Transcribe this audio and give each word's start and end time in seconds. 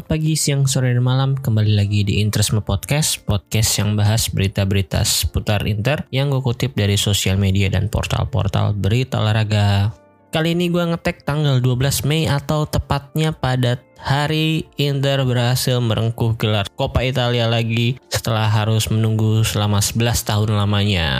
Selamat 0.00 0.16
pagi, 0.16 0.32
siang, 0.32 0.64
sore, 0.64 0.96
dan 0.96 1.04
malam. 1.04 1.36
Kembali 1.36 1.76
lagi 1.76 2.00
di 2.00 2.24
Interisme 2.24 2.64
Podcast, 2.64 3.20
podcast 3.20 3.84
yang 3.84 4.00
bahas 4.00 4.32
berita-berita 4.32 5.04
seputar 5.04 5.68
Inter 5.68 6.08
yang 6.08 6.32
gue 6.32 6.40
kutip 6.40 6.72
dari 6.72 6.96
sosial 6.96 7.36
media 7.36 7.68
dan 7.68 7.92
portal-portal 7.92 8.72
berita 8.80 9.20
olahraga. 9.20 9.92
Kali 10.32 10.56
ini 10.56 10.72
gue 10.72 10.80
ngetek 10.80 11.28
tanggal 11.28 11.60
12 11.60 12.08
Mei 12.08 12.24
atau 12.24 12.64
tepatnya 12.64 13.36
pada 13.36 13.76
hari 14.00 14.64
Inter 14.80 15.20
berhasil 15.28 15.76
merengkuh 15.84 16.32
gelar 16.40 16.64
Coppa 16.80 17.04
Italia 17.04 17.44
lagi 17.44 18.00
setelah 18.08 18.48
harus 18.48 18.88
menunggu 18.88 19.44
selama 19.44 19.84
11 19.84 20.16
tahun 20.24 20.56
lamanya. 20.56 21.12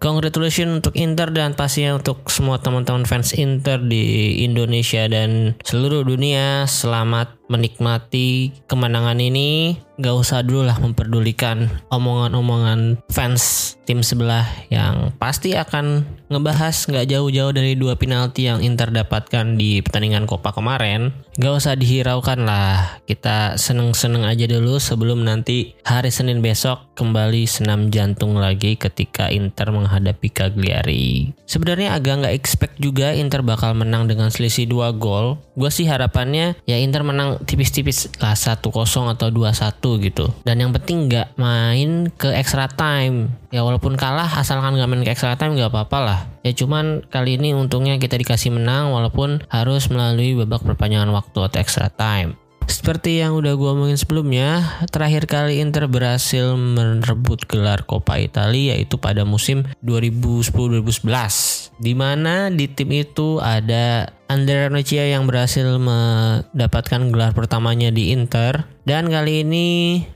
Congratulations 0.00 0.80
untuk 0.80 0.96
Inter 0.96 1.28
dan 1.28 1.52
pastinya 1.52 2.00
untuk 2.00 2.24
semua 2.32 2.56
teman-teman 2.56 3.04
fans 3.04 3.36
Inter 3.36 3.76
di 3.84 4.32
Indonesia 4.48 5.04
dan 5.04 5.60
seluruh 5.60 6.08
dunia. 6.08 6.64
Selamat 6.64 7.36
menikmati 7.52 8.56
kemenangan 8.64 9.20
ini. 9.20 9.76
Gak 10.00 10.16
usah 10.16 10.40
dulu 10.40 10.64
lah 10.64 10.80
memperdulikan 10.80 11.68
omongan-omongan 11.92 13.04
fans 13.12 13.76
tim 13.84 14.00
sebelah 14.00 14.48
yang 14.72 15.12
pasti 15.20 15.52
akan 15.52 16.08
ngebahas 16.32 16.72
gak 16.88 17.04
jauh-jauh 17.04 17.52
dari 17.52 17.76
dua 17.76 18.00
penalti 18.00 18.48
yang 18.48 18.64
Inter 18.64 18.88
dapatkan 18.88 19.60
di 19.60 19.84
pertandingan 19.84 20.24
Copa 20.24 20.56
kemarin. 20.56 21.12
Gak 21.36 21.60
usah 21.60 21.76
dihiraukan 21.76 22.48
lah. 22.48 23.04
Kita 23.04 23.60
seneng-seneng 23.60 24.24
aja 24.24 24.48
dulu 24.48 24.80
sebelum 24.80 25.28
nanti 25.28 25.76
hari 25.84 26.08
Senin 26.08 26.40
besok 26.40 26.89
kembali 27.00 27.48
senam 27.48 27.88
jantung 27.88 28.36
lagi 28.36 28.76
ketika 28.76 29.32
Inter 29.32 29.72
menghadapi 29.72 30.28
Cagliari. 30.28 31.32
Sebenarnya 31.48 31.96
agak 31.96 32.20
nggak 32.20 32.36
expect 32.36 32.76
juga 32.76 33.16
Inter 33.16 33.40
bakal 33.40 33.72
menang 33.72 34.04
dengan 34.04 34.28
selisih 34.28 34.68
2 34.68 35.00
gol. 35.00 35.40
Gue 35.56 35.72
sih 35.72 35.88
harapannya 35.88 36.60
ya 36.68 36.76
Inter 36.76 37.00
menang 37.00 37.40
tipis-tipis 37.48 38.12
lah 38.20 38.36
1-0 38.36 38.68
atau 39.16 39.28
2-1 39.32 40.04
gitu. 40.04 40.28
Dan 40.44 40.60
yang 40.60 40.76
penting 40.76 41.08
nggak 41.08 41.40
main 41.40 42.12
ke 42.12 42.28
extra 42.36 42.68
time. 42.68 43.32
Ya 43.48 43.64
walaupun 43.64 43.96
kalah 43.96 44.28
asalkan 44.36 44.76
nggak 44.76 44.88
main 44.92 45.00
ke 45.00 45.16
extra 45.16 45.40
time 45.40 45.56
nggak 45.56 45.72
apa-apa 45.72 45.98
lah. 46.04 46.20
Ya 46.44 46.52
cuman 46.52 47.08
kali 47.08 47.40
ini 47.40 47.56
untungnya 47.56 47.96
kita 47.96 48.20
dikasih 48.20 48.52
menang 48.52 48.92
walaupun 48.92 49.40
harus 49.48 49.88
melalui 49.88 50.36
babak 50.36 50.68
perpanjangan 50.68 51.08
waktu 51.16 51.38
atau 51.48 51.56
extra 51.56 51.88
time. 51.88 52.36
Seperti 52.70 53.18
yang 53.18 53.34
udah 53.34 53.58
gue 53.58 53.66
omongin 53.66 53.98
sebelumnya, 53.98 54.62
terakhir 54.94 55.26
kali 55.26 55.58
Inter 55.58 55.90
berhasil 55.90 56.54
merebut 56.54 57.42
gelar 57.50 57.82
Coppa 57.82 58.22
Italia 58.22 58.78
yaitu 58.78 58.94
pada 58.94 59.26
musim 59.26 59.66
2010-2011. 59.82 61.74
Di 61.82 61.98
mana 61.98 62.46
di 62.46 62.70
tim 62.70 62.94
itu 62.94 63.42
ada 63.42 64.14
Andre 64.30 64.70
Ranocchia 64.70 65.10
yang 65.10 65.26
berhasil 65.26 65.66
mendapatkan 65.66 67.10
gelar 67.10 67.34
pertamanya 67.34 67.90
di 67.90 68.14
Inter 68.14 68.62
dan 68.86 69.10
kali 69.10 69.42
ini 69.42 69.66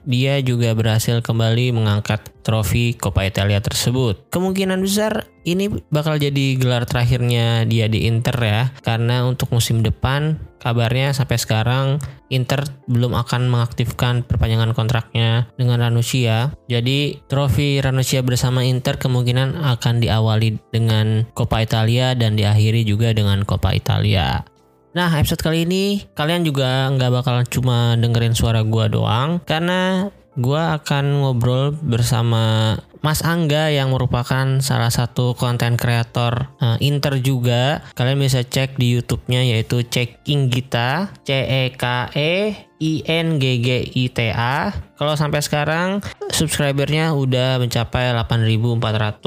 dia 0.06 0.38
juga 0.38 0.70
berhasil 0.70 1.18
kembali 1.18 1.74
mengangkat 1.74 2.22
trofi 2.46 2.94
Coppa 2.94 3.26
Italia 3.26 3.58
tersebut. 3.58 4.30
Kemungkinan 4.30 4.78
besar 4.86 5.26
ini 5.42 5.66
bakal 5.90 6.22
jadi 6.22 6.54
gelar 6.54 6.86
terakhirnya 6.86 7.66
dia 7.66 7.90
di 7.90 8.06
Inter 8.06 8.38
ya 8.38 8.62
karena 8.86 9.26
untuk 9.26 9.50
musim 9.50 9.82
depan 9.82 10.38
kabarnya 10.64 11.12
sampai 11.12 11.36
sekarang 11.36 11.86
Inter 12.32 12.64
belum 12.88 13.12
akan 13.14 13.52
mengaktifkan 13.52 14.24
perpanjangan 14.24 14.72
kontraknya 14.72 15.46
dengan 15.60 15.84
Ranocchia. 15.84 16.56
Jadi 16.66 17.20
trofi 17.28 17.78
Ranocchia 17.84 18.24
bersama 18.24 18.64
Inter 18.64 18.96
kemungkinan 18.96 19.60
akan 19.60 20.00
diawali 20.00 20.56
dengan 20.72 21.28
Coppa 21.36 21.60
Italia 21.60 22.16
dan 22.16 22.34
diakhiri 22.34 22.82
juga 22.88 23.12
dengan 23.12 23.44
Coppa 23.44 23.76
Italia. 23.76 24.03
Nah 24.94 25.10
episode 25.18 25.42
kali 25.42 25.66
ini 25.66 26.04
kalian 26.14 26.46
juga 26.46 26.86
nggak 26.92 27.10
bakal 27.10 27.36
cuma 27.50 27.98
dengerin 27.98 28.36
suara 28.36 28.62
gua 28.62 28.86
doang 28.86 29.42
karena 29.42 30.12
gua 30.38 30.78
akan 30.78 31.24
ngobrol 31.24 31.74
bersama 31.74 32.76
Mas 33.04 33.20
Angga 33.20 33.68
yang 33.68 33.92
merupakan 33.92 34.64
salah 34.64 34.88
satu 34.88 35.36
konten 35.36 35.76
kreator 35.76 36.48
uh, 36.56 36.80
Inter 36.80 37.20
juga. 37.20 37.84
Kalian 37.92 38.16
bisa 38.16 38.40
cek 38.40 38.80
di 38.80 38.96
YouTube-nya 38.96 39.44
yaitu 39.44 39.84
Checking 39.84 40.48
Gita, 40.48 41.12
C 41.20 41.44
E 41.44 41.62
K 41.76 42.08
E 42.16 42.56
I 42.80 42.92
N 43.04 43.36
G 43.36 43.60
G 43.60 43.68
I 43.92 44.04
T 44.08 44.32
A. 44.32 44.72
Kalau 44.96 45.20
sampai 45.20 45.44
sekarang 45.44 46.00
subscribernya 46.32 47.12
udah 47.12 47.60
mencapai 47.60 48.16
8.400 48.16 49.20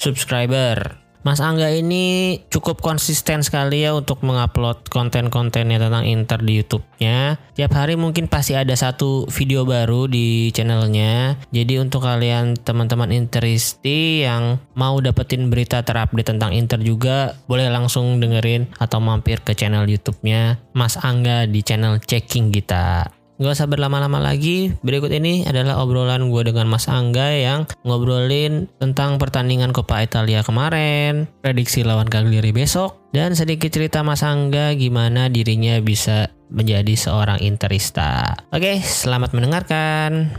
subscriber. 0.00 1.03
Mas 1.24 1.40
Angga 1.40 1.72
ini 1.72 2.36
cukup 2.52 2.84
konsisten 2.84 3.40
sekali 3.40 3.80
ya 3.80 3.96
untuk 3.96 4.20
mengupload 4.20 4.92
konten-kontennya 4.92 5.80
tentang 5.80 6.04
Inter 6.04 6.36
di 6.44 6.60
YouTube-nya. 6.60 7.40
Tiap 7.56 7.72
hari 7.72 7.96
mungkin 7.96 8.28
pasti 8.28 8.52
ada 8.52 8.76
satu 8.76 9.24
video 9.32 9.64
baru 9.64 10.04
di 10.04 10.52
channelnya. 10.52 11.40
Jadi 11.48 11.80
untuk 11.80 12.04
kalian 12.04 12.60
teman-teman 12.60 13.08
Interisti 13.08 14.28
yang 14.28 14.60
mau 14.76 15.00
dapetin 15.00 15.48
berita 15.48 15.80
terupdate 15.80 16.36
tentang 16.36 16.52
Inter 16.52 16.84
juga, 16.84 17.40
boleh 17.48 17.72
langsung 17.72 18.20
dengerin 18.20 18.68
atau 18.76 19.00
mampir 19.00 19.40
ke 19.40 19.56
channel 19.56 19.88
YouTube-nya 19.88 20.60
Mas 20.76 21.00
Angga 21.00 21.48
di 21.48 21.64
channel 21.64 22.04
Checking 22.04 22.52
Kita. 22.52 23.23
Gak 23.34 23.50
usah 23.50 23.66
berlama-lama 23.66 24.22
lagi, 24.22 24.70
berikut 24.86 25.10
ini 25.10 25.42
adalah 25.42 25.82
obrolan 25.82 26.30
gue 26.30 26.46
dengan 26.46 26.70
Mas 26.70 26.86
Angga 26.86 27.34
yang 27.34 27.66
ngobrolin 27.82 28.70
tentang 28.78 29.18
pertandingan 29.18 29.74
Coppa 29.74 30.06
Italia 30.06 30.46
kemarin, 30.46 31.26
prediksi 31.42 31.82
lawan 31.82 32.06
Cagliari 32.06 32.54
besok, 32.54 33.10
dan 33.10 33.34
sedikit 33.34 33.74
cerita 33.74 34.06
Mas 34.06 34.22
Angga 34.22 34.70
gimana 34.78 35.26
dirinya 35.26 35.82
bisa 35.82 36.30
menjadi 36.46 36.94
seorang 36.94 37.42
interista. 37.42 38.38
Oke, 38.54 38.78
selamat 38.78 39.34
mendengarkan. 39.34 40.30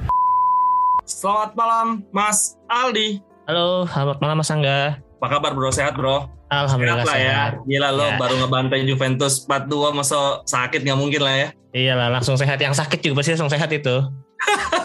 Selamat 1.04 1.52
malam, 1.60 2.00
Mas 2.16 2.56
Aldi. 2.72 3.20
Halo, 3.52 3.92
selamat 3.92 4.24
malam 4.24 4.40
Mas 4.40 4.52
Angga. 4.56 5.04
Apa 5.20 5.28
kabar 5.36 5.52
bro? 5.52 5.68
Sehat 5.68 6.00
bro? 6.00 6.32
Alhamdulillah 6.58 7.04
sehat 7.04 7.12
lah 7.12 7.20
ya. 7.20 7.42
Gila 7.62 7.90
lo 7.92 8.06
Ya. 8.06 8.16
baru 8.16 8.36
ngebantai 8.40 8.80
Juventus 8.84 9.44
4-2 9.44 9.92
masa 9.92 10.18
sakit 10.44 10.82
nggak 10.82 10.96
mungkin 10.96 11.22
lah 11.22 11.36
ya. 11.36 11.48
Iyalah, 11.72 12.08
langsung 12.10 12.36
sehat. 12.36 12.56
Yang 12.58 12.80
sakit 12.80 13.00
juga 13.02 13.20
pasti 13.20 13.36
langsung 13.36 13.52
sehat 13.52 13.68
itu. 13.70 13.96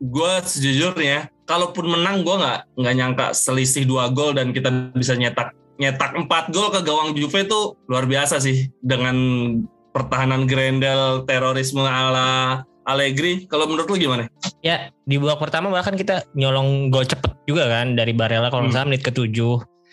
Gue 0.00 0.32
sejujurnya, 0.40 1.26
kalaupun 1.42 1.86
menang 1.88 2.22
gue 2.22 2.30
nggak 2.32 2.58
nggak 2.74 2.94
nyangka 2.94 3.26
selisih 3.32 3.82
2 3.82 4.14
gol 4.14 4.30
dan 4.30 4.50
kita 4.50 4.70
bisa 4.92 5.14
nyetak 5.14 5.50
nyetak 5.76 6.14
4 6.14 6.26
gol 6.48 6.70
ke 6.70 6.80
gawang 6.82 7.10
Juve 7.12 7.42
itu 7.42 7.60
luar 7.86 8.04
biasa 8.04 8.38
sih 8.38 8.70
dengan 8.78 9.14
pertahanan 9.90 10.46
Grendel 10.46 11.22
terorisme 11.24 11.82
ala 11.82 12.62
Allegri. 12.82 13.44
Kalau 13.44 13.66
menurut 13.66 13.84
lu 13.86 13.98
gimana? 13.98 14.24
Ya, 14.58 14.88
di 15.02 15.18
babak 15.18 15.38
pertama 15.40 15.68
bahkan 15.68 15.92
kita 15.92 16.24
nyolong 16.32 16.88
gol 16.88 17.04
cepet 17.04 17.34
juga 17.44 17.68
kan 17.68 17.92
dari 17.92 18.10
Barella 18.10 18.48
kalau 18.48 18.64
Hmm. 18.64 18.72
salah 18.72 18.86
menit 18.86 19.02
ke-7. 19.02 19.34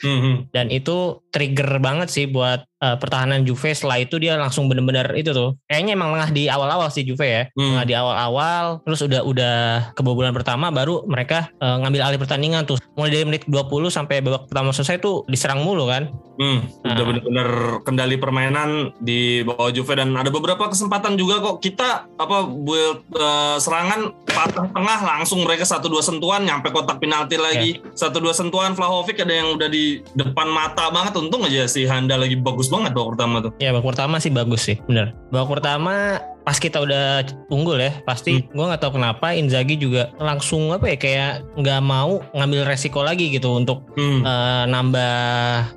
Hmm, 0.05 0.19
hmm. 0.21 0.35
dan 0.53 0.69
itu 0.69 1.25
trigger 1.33 1.81
banget 1.81 2.13
sih 2.13 2.29
buat 2.29 2.61
eh, 2.85 2.95
pertahanan 3.01 3.41
Juve 3.41 3.73
setelah 3.73 3.97
itu 3.97 4.21
dia 4.21 4.37
langsung 4.37 4.69
bener-bener 4.69 5.09
itu 5.17 5.33
tuh. 5.33 5.57
Kayaknya 5.65 5.97
emang 5.97 6.13
lengah 6.13 6.29
di 6.29 6.45
awal-awal 6.45 6.93
sih 6.93 7.01
Juve 7.01 7.25
ya. 7.25 7.43
Hmm. 7.57 7.73
Lengah 7.81 7.85
di 7.89 7.93
awal-awal 7.97 8.85
terus 8.85 9.01
udah 9.01 9.25
udah 9.25 9.55
kebobolan 9.97 10.37
pertama 10.37 10.69
baru 10.69 11.01
mereka 11.09 11.49
eh, 11.57 11.75
ngambil 11.81 12.01
alih 12.05 12.19
pertandingan 12.21 12.69
tuh. 12.69 12.77
Mulai 12.93 13.09
dari 13.09 13.25
menit 13.25 13.43
20 13.49 13.89
sampai 13.89 14.21
babak 14.21 14.45
pertama 14.47 14.69
selesai 14.69 15.01
tuh 15.01 15.25
diserang 15.25 15.65
mulu 15.65 15.89
kan. 15.89 16.13
Hmm, 16.35 16.67
udah 16.83 16.99
Ah. 16.99 17.07
bener-bener 17.07 17.49
kendali 17.87 18.19
permainan 18.19 18.91
di 18.99 19.39
bawah 19.47 19.71
Juve 19.71 19.95
dan 19.95 20.11
ada 20.19 20.27
beberapa 20.27 20.67
kesempatan 20.67 21.15
juga 21.15 21.39
kok 21.39 21.63
kita 21.63 22.11
apa 22.19 22.37
build 22.43 23.07
eh, 23.15 23.57
serangan 23.57 24.11
patah 24.27 24.67
tengah 24.67 24.99
langsung 24.99 25.47
mereka 25.47 25.63
satu 25.63 25.87
dua 25.87 26.03
sentuhan 26.03 26.43
nyampe 26.43 26.67
kotak 26.75 26.99
penalti 26.99 27.39
lagi 27.39 27.79
satu 27.95 28.19
dua 28.19 28.35
sentuhan 28.35 28.75
Vlahovic 28.75 29.15
ada 29.23 29.31
yang 29.31 29.55
udah 29.55 29.71
di 29.71 30.03
depan 30.11 30.51
mata 30.51 30.91
banget 30.91 31.15
untung 31.15 31.47
aja 31.47 31.71
si 31.71 31.87
Handa 31.87 32.19
lagi 32.19 32.35
bagus 32.35 32.67
banget 32.75 32.91
babak 32.91 33.09
pertama 33.15 33.35
tuh 33.39 33.51
Ya 33.63 33.69
babak 33.71 33.95
pertama 33.95 34.15
sih 34.19 34.31
bagus 34.31 34.61
sih, 34.67 34.77
bener. 34.85 35.15
Babak 35.31 35.59
pertama 35.59 36.19
pas 36.45 36.55
kita 36.55 36.77
udah 36.77 37.25
unggul 37.49 37.75
ya, 37.75 37.89
pasti 38.05 38.45
gua 38.53 38.69
nggak 38.69 38.85
tahu 38.85 39.01
kenapa 39.01 39.33
Inzaghi 39.33 39.75
juga 39.75 40.13
langsung 40.15 40.69
apa 40.69 40.93
ya 40.93 40.97
kayak 40.97 41.31
nggak 41.57 41.81
mau 41.81 42.21
ngambil 42.31 42.69
resiko 42.69 43.01
lagi 43.01 43.33
gitu 43.33 43.49
untuk 43.51 43.81
hmm. 43.97 44.21
eh, 44.21 44.63
nambah 44.69 45.17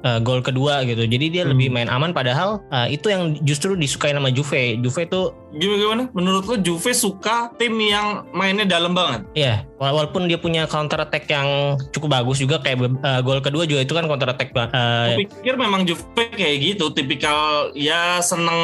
eh, 0.05 0.19
gol 0.21 0.45
kedua 0.45 0.85
gitu. 0.85 1.03
Jadi 1.03 1.27
dia 1.33 1.43
Hmm. 1.43 1.57
lebih 1.57 1.73
main 1.73 1.89
aman 1.89 2.13
padahal 2.13 2.61
eh, 2.69 2.93
itu 2.93 3.09
yang 3.09 3.33
justru 3.41 3.73
disukai 3.73 4.13
nama 4.13 4.29
Juve. 4.29 4.77
Juve 4.79 5.09
tuh 5.09 5.33
gimana 5.49 5.81
gimana 5.81 6.03
menurut 6.13 6.45
lo 6.45 6.57
Juve 6.61 6.93
suka 6.93 7.49
tim 7.57 7.73
yang 7.81 8.29
mainnya 8.37 8.69
dalam 8.69 8.93
banget 8.93 9.25
ya 9.33 9.65
wala- 9.81 9.97
walaupun 9.97 10.29
dia 10.29 10.37
punya 10.37 10.69
counter 10.69 11.01
attack 11.01 11.25
yang 11.25 11.73
cukup 11.89 12.21
bagus 12.21 12.37
juga 12.37 12.61
kayak 12.61 12.85
eh, 12.85 13.21
gol 13.25 13.41
kedua 13.41 13.65
juga 13.65 13.81
itu 13.81 13.97
kan 13.97 14.05
counter 14.05 14.29
attack 14.29 14.53
Gue 14.53 15.25
pikir 15.25 15.57
memang 15.57 15.89
Juve 15.89 16.05
kayak 16.37 16.57
gitu, 16.61 16.93
tipikal 16.93 17.71
ya 17.73 18.21
seneng 18.21 18.59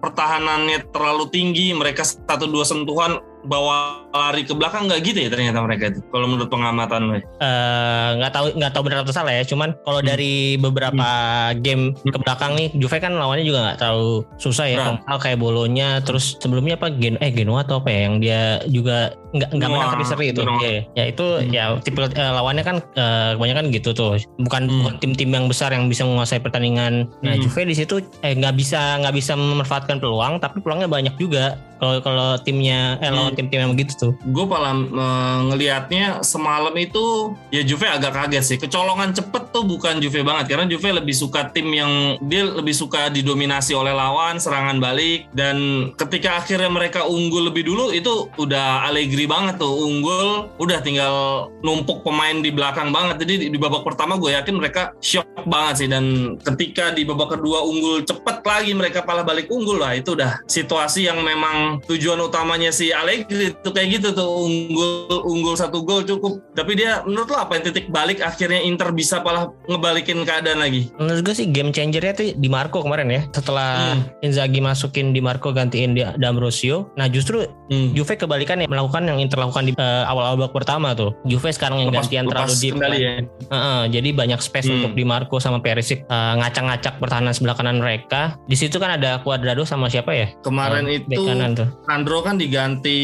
pertahanannya 0.00 0.82
terlalu 1.04 1.28
tinggi, 1.28 1.76
mereka 1.76 2.00
satu 2.00 2.48
dua 2.48 2.64
sentuhan 2.64 3.20
bawa 3.44 4.03
lari 4.14 4.42
ke 4.42 4.54
belakang 4.54 4.86
nggak 4.86 5.00
gitu 5.02 5.18
ya 5.18 5.28
ternyata 5.28 5.58
mereka 5.58 5.90
itu. 5.90 6.00
Kalau 6.06 6.26
menurut 6.26 6.46
pengamatan 6.46 7.00
lo. 7.02 7.12
ya. 7.12 7.22
eh, 7.36 8.08
nggak 8.16 8.32
tahu 8.32 8.46
nggak 8.54 8.72
tahu 8.72 8.82
benar 8.84 8.98
atau 9.02 9.10
salah 9.12 9.32
ya 9.32 9.42
cuman 9.42 9.74
kalau 9.80 9.98
Hmm. 9.98 10.08
dari 10.08 10.34
beberapa 10.56 11.08
game 11.56 11.84
ke 11.96 12.18
belakang 12.18 12.54
nih 12.54 12.68
Juve 12.74 12.96
kan 12.96 13.12
lawannya 13.12 13.42
juga 13.42 13.60
nggak 13.64 13.78
terlalu 13.78 14.10
susah 14.36 14.66
ya. 14.66 14.78
Kalau 15.00 15.18
kayak 15.18 15.36
Bolonya 15.36 15.98
terus 16.00 16.38
sebelumnya 16.38 16.74
apa 16.74 16.90
Gen 16.90 17.18
eh 17.18 17.30
Genoa 17.30 17.62
atau 17.62 17.78
apa 17.78 17.88
ya 17.88 18.00
yang 18.02 18.16
dia 18.18 18.40
juga 18.64 18.98
nggak 19.30 19.50
nggak 19.50 19.66
menang 19.68 19.90
tapi 19.90 20.04
seri 20.04 20.26
itu 20.30 20.40
ya, 20.62 20.86
ya 20.94 21.04
itu 21.06 21.24
Hmm. 21.24 21.50
ya 21.50 21.64
tipe 21.80 21.98
eh, 21.98 22.30
lawannya 22.30 22.62
kan 22.62 22.76
eh, 22.94 23.30
kebanyakan 23.34 23.64
gitu 23.70 23.90
tuh 23.90 24.14
bukan 24.38 24.62
Hmm. 24.64 24.78
bukan 24.80 24.94
tim-tim 25.00 25.28
yang 25.28 25.46
besar 25.46 25.70
yang 25.70 25.86
bisa 25.86 26.04
menguasai 26.04 26.38
pertandingan 26.38 27.10
nah 27.18 27.32
Hmm. 27.32 27.42
Juve 27.42 27.64
di 27.64 27.74
situ 27.74 27.94
eh 28.20 28.32
nggak 28.32 28.54
bisa 28.54 29.00
nggak 29.00 29.10
bisa 29.12 29.34
memanfaatkan 29.34 29.98
peluang 29.98 30.38
tapi 30.38 30.60
peluangnya 30.60 30.86
banyak 30.86 31.14
juga 31.16 31.54
kalau 31.74 31.98
kalau 32.00 32.28
timnya 32.38 32.94
eh 32.98 33.08
lawan 33.08 33.32
Hmm. 33.32 33.38
tim-tim 33.40 33.58
yang 33.60 33.72
begitu 33.72 33.92
tuh 33.98 34.03
Gue 34.12 34.44
malah 34.44 34.74
eh, 34.76 35.38
ngelihatnya 35.52 36.20
semalam 36.20 36.74
itu 36.76 37.32
ya 37.48 37.62
Juve 37.64 37.88
agak 37.88 38.12
kaget 38.12 38.44
sih. 38.44 38.58
Kecolongan 38.60 39.16
cepet 39.16 39.54
tuh 39.54 39.64
bukan 39.64 40.02
Juve 40.02 40.20
banget 40.20 40.52
karena 40.52 40.66
Juve 40.68 40.90
lebih 40.90 41.14
suka 41.16 41.48
tim 41.54 41.70
yang 41.72 42.18
dia 42.26 42.44
lebih 42.44 42.74
suka 42.76 43.08
didominasi 43.08 43.72
oleh 43.72 43.94
lawan, 43.94 44.36
serangan 44.36 44.82
balik 44.82 45.30
dan 45.32 45.90
ketika 45.96 46.42
akhirnya 46.42 46.68
mereka 46.68 47.06
unggul 47.06 47.48
lebih 47.48 47.64
dulu 47.64 47.94
itu 47.94 48.28
udah 48.36 48.84
Allegri 48.90 49.24
banget 49.24 49.62
tuh 49.62 49.70
unggul, 49.70 50.50
udah 50.58 50.78
tinggal 50.82 51.48
numpuk 51.62 52.02
pemain 52.02 52.42
di 52.42 52.50
belakang 52.50 52.90
banget. 52.90 53.22
Jadi 53.24 53.54
di, 53.54 53.58
babak 53.58 53.86
pertama 53.86 54.18
gue 54.18 54.34
yakin 54.34 54.54
mereka 54.58 54.92
shock 54.98 55.24
banget 55.46 55.74
sih 55.84 55.88
dan 55.88 56.36
ketika 56.40 56.90
di 56.92 57.04
babak 57.04 57.36
kedua 57.36 57.62
unggul 57.62 58.00
cepet 58.02 58.42
lagi 58.44 58.72
mereka 58.72 59.04
malah 59.04 59.22
balik 59.22 59.48
unggul 59.52 59.80
lah 59.80 59.92
itu 59.92 60.16
udah 60.16 60.40
situasi 60.48 61.06
yang 61.06 61.20
memang 61.20 61.84
tujuan 61.84 62.20
utamanya 62.20 62.72
si 62.72 62.90
Allegri 62.90 63.52
itu 63.52 63.70
kayak 63.70 63.93
gitu 63.94 64.10
tuh 64.10 64.28
unggul 64.44 64.90
unggul 65.22 65.54
satu 65.54 65.80
gol 65.80 66.02
cukup 66.02 66.42
tapi 66.52 66.74
dia 66.74 67.02
menurut 67.02 67.26
lo 67.26 67.38
apa 67.38 67.54
yang 67.54 67.64
titik 67.64 67.86
balik 67.88 68.18
akhirnya 68.20 68.58
Inter 68.58 68.90
bisa 68.90 69.20
malah 69.20 69.46
ngebalikin 69.64 70.22
keadaan 70.22 70.58
lagi 70.58 70.90
Menurut 70.96 71.22
gue 71.22 71.34
sih 71.34 71.46
game 71.46 71.70
changernya 71.70 72.12
tuh 72.12 72.26
di 72.32 72.48
Marco 72.48 72.80
kemarin 72.80 73.08
ya. 73.08 73.22
Setelah 73.30 73.66
Hmm. 73.86 74.02
Inzaghi 74.20 74.58
masukin 74.58 75.10
di 75.10 75.20
Marco 75.20 75.50
gantiin 75.50 75.92
di 75.92 76.02
D'Ambrosio. 76.02 76.90
Nah 76.94 77.06
justru 77.06 77.42
hmm. 77.68 77.92
Juve 77.92 78.14
kebalikan 78.14 78.56
ya 78.56 78.66
melakukan 78.66 79.04
yang 79.04 79.18
Inter 79.18 79.38
lakukan 79.38 79.64
di 79.64 79.72
eh, 79.72 79.82
awal-awal 80.04 80.38
babak 80.38 80.54
pertama 80.54 80.92
tuh. 80.92 81.12
Juve 81.24 81.50
sekarang 81.50 81.78
yang 81.78 81.88
Lepas- 81.88 82.06
gantian 82.06 82.24
terlalu 82.24 82.48
lepas 82.48 82.60
deep. 82.60 82.72
kendali 82.74 82.98
kan. 82.98 83.04
ya 83.04 83.12
Heeh, 83.46 83.82
jadi 83.90 84.08
banyak 84.12 84.40
space 84.40 84.66
Hmm. 84.66 84.76
untuk 84.76 84.92
di 84.92 85.04
Marco 85.04 85.36
sama 85.38 85.58
Perisic 85.58 86.02
eh, 86.02 86.32
ngacak-ngacak 86.36 86.98
pertahanan 86.98 87.30
sebelah 87.30 87.54
kanan 87.54 87.78
mereka. 87.78 88.34
Di 88.44 88.56
situ 88.56 88.76
kan 88.76 88.90
ada 88.92 89.20
Cuadrado 89.20 89.62
sama 89.64 89.86
siapa 89.86 90.10
ya? 90.10 90.26
kemarin 90.42 90.84
bek 90.86 91.04
itu 91.10 91.22
kanan 91.24 91.52
tuh. 91.52 91.68
Sandro 91.84 92.18
kan 92.20 92.34
diganti 92.34 92.98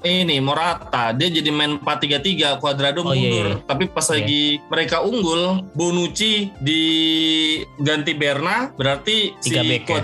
ini 0.00 0.36
Morata 0.38 1.10
dia 1.10 1.28
jadi 1.28 1.48
main 1.48 1.78
4-3-3 1.78 2.56
Cuadrado 2.56 3.00
Oh, 3.00 3.12
iya, 3.12 3.20
mundur 3.22 3.46
iya. 3.48 3.56
tapi 3.64 3.84
pas 3.86 4.04
Iya. 4.04 4.12
lagi 4.14 4.42
mereka 4.66 4.96
unggul 5.00 5.42
Bonucci 5.72 6.50
diganti 6.58 8.12
Berna 8.12 8.72
berarti 8.72 9.32
si 9.38 9.54
back 9.54 9.82
ya? 9.84 9.94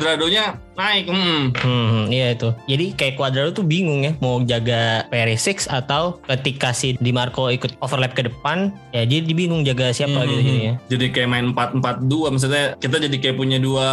Naik 0.74 1.06
hmm. 1.06 1.42
Hmm, 1.54 2.04
iya 2.08 2.34
itu. 2.34 2.50
Jadi 2.66 2.86
kayak 2.92 3.14
Cuadrado 3.14 3.50
tuh 3.52 3.62
bingung 3.62 4.02
ya 4.02 4.12
mau 4.18 4.42
jaga 4.42 5.06
Perisic 5.06 5.62
atau 5.66 6.18
ketika 6.24 6.70
si 6.70 6.94
Di 6.96 7.10
Marco 7.10 7.46
ikut 7.46 7.78
overlap 7.78 8.12
ke 8.12 8.24
depan, 8.24 8.74
ya 8.90 9.02
dia 9.02 9.22
bingung 9.24 9.62
jaga 9.62 9.90
siapa 9.90 10.12
Hmm, 10.16 10.26
gitu 10.26 10.42
jadinya. 10.42 10.74
hmm. 10.74 10.86
Jadi 10.88 11.04
kayak 11.10 11.28
main 11.28 11.46
4-4-2 11.52 12.10
maksudnya 12.28 12.64
kita 12.76 12.96
jadi 13.00 13.16
kayak 13.16 13.36
punya 13.36 13.58
dua 13.58 13.88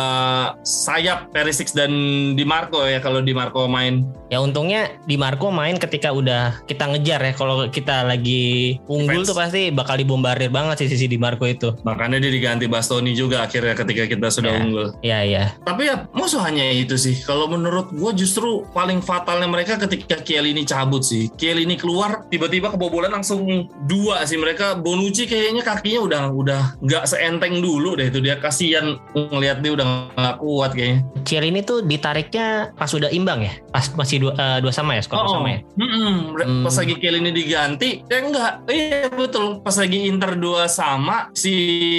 sayap 0.61 1.29
Perisic 1.29 1.69
dan 1.71 1.91
Di 2.33 2.43
Marco 2.43 2.81
ya 2.81 2.97
kalau 2.97 3.21
Di 3.21 3.31
Marco 3.31 3.65
main. 3.67 4.01
Ya 4.27 4.39
untungnya 4.39 4.89
Di 5.03 5.15
Marco 5.15 5.49
main 5.49 5.77
ketika 5.77 6.09
udah 6.09 6.65
kita 6.65 6.87
ngejar 6.87 7.21
ya. 7.21 7.33
Kalau 7.33 7.67
kita 7.67 8.03
lagi 8.03 8.77
unggul 8.85 9.21
Defense. 9.21 9.27
tuh 9.27 9.37
pasti 9.37 9.61
bakal 9.69 9.97
dibombardir 9.97 10.49
banget 10.49 10.81
sih 10.81 10.89
sisi 10.89 11.05
Di 11.05 11.17
Marco 11.17 11.45
itu. 11.45 11.77
Makanya 11.81 12.17
dia 12.17 12.31
diganti 12.31 12.65
Bastoni 12.65 13.13
juga 13.13 13.43
akhirnya 13.43 13.75
ketika 13.75 14.03
kita 14.07 14.27
sudah 14.27 14.49
Ya. 14.49 14.59
unggul. 14.59 14.87
Iya 15.01 15.19
iya. 15.21 15.43
Tapi 15.61 15.85
ya 15.85 16.09
musuh 16.11 16.41
hanya 16.41 16.63
itu 16.71 16.95
sih. 16.95 17.19
Kalau 17.23 17.51
menurut 17.51 17.91
gue 17.91 18.11
justru 18.15 18.63
paling 18.71 19.03
fatalnya 19.03 19.47
mereka 19.47 19.75
ketika 19.75 20.23
Chiellini 20.23 20.63
cabut 20.63 21.03
sih. 21.03 21.27
Chiellini 21.35 21.75
keluar 21.75 22.25
tiba-tiba 22.31 22.71
kebobolan 22.71 23.11
langsung 23.11 23.67
dua 23.85 24.23
sih 24.23 24.39
mereka. 24.39 24.79
Bonucci 24.79 25.27
kayaknya 25.27 25.61
kakinya 25.61 26.01
udah 26.01 26.23
udah 26.31 26.61
nggak 26.79 27.03
seenteng 27.05 27.59
dulu 27.59 27.99
deh 27.99 28.07
itu 28.07 28.23
dia 28.23 28.39
kasihan 28.39 28.95
ngelihat 29.13 29.59
dia 29.59 29.71
udah 29.75 29.85
nggak 30.15 30.37
kuat 30.39 30.71
kayaknya. 30.73 30.99
Ciel 31.27 31.45
ini 31.45 31.59
tuh 31.61 31.83
ditariknya 31.83 32.71
pas 32.73 32.89
udah 32.89 33.11
imbang 33.11 33.43
ya. 33.45 33.53
Pas 33.69 33.91
masih 33.93 34.27
dua, 34.27 34.33
eh, 34.39 34.59
dua 34.63 34.73
sama 34.73 34.95
ya 34.97 35.01
skor 35.03 35.27
dua 35.27 35.33
sama 35.37 35.49
ya. 35.51 35.59
Mm-mm. 35.75 36.37
Hmm. 36.37 36.63
Pas 36.65 36.75
lagi 36.77 36.93
Chiellini 37.01 37.31
diganti, 37.33 37.89
ya 38.05 38.17
enggak. 38.21 38.53
Iya 38.69 39.09
betul. 39.11 39.59
Pas 39.65 39.75
lagi 39.75 40.05
Inter 40.05 40.37
2 40.37 40.69
sama, 40.69 41.33
si 41.33 41.53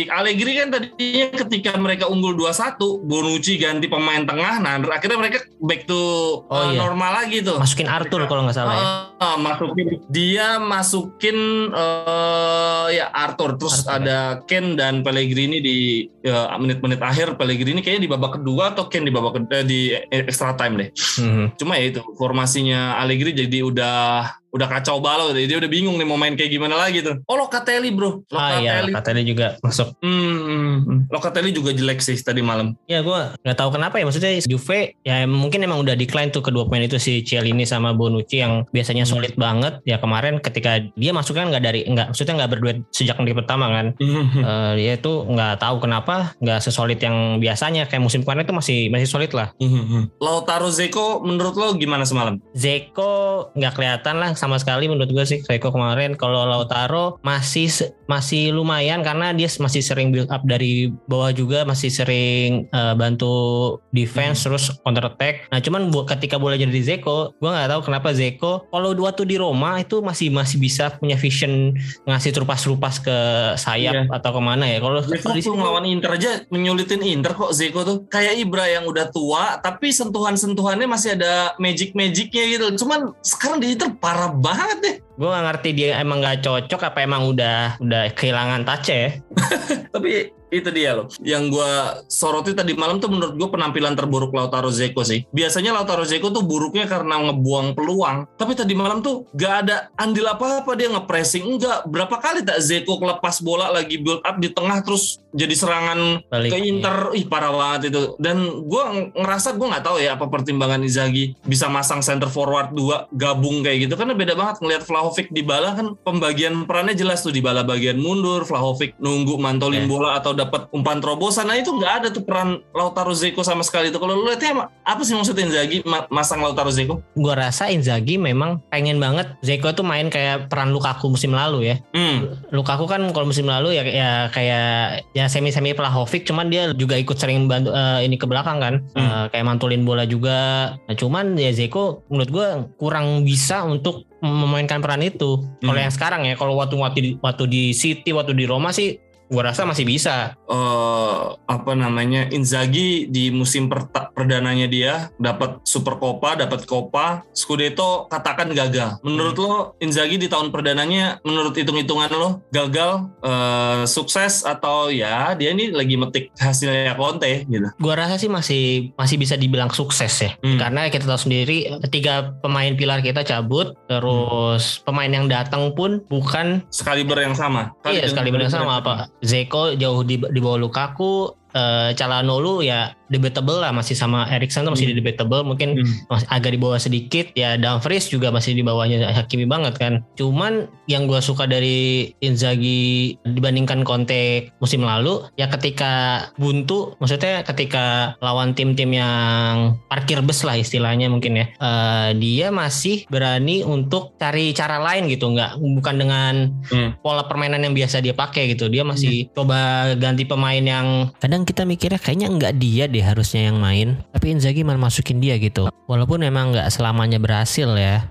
Allegri 0.07 0.59
kan 0.59 0.71
tadinya 0.71 1.27
ketika 1.35 1.75
mereka 1.77 2.07
unggul 2.07 2.39
2-1, 2.39 2.79
Bonucci 3.05 3.59
ganti 3.59 3.91
pemain 3.91 4.23
tengah. 4.23 4.62
Nah, 4.63 4.79
akhirnya 4.95 5.19
mereka 5.19 5.43
back 5.59 5.85
to 5.85 6.01
Oh, 6.47 6.55
uh, 6.55 6.71
iya. 6.71 6.79
normal 6.79 7.11
lagi 7.23 7.43
tuh. 7.43 7.59
Masukin 7.59 7.91
Arthur 7.91 8.25
kalau 8.25 8.47
nggak 8.47 8.55
salah 8.57 8.75
ya. 8.75 8.87
Ah, 9.19 9.37
masukin 9.39 10.03
dia 10.07 10.59
masukin 10.59 11.39
eh, 11.71 12.87
ya 12.95 13.07
Arthur 13.11 13.55
terus 13.55 13.83
Arthur, 13.83 13.99
ada 14.03 14.19
Ken 14.47 14.75
dan 14.75 15.03
Pellegrini 15.03 15.59
di 15.59 15.77
ya, 16.23 16.51
menit-menit 16.59 16.99
akhir 16.99 17.35
Pellegrini 17.35 17.83
kayaknya 17.83 18.07
di 18.07 18.11
babak 18.11 18.39
kedua 18.41 18.75
atau 18.75 18.87
Ken 18.87 19.03
di 19.03 19.13
babak 19.15 19.39
kedua 19.39 19.63
di 19.63 19.95
extra 20.11 20.55
time 20.55 20.75
deh 20.79 20.91
Mhm. 21.23 21.55
cuma 21.55 21.79
ya 21.79 21.95
itu 21.95 22.01
formasinya 22.17 22.99
Allegri 22.99 23.31
jadi 23.33 23.63
udah 23.63 24.42
udah 24.53 24.69
kacau 24.69 25.01
balau 25.01 25.33
dia 25.33 25.49
udah 25.51 25.67
bingung 25.67 25.97
nih 25.97 26.05
mau 26.05 26.15
main 26.15 26.33
kayak 26.33 26.49
gimana 26.51 26.77
lagi 26.77 27.01
tuh 27.01 27.19
oh 27.25 27.37
Locatelli 27.37 27.89
bro 27.91 28.21
Ah 28.31 28.59
iya, 28.59 28.85
Locatelli 28.85 29.25
juga 29.25 29.57
masuk. 29.59 29.97
hmm, 29.99 30.13
hmm, 30.39 30.77
hmm. 30.79 30.99
Locatelli 31.09 31.51
juga 31.51 31.73
jelek 31.73 31.99
sih 31.99 32.17
tadi 32.17 32.41
malam 32.41 32.77
Ya 32.85 33.01
gue 33.01 33.21
nggak 33.39 33.57
tahu 33.57 33.71
kenapa 33.73 33.97
ya 33.97 34.05
maksudnya 34.05 34.37
Juve 34.43 34.95
ya 35.01 35.25
mungkin 35.25 35.61
emang 35.61 35.81
udah 35.81 35.93
decline 35.93 36.29
tuh 36.29 36.41
kedua 36.41 36.65
pemain 36.65 36.85
itu 36.85 36.97
si 36.97 37.21
Cielini 37.23 37.65
sama 37.65 37.93
Bonucci 37.93 38.39
yang 38.39 38.69
biasanya 38.69 39.03
Hmm. 39.03 39.11
solid 39.11 39.35
banget 39.35 39.81
ya 39.83 39.97
kemarin 39.97 40.39
ketika 40.39 40.79
dia 40.93 41.11
masuk 41.11 41.35
kan 41.35 41.49
nggak 41.49 41.63
dari 41.63 41.81
nggak 41.83 42.13
maksudnya 42.13 42.35
nggak 42.37 42.51
berduet 42.51 42.79
sejak 42.91 43.17
di 43.19 43.33
pertama 43.33 43.67
kan 43.69 43.87
Hmm. 43.97 44.29
Eh, 44.37 44.73
dia 44.77 44.95
tuh 44.97 45.25
nggak 45.25 45.59
tahu 45.59 45.81
kenapa 45.81 46.37
nggak 46.39 46.61
sesolid 46.61 46.99
yang 46.99 47.39
biasanya 47.39 47.87
kayak 47.87 47.99
musim 48.01 48.21
kemarin 48.21 48.43
itu 48.43 48.53
masih 48.53 48.79
masih 48.89 49.07
solid 49.07 49.33
lah 49.33 49.51
Hmm. 49.57 50.13
Lautaro 50.19 50.69
Zeko 50.69 51.19
menurut 51.21 51.55
lo 51.55 51.73
gimana 51.75 52.03
semalam 52.03 52.37
Zeko 52.53 53.13
nggak 53.53 53.73
kelihatan 53.73 54.17
lah 54.17 54.31
sama 54.43 54.59
sekali 54.59 54.91
menurut 54.91 55.15
gue 55.15 55.23
sih 55.23 55.39
Zeko 55.47 55.71
kemarin. 55.71 56.19
Kalau 56.19 56.43
Lautaro 56.43 57.23
masih 57.23 57.71
masih 58.11 58.51
lumayan 58.51 59.07
karena 59.07 59.31
dia 59.31 59.47
masih 59.63 59.79
sering 59.79 60.11
build 60.11 60.27
up 60.35 60.43
dari 60.43 60.91
bawah 61.07 61.31
juga, 61.31 61.63
masih 61.63 61.95
sering 61.95 62.67
uh, 62.75 62.99
bantu 62.99 63.79
defense 63.95 64.43
hmm. 64.43 64.47
terus 64.51 64.65
counter 64.83 65.07
attack. 65.07 65.47
Nah 65.55 65.63
cuman 65.63 65.95
bu 65.95 66.03
ketika 66.11 66.43
bola 66.43 66.59
jadi 66.59 66.75
di 66.75 66.83
Zeko, 66.83 67.39
gue 67.39 67.47
nggak 67.47 67.71
tahu 67.71 67.81
kenapa 67.87 68.11
Zeko 68.11 68.67
kalau 68.75 68.91
waktu 68.99 69.23
di 69.31 69.39
Roma 69.39 69.79
itu 69.79 70.03
masih 70.03 70.35
masih 70.35 70.59
bisa 70.59 70.91
punya 70.99 71.15
vision 71.15 71.79
ngasih 72.11 72.35
terupas-terupas 72.35 72.99
ke 72.99 73.17
sayap 73.55 73.95
yeah. 73.95 74.05
atau 74.11 74.35
ke 74.35 74.41
mana 74.43 74.67
ya. 74.67 74.83
Kalau 74.83 74.99
di 75.07 75.41
sini 75.41 75.55
melawan 75.55 75.87
Inter 75.87 76.19
aja 76.19 76.43
menyulitin 76.51 77.05
Inter 77.07 77.39
kok 77.39 77.55
Zeko 77.55 77.87
tuh 77.87 77.97
kayak 78.11 78.43
Ibra 78.43 78.67
yang 78.67 78.91
udah 78.91 79.07
tua 79.15 79.63
tapi 79.63 79.95
sentuhan-sentuhannya 79.95 80.91
masih 80.91 81.15
ada 81.15 81.55
magic-magicnya 81.63 82.45
gitu. 82.51 82.67
Cuman 82.83 83.15
sekarang 83.23 83.63
di 83.63 83.79
Inter 83.79 83.95
parah 84.01 84.32
banget 84.41 84.79
deh. 84.81 84.97
Gue 85.21 85.29
gak 85.29 85.45
ngerti 85.45 85.71
dia 85.77 86.01
emang 86.01 86.25
gak 86.25 86.41
cocok 86.41 86.81
apa 86.89 86.99
emang 87.05 87.29
udah 87.29 87.77
udah 87.79 88.13
kehilangan 88.17 88.65
touch 88.65 88.89
ya. 88.89 89.13
tapi 89.95 90.33
itu 90.53 90.69
dia 90.69 90.93
loh. 90.93 91.09
Yang 91.25 91.57
gue 91.57 91.73
soroti 92.13 92.53
tadi 92.53 92.77
malam 92.77 93.01
tuh 93.01 93.09
menurut 93.09 93.35
gue 93.41 93.49
penampilan 93.49 93.97
terburuk 93.97 94.37
Lautaro 94.37 94.69
Zeko 94.69 95.01
sih. 95.01 95.25
Biasanya 95.33 95.73
Lautaro 95.73 96.05
Zeko 96.05 96.29
tuh 96.29 96.45
buruknya 96.45 96.85
karena 96.85 97.17
ngebuang 97.25 97.73
peluang. 97.73 98.29
Tapi 98.37 98.53
tadi 98.53 98.77
malam 98.77 99.01
tuh 99.01 99.25
gak 99.33 99.55
ada 99.67 99.89
andil 99.97 100.29
apa-apa 100.29 100.77
dia 100.77 100.93
ngepressing. 100.93 101.57
Enggak. 101.57 101.89
Berapa 101.89 102.21
kali 102.21 102.45
tak 102.45 102.61
Zeko 102.61 103.01
kelepas 103.01 103.41
bola 103.41 103.73
lagi 103.73 103.97
build 103.97 104.21
up 104.29 104.37
di 104.37 104.53
tengah 104.53 104.85
terus 104.85 105.22
jadi 105.33 105.55
serangan 105.57 106.23
Balik, 106.29 106.51
ke 106.53 106.59
Inter. 106.61 106.97
Ih 107.17 107.25
parah 107.27 107.53
banget 107.53 107.93
itu. 107.93 108.15
Dan 108.21 108.69
gue 108.69 108.85
ngerasa 109.17 109.57
gue 109.57 109.67
nggak 109.67 109.85
tahu 109.85 109.97
ya 109.99 110.15
apa 110.15 110.29
pertimbangan 110.29 110.85
Izagi 110.85 111.37
bisa 111.49 111.73
masang 111.73 112.05
center 112.05 112.29
forward 112.29 112.77
dua 112.77 113.09
gabung 113.17 113.65
kayak 113.65 113.89
gitu. 113.89 113.95
Karena 113.97 114.13
beda 114.13 114.37
banget 114.37 114.61
ngelihat 114.61 114.83
Vlahovic 114.85 115.33
di 115.33 115.43
bala 115.43 115.73
kan 115.73 115.97
pembagian 116.05 116.69
perannya 116.69 116.93
jelas 116.93 117.25
tuh 117.25 117.33
di 117.33 117.41
bala 117.41 117.65
bagian 117.65 117.97
mundur. 117.97 118.45
Vlahovic 118.45 118.97
nunggu 119.01 119.41
mantolin 119.41 119.85
yeah. 119.85 119.91
bola 119.91 120.11
atau 120.21 120.37
dapat 120.37 120.69
umpan 120.71 121.01
terobosan. 121.01 121.49
Nah 121.49 121.57
itu 121.57 121.73
nggak 121.73 121.93
ada 122.05 122.09
tuh 122.13 122.23
peran 122.23 122.61
Lautaro 122.77 123.17
Zeko 123.17 123.41
sama 123.41 123.65
sekali 123.65 123.89
itu. 123.89 123.97
Kalau 123.97 124.13
lu 124.13 124.29
lihatnya 124.29 124.69
apa 124.85 125.03
sih 125.03 125.17
maksudnya 125.17 125.49
Inzaghi 125.49 125.81
masang 126.13 126.45
Lautaro 126.45 126.69
Zeko? 126.69 127.01
Gue 127.17 127.35
rasa 127.35 127.73
Inzaghi 127.73 128.21
memang 128.21 128.61
pengen 128.69 129.01
banget 129.01 129.33
Zeko 129.41 129.73
tuh 129.73 129.85
main 129.85 130.13
kayak 130.13 130.53
peran 130.53 130.77
Lukaku 130.77 131.09
musim 131.09 131.33
lalu 131.33 131.73
ya. 131.73 131.77
Hmm. 131.97 132.37
Lukaku 132.53 132.85
kan 132.85 133.01
kalau 133.17 133.27
musim 133.29 133.49
lalu 133.49 133.81
ya, 133.81 133.83
ya 133.89 134.11
kayak 134.29 135.05
ya 135.17 135.22
semi 135.27 135.51
semi 135.51 135.75
Vlahovic, 135.77 136.25
cuman 136.25 136.49
dia 136.49 136.71
juga 136.73 136.95
ikut 136.97 137.19
sering 137.19 137.51
bantu 137.51 137.75
uh, 137.75 138.01
ini 138.01 138.17
ke 138.17 138.25
belakang 138.25 138.59
kan, 138.63 138.75
hmm. 138.95 139.03
uh, 139.03 139.27
kayak 139.29 139.45
mantulin 139.45 139.83
bola 139.83 140.07
juga. 140.09 140.73
Nah, 140.89 140.95
cuman 140.95 141.37
ya 141.37 141.51
Zeko 141.53 142.07
menurut 142.09 142.31
gue 142.31 142.47
kurang 142.79 143.27
bisa 143.27 143.67
untuk 143.67 144.09
memainkan 144.23 144.79
peran 144.79 145.03
itu. 145.03 145.43
Kalau 145.61 145.79
hmm. 145.79 145.87
yang 145.87 145.95
sekarang 145.95 146.23
ya, 146.25 146.35
kalau 146.39 146.55
waktu 146.57 146.79
waktu 146.79 146.99
di, 147.03 147.11
waktu 147.21 147.45
di 147.51 147.63
City, 147.75 148.15
waktu 148.15 148.33
di 148.39 148.47
Roma 148.47 148.71
sih 148.71 148.97
gue 149.33 149.43
rasa 149.43 149.65
masih 149.65 149.89
bisa. 149.89 150.37
Uh, 150.45 151.33
apa 151.49 151.73
namanya 151.73 152.29
Inzaghi 152.29 153.09
di 153.09 153.33
musim 153.33 153.73
per 153.73 153.89
perdananya 154.13 154.69
dia 154.69 155.09
dapat 155.17 155.65
Super 155.65 155.97
Copa, 155.97 156.37
dapat 156.37 156.69
Copa, 156.69 157.25
Scudetto 157.33 158.05
katakan 158.13 158.53
gagal. 158.53 159.01
Menurut 159.01 159.37
hmm. 159.41 159.45
lo 159.49 159.55
Inzaghi 159.81 160.21
di 160.21 160.29
tahun 160.29 160.53
perdananya, 160.53 161.25
menurut 161.25 161.57
hitung-hitungan 161.57 162.13
lo 162.13 162.45
gagal, 162.53 163.09
uh, 163.25 163.89
sukses 163.89 164.45
atau 164.45 164.93
ya 164.93 165.33
dia 165.33 165.57
ini 165.57 165.73
lagi 165.73 165.97
metik 165.97 166.29
hasilnya 166.37 166.93
Conte 167.01 167.49
gitu? 167.49 167.69
Gue 167.81 167.95
rasa 167.97 168.21
sih 168.21 168.29
masih 168.29 168.93
masih 169.01 169.17
bisa 169.17 169.41
dibilang 169.41 169.73
sukses 169.73 170.13
ya, 170.21 170.37
hmm. 170.45 170.61
karena 170.61 170.93
kita 170.93 171.09
tahu 171.09 171.31
sendiri 171.31 171.81
ketiga 171.89 172.37
pemain 172.45 172.77
pilar 172.77 173.01
kita 173.01 173.25
cabut, 173.25 173.73
terus 173.89 174.79
hmm. 174.79 174.85
pemain 174.85 175.13
yang 175.13 175.27
datang 175.31 175.73
pun 175.73 176.05
bukan 176.13 176.61
sekaliber 176.69 177.17
yang 177.17 177.33
sama. 177.33 177.73
Kali 177.81 178.03
iya, 178.03 178.11
sekaliber 178.11 178.45
yang 178.45 178.53
sama 178.53 178.83
apa? 178.85 179.09
Zeko 179.23 179.79
jauh 179.79 180.03
di, 180.03 180.19
di 180.19 180.39
bawah 180.43 180.59
Lukaku, 180.59 181.31
uh, 181.55 181.91
Calhanoglu 181.95 182.67
ya 182.67 182.91
debatable 183.13 183.61
lah 183.61 183.71
masih 183.71 183.93
sama 183.93 184.25
Erikson 184.33 184.65
tuh 184.65 184.73
masih 184.73 184.91
hmm. 184.91 184.99
debatable 184.99 185.45
mungkin 185.45 185.77
hmm. 185.77 186.09
masih 186.09 186.27
agak 186.33 186.51
di 186.57 186.59
bawah 186.59 186.81
sedikit 186.81 187.29
ya 187.37 187.61
Dumfries 187.61 188.09
juga 188.09 188.33
masih 188.33 188.57
di 188.57 188.65
bawahnya 188.65 189.13
Hakimi 189.13 189.45
banget 189.45 189.77
kan 189.77 190.01
cuman 190.17 190.73
yang 190.89 191.05
gue 191.05 191.21
suka 191.21 191.45
dari 191.45 192.11
Inzaghi 192.25 193.21
dibandingkan 193.29 193.85
Conte 193.85 194.51
musim 194.59 194.83
lalu 194.83 195.29
ya 195.37 195.47
ketika 195.53 196.27
buntu 196.41 196.97
maksudnya 196.99 197.45
ketika 197.45 198.17
lawan 198.25 198.57
tim-tim 198.57 198.91
yang 198.97 199.77
parkir 199.93 200.25
bus 200.25 200.43
lah 200.43 200.57
istilahnya 200.57 201.13
mungkin 201.13 201.37
ya 201.37 201.47
uh, 201.61 202.11
dia 202.17 202.49
masih 202.49 203.05
berani 203.13 203.61
untuk 203.63 204.17
cari 204.17 204.57
cara 204.57 204.81
lain 204.81 205.13
gitu 205.13 205.29
nggak 205.31 205.61
bukan 205.61 205.95
dengan 206.01 206.35
hmm. 206.73 207.05
pola 207.05 207.29
permainan 207.29 207.63
yang 207.63 207.75
biasa 207.77 208.01
dia 208.01 208.17
pakai 208.17 208.57
gitu 208.57 208.73
dia 208.73 208.83
masih 208.83 209.29
hmm. 209.29 209.31
coba 209.37 209.61
ganti 210.01 210.25
pemain 210.25 210.63
yang 210.63 211.13
kadang 211.21 211.45
kita 211.45 211.69
mikirnya 211.69 212.01
kayaknya 212.01 212.29
nggak 212.33 212.55
dia 212.57 212.85
deh 212.89 213.02
harusnya 213.03 213.51
yang 213.51 213.59
main 213.59 213.99
tapi 214.15 214.33
Inzaghi 214.33 214.63
malah 214.63 214.89
masukin 214.89 215.19
dia 215.19 215.37
gitu 215.37 215.69
walaupun 215.91 216.23
memang 216.23 216.55
nggak 216.55 216.71
selamanya 216.71 217.19
berhasil 217.19 217.69
ya 217.75 218.07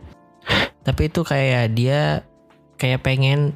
tapi 0.81 1.07
itu 1.07 1.21
kayak 1.21 1.77
dia 1.77 2.25
kayak 2.81 3.05
pengen 3.05 3.53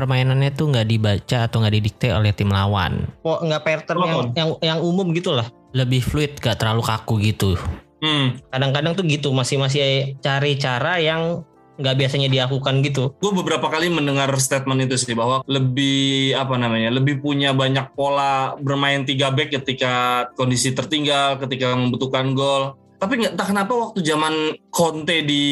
permainannya 0.00 0.54
tuh 0.54 0.70
nggak 0.70 0.88
dibaca 0.88 1.38
atau 1.44 1.60
nggak 1.60 1.74
didikte 1.76 2.08
oleh 2.14 2.32
tim 2.32 2.48
lawan. 2.48 3.10
Kok 3.20 3.40
nggak 3.44 3.62
pattern 3.66 3.98
oh. 4.00 4.06
yang, 4.06 4.20
yang 4.32 4.50
yang 4.62 4.78
umum 4.80 5.10
gitu 5.12 5.34
lah. 5.34 5.50
Lebih 5.76 6.02
fluid, 6.02 6.40
gak 6.42 6.58
terlalu 6.58 6.82
kaku 6.82 7.14
gitu. 7.22 7.54
Hmm. 8.00 8.40
Kadang-kadang 8.50 8.96
tuh 8.96 9.06
gitu 9.06 9.30
masih 9.30 9.60
masih 9.60 10.16
cari 10.18 10.58
cara 10.58 10.98
yang 10.98 11.44
nggak 11.80 11.96
biasanya 11.96 12.28
dilakukan 12.28 12.84
gitu. 12.84 13.16
Gue 13.18 13.32
beberapa 13.32 13.66
kali 13.72 13.88
mendengar 13.88 14.28
statement 14.36 14.84
itu 14.84 15.00
sih 15.00 15.16
bahwa 15.16 15.42
lebih 15.48 16.36
apa 16.36 16.54
namanya, 16.60 16.92
lebih 16.92 17.24
punya 17.24 17.56
banyak 17.56 17.96
pola 17.96 18.54
bermain 18.60 19.02
tiga 19.08 19.32
back 19.32 19.56
ketika 19.56 20.28
kondisi 20.36 20.76
tertinggal, 20.76 21.40
ketika 21.40 21.74
membutuhkan 21.74 22.36
gol 22.36 22.78
tapi 23.00 23.16
nggak 23.16 23.32
entah 23.32 23.48
kenapa 23.48 23.72
waktu 23.72 24.04
zaman 24.04 24.34
Conte 24.68 25.24
di 25.24 25.44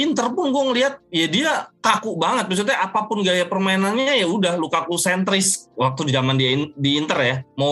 Inter 0.00 0.32
pun 0.32 0.48
gue 0.48 0.62
ngeliat 0.72 0.94
ya 1.12 1.28
dia 1.28 1.68
kaku 1.86 2.18
banget. 2.18 2.50
Maksudnya 2.50 2.82
apa 2.82 3.06
pun 3.06 3.22
gaya 3.22 3.46
permainannya 3.46 4.18
ya 4.18 4.26
udah 4.26 4.58
Lukaku 4.58 4.98
sentris 4.98 5.70
waktu 5.78 6.10
di 6.10 6.12
zaman 6.18 6.34
dia 6.34 6.50
di 6.74 6.90
Inter 6.98 7.18
ya. 7.22 7.36
Mau 7.54 7.70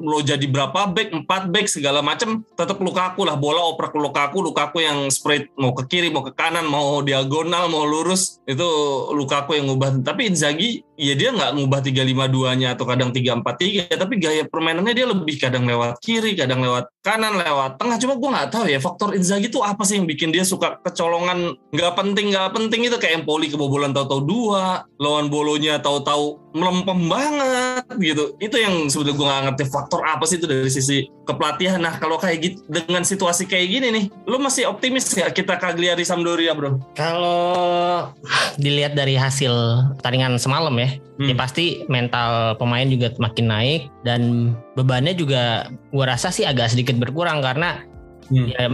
lo 0.00 0.24
jadi 0.24 0.48
berapa 0.48 0.88
back 0.88 1.12
empat 1.12 1.52
back 1.52 1.68
segala 1.68 2.00
macam 2.00 2.40
tetap 2.56 2.80
Lukaku 2.80 3.28
lah. 3.28 3.36
Bola 3.36 3.60
oper 3.68 3.92
ke 3.92 3.98
Lukaku 4.00 4.40
Lukaku 4.40 4.80
yang 4.80 5.12
spread 5.12 5.52
mau 5.60 5.76
ke 5.76 5.84
kiri 5.84 6.08
mau 6.08 6.24
ke 6.24 6.32
kanan 6.32 6.64
mau 6.64 7.04
diagonal 7.04 7.68
mau 7.68 7.84
lurus. 7.84 8.40
Itu 8.48 8.64
Lukaku 9.12 9.60
yang 9.60 9.68
ngubah. 9.68 10.00
Tapi 10.00 10.32
Inzaghi 10.32 10.80
ya 10.96 11.12
dia 11.16 11.32
nggak 11.32 11.56
ngubah 11.60 11.80
tiga 11.84 12.04
lima 12.04 12.28
duanya 12.28 12.72
atau 12.72 12.88
kadang 12.88 13.12
tiga 13.12 13.36
empat 13.36 13.60
tiga. 13.60 13.84
Tapi 13.92 14.16
gaya 14.16 14.48
permainannya 14.48 14.96
dia 14.96 15.04
lebih 15.04 15.36
kadang 15.36 15.68
lewat 15.68 16.00
kiri 16.00 16.32
kadang 16.32 16.64
lewat 16.64 16.88
kanan 17.04 17.36
lewat 17.36 17.76
tengah. 17.76 18.00
Cuma 18.00 18.16
gue 18.16 18.30
nggak 18.32 18.48
tahu 18.48 18.64
ya 18.72 18.80
faktor 18.80 19.12
Inzaghi 19.12 19.52
itu 19.52 19.60
apa 19.60 19.84
sih 19.84 20.00
yang 20.00 20.08
bikin 20.08 20.32
dia 20.32 20.48
suka 20.48 20.80
kecolongan 20.80 21.60
nggak 21.76 21.92
penting 21.92 22.32
nggak 22.32 22.56
penting 22.56 22.88
itu. 22.88 22.96
Kayak 22.96 23.20
Empoli 23.20 23.49
kebobolan 23.50 23.92
tahu-tahu 23.92 24.22
dua 24.24 24.86
lawan 25.02 25.28
bolonya 25.28 25.82
tahu-tahu 25.82 26.38
melempem 26.54 27.06
banget 27.06 27.84
gitu 27.98 28.34
itu 28.42 28.56
yang 28.58 28.90
sebetulnya 28.90 29.16
gue 29.18 29.26
nggak 29.26 29.42
ngerti 29.50 29.64
faktor 29.70 30.00
apa 30.02 30.24
sih 30.26 30.38
itu 30.38 30.46
dari 30.46 30.70
sisi 30.70 31.06
kepelatihan 31.26 31.78
nah 31.82 31.98
kalau 31.98 32.18
kayak 32.18 32.38
gitu 32.42 32.58
dengan 32.70 33.02
situasi 33.06 33.46
kayak 33.46 33.66
gini 33.70 33.86
nih 33.90 34.04
lo 34.26 34.38
masih 34.42 34.66
optimis 34.66 35.10
ya 35.14 35.30
kita 35.30 35.58
Cagliari 35.58 36.02
Sampdoria 36.02 36.54
bro 36.54 36.78
kalau 36.94 38.10
dilihat 38.58 38.98
dari 38.98 39.14
hasil 39.14 39.52
pertandingan 39.98 40.38
semalam 40.38 40.74
ya 40.78 40.90
hmm. 41.22 41.28
ya 41.30 41.34
pasti 41.38 41.86
mental 41.86 42.58
pemain 42.58 42.86
juga 42.86 43.14
makin 43.22 43.46
naik 43.46 43.82
dan 44.02 44.54
bebannya 44.74 45.14
juga 45.14 45.70
gue 45.94 46.04
rasa 46.06 46.34
sih 46.34 46.42
agak 46.42 46.72
sedikit 46.74 46.98
berkurang 46.98 47.42
karena 47.42 47.90
Hmm. 48.30 48.46
Ya, 48.54 48.70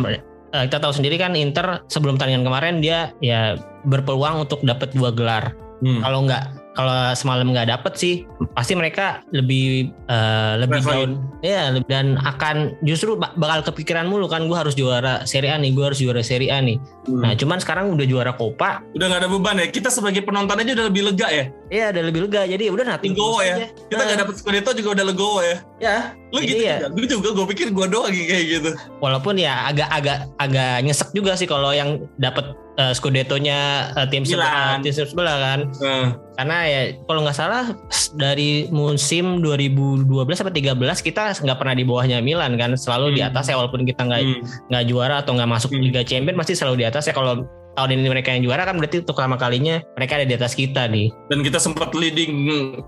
kita 0.65 0.81
tahu 0.81 0.93
sendiri 0.97 1.21
kan 1.21 1.37
Inter 1.37 1.85
sebelum 1.93 2.17
pertandingan 2.17 2.49
kemarin 2.49 2.75
dia 2.81 3.13
ya 3.21 3.61
berpeluang 3.85 4.49
untuk 4.49 4.65
dapat 4.65 4.97
dua 4.97 5.13
gelar. 5.13 5.53
Hmm. 5.85 6.01
Kalau 6.01 6.25
nggak 6.25 6.45
kalau 6.77 7.17
semalam 7.17 7.49
nggak 7.51 7.73
dapet 7.73 7.93
sih 7.97 8.15
pasti 8.53 8.77
mereka 8.77 9.25
lebih 9.33 9.91
uh, 10.13 10.61
lebih 10.61 10.85
down. 10.85 11.25
ya? 11.41 11.73
Dan 11.89 12.21
akan 12.21 12.77
justru 12.85 13.17
bakal 13.17 13.65
kepikiran 13.73 14.05
mulu 14.05 14.29
kan 14.29 14.45
gue 14.45 14.55
harus 14.55 14.77
juara 14.77 15.25
Serie 15.25 15.51
A 15.51 15.57
nih 15.57 15.73
gue 15.73 15.85
harus 15.85 15.99
juara 15.99 16.21
Serie 16.21 16.53
A 16.53 16.61
nih. 16.61 16.77
Hmm. 17.07 17.23
nah 17.23 17.33
cuman 17.39 17.59
sekarang 17.63 17.97
udah 17.97 18.07
juara 18.07 18.37
Copa. 18.37 18.85
Udah 18.93 19.07
nggak 19.09 19.21
ada 19.25 19.29
beban 19.33 19.57
ya? 19.57 19.67
Kita 19.73 19.89
sebagai 19.89 20.21
penonton 20.21 20.61
aja 20.61 20.77
udah 20.77 20.87
lebih 20.93 21.03
lega 21.09 21.29
ya? 21.33 21.45
Iya 21.73 21.87
udah 21.97 22.03
lebih 22.13 22.21
lega. 22.29 22.43
Jadi 22.45 22.65
udah 22.69 22.85
nanti 22.85 23.07
legowo 23.11 23.41
ya? 23.41 23.57
aja. 23.57 23.67
kita 23.89 24.03
nggak 24.05 24.17
uh, 24.17 24.23
dapet 24.29 24.35
Scudetto 24.37 24.71
juga 24.77 24.89
udah 25.01 25.05
legowo 25.09 25.41
ya? 25.41 25.57
Ya 25.81 25.97
lu 26.35 26.43
gitu 26.43 26.65
ya 26.69 26.77
gue 26.91 27.07
juga 27.09 27.33
gue 27.33 27.47
pikir 27.57 27.73
gue 27.73 27.87
doang 27.89 28.13
kayak 28.13 28.45
gitu. 28.45 28.71
Walaupun 29.01 29.41
ya 29.41 29.73
agak 29.73 29.89
agak 29.89 30.19
agak 30.37 30.85
nyesek 30.85 31.09
juga 31.17 31.39
sih 31.39 31.49
kalau 31.49 31.73
yang 31.73 32.05
dapet 32.21 32.53
uh, 32.79 32.93
Scudetto-nya 32.93 33.93
uh, 33.97 34.07
tim 34.09 34.23
sebelah 34.23 34.81
tim 34.81 34.93
sebelah 34.93 35.37
kan. 35.37 35.61
Uh. 35.81 36.07
Karena 36.37 36.57
ya 36.69 36.81
kalau 37.09 37.25
nggak 37.25 37.37
salah 37.37 37.73
dari 38.17 38.69
musim 38.69 39.41
2012 39.41 40.05
sampai 40.37 40.55
13 40.55 40.77
kita 41.01 41.23
nggak 41.41 41.59
pernah 41.59 41.75
di 41.75 41.85
bawahnya 41.85 42.21
Milan 42.21 42.61
kan, 42.61 42.77
selalu 42.77 43.13
hmm. 43.13 43.17
di 43.17 43.23
atas 43.25 43.49
ya 43.49 43.57
walaupun 43.57 43.89
kita 43.89 44.05
nggak 44.05 44.21
hmm. 44.21 44.43
nggak 44.69 44.83
hmm. 44.85 44.91
juara 44.93 45.25
atau 45.25 45.33
nggak 45.33 45.51
masuk 45.51 45.73
hmm. 45.73 45.83
Liga 45.83 46.03
Champions 46.05 46.37
masih 46.37 46.55
selalu 46.55 46.85
di 46.85 46.87
atas 46.89 47.09
ya 47.09 47.17
kalau 47.17 47.49
tahun 47.77 48.01
ini 48.01 48.09
mereka 48.09 48.33
yang 48.33 48.49
juara 48.49 48.65
kan 48.65 48.81
berarti 48.81 49.05
untuk 49.05 49.15
pertama 49.21 49.37
kalinya 49.37 49.85
mereka 50.01 50.17
ada 50.17 50.27
di 50.27 50.35
atas 50.35 50.57
kita 50.57 50.89
nih. 50.89 51.13
Dan 51.29 51.45
kita 51.45 51.61
sempat 51.61 51.93
leading 51.93 52.33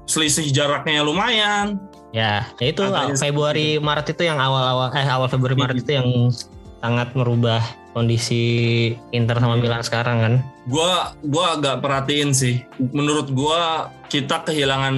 selisih 0.08 0.48
jaraknya 0.48 1.04
lumayan. 1.04 1.76
Ya, 2.16 2.48
ya 2.56 2.72
itu 2.72 2.80
Februari 3.20 3.76
Maret 3.76 4.16
itu 4.16 4.24
yang 4.24 4.40
awal-awal 4.40 4.88
eh 4.96 5.04
awal 5.04 5.28
Februari 5.28 5.52
Maret 5.60 5.84
itu 5.84 5.92
yang 5.92 6.08
sangat 6.78 7.12
merubah 7.14 7.62
kondisi 7.96 8.94
Inter 9.10 9.42
sama 9.42 9.58
Milan 9.58 9.82
sekarang 9.82 10.16
kan. 10.22 10.34
Gua 10.70 11.12
gua 11.26 11.58
agak 11.58 11.82
perhatiin 11.82 12.30
sih. 12.30 12.62
Menurut 12.78 13.34
gua 13.34 13.90
kita 14.06 14.46
kehilangan 14.46 14.96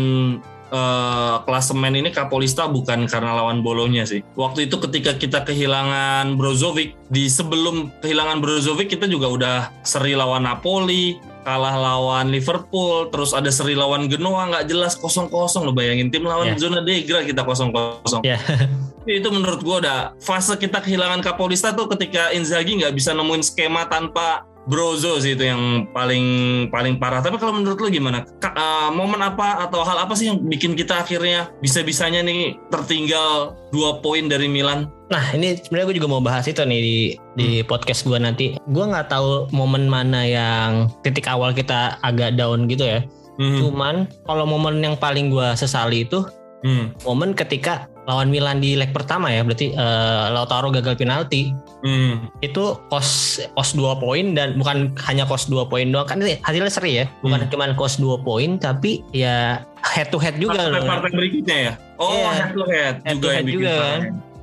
eh, 0.69 1.37
klasemen 1.49 1.97
ini 1.97 2.13
Kapolista 2.13 2.69
bukan 2.69 3.09
karena 3.09 3.33
lawan 3.33 3.65
Bolonya 3.65 4.05
sih. 4.05 4.21
Waktu 4.37 4.69
itu 4.69 4.77
ketika 4.85 5.17
kita 5.17 5.49
kehilangan 5.49 6.37
Brozovic 6.37 6.93
di 7.09 7.27
sebelum 7.33 7.89
kehilangan 8.05 8.45
Brozovic 8.45 8.93
kita 8.93 9.09
juga 9.09 9.33
udah 9.33 9.57
seri 9.81 10.13
lawan 10.13 10.45
Napoli, 10.45 11.17
kalah 11.43 11.77
lawan 11.77 12.29
Liverpool, 12.29 13.09
terus 13.09 13.33
ada 13.33 13.49
seri 13.49 13.73
lawan 13.73 14.07
Genoa 14.07 14.49
nggak 14.51 14.65
jelas 14.69 14.97
kosong-kosong 14.97 15.65
lo 15.65 15.73
bayangin 15.73 16.09
tim 16.09 16.25
lawan 16.25 16.53
Ya. 16.53 16.61
zona 16.61 16.81
degra 16.81 17.25
kita 17.25 17.43
kosong-kosong. 17.43 18.23
Ya. 18.25 18.37
itu 19.09 19.29
menurut 19.33 19.65
gua 19.65 19.77
udah 19.81 19.99
fase 20.21 20.55
kita 20.55 20.79
kehilangan 20.79 21.25
Kapolista 21.25 21.73
tuh 21.73 21.89
ketika 21.91 22.31
Inzaghi 22.31 22.79
nggak 22.79 22.95
bisa 22.95 23.11
nemuin 23.17 23.43
skema 23.43 23.89
tanpa 23.89 24.45
Brozo 24.69 25.17
sih 25.19 25.33
itu 25.35 25.49
yang 25.49 25.89
paling 25.91 26.23
paling 26.69 27.01
parah. 27.01 27.25
Tapi 27.25 27.41
kalau 27.41 27.57
menurut 27.57 27.81
lu 27.81 27.89
gimana? 27.89 28.29
Ka- 28.39 28.53
eh, 28.53 28.89
momen 28.93 29.19
apa 29.19 29.65
atau 29.65 29.81
hal 29.83 30.05
apa 30.05 30.13
sih 30.13 30.29
yang 30.29 30.37
bikin 30.45 30.77
kita 30.77 31.01
akhirnya 31.01 31.49
bisa-bisanya 31.59 32.21
nih 32.21 32.61
tertinggal 32.69 33.57
dua 33.73 33.99
poin 34.05 34.29
dari 34.29 34.47
Milan? 34.47 34.93
Nah 35.11 35.35
ini 35.35 35.59
sebenarnya 35.59 35.87
gue 35.91 35.97
juga 35.99 36.09
mau 36.09 36.23
bahas 36.23 36.47
itu 36.47 36.63
nih 36.63 36.81
di 36.81 36.97
di 37.35 37.49
podcast 37.67 38.07
gue 38.07 38.15
nanti. 38.15 38.55
Gue 38.71 38.85
nggak 38.87 39.11
tahu 39.11 39.51
momen 39.51 39.91
mana 39.91 40.23
yang 40.23 40.71
titik 41.03 41.27
awal 41.27 41.51
kita 41.51 41.99
agak 42.01 42.39
down 42.39 42.71
gitu 42.71 42.87
ya. 42.87 43.01
Hmm. 43.37 43.59
Cuman 43.59 43.95
kalau 44.23 44.47
momen 44.47 44.79
yang 44.79 44.95
paling 44.95 45.29
gue 45.29 45.49
sesali 45.55 46.07
itu 46.07 46.23
Hmm. 46.61 46.93
momen 47.09 47.33
ketika 47.33 47.89
lawan 48.05 48.29
Milan 48.29 48.61
di 48.61 48.77
leg 48.77 48.93
pertama 48.93 49.33
ya, 49.33 49.41
berarti 49.41 49.73
eh, 49.73 50.25
Lautaro 50.29 50.69
gagal 50.69 50.93
penalti. 50.93 51.57
Hmm. 51.81 52.29
Itu 52.45 52.85
kos 52.93 53.41
kos 53.57 53.73
2 53.73 53.97
poin 53.97 54.37
dan 54.37 54.61
bukan 54.61 54.93
hanya 55.09 55.25
kos 55.25 55.49
2 55.49 55.65
poin 55.67 55.89
doang 55.89 56.05
kan 56.05 56.21
ini 56.21 56.37
hasilnya 56.45 56.69
seri 56.69 57.01
ya. 57.01 57.09
Bukan 57.25 57.41
Hmm. 57.41 57.49
cuma 57.49 57.73
kos 57.73 57.97
2 57.97 58.21
poin 58.21 58.61
tapi 58.61 59.01
ya 59.17 59.65
head 59.81 60.13
to 60.13 60.21
head 60.21 60.37
juga 60.37 60.69
loh. 60.69 60.85
Partai 60.85 61.09
berikutnya 61.11 61.57
ya? 61.57 61.73
Oh, 61.97 62.13
Iya. 62.13 62.29
head 62.29 62.53
to 62.53 62.63
head, 62.69 62.95
Head 63.01 63.17
to 63.17 63.17
juga 63.17 63.29
head 63.33 63.37
yang 63.41 63.47
bikin 63.49 63.57
juga 63.57 63.73
kan. 63.73 64.01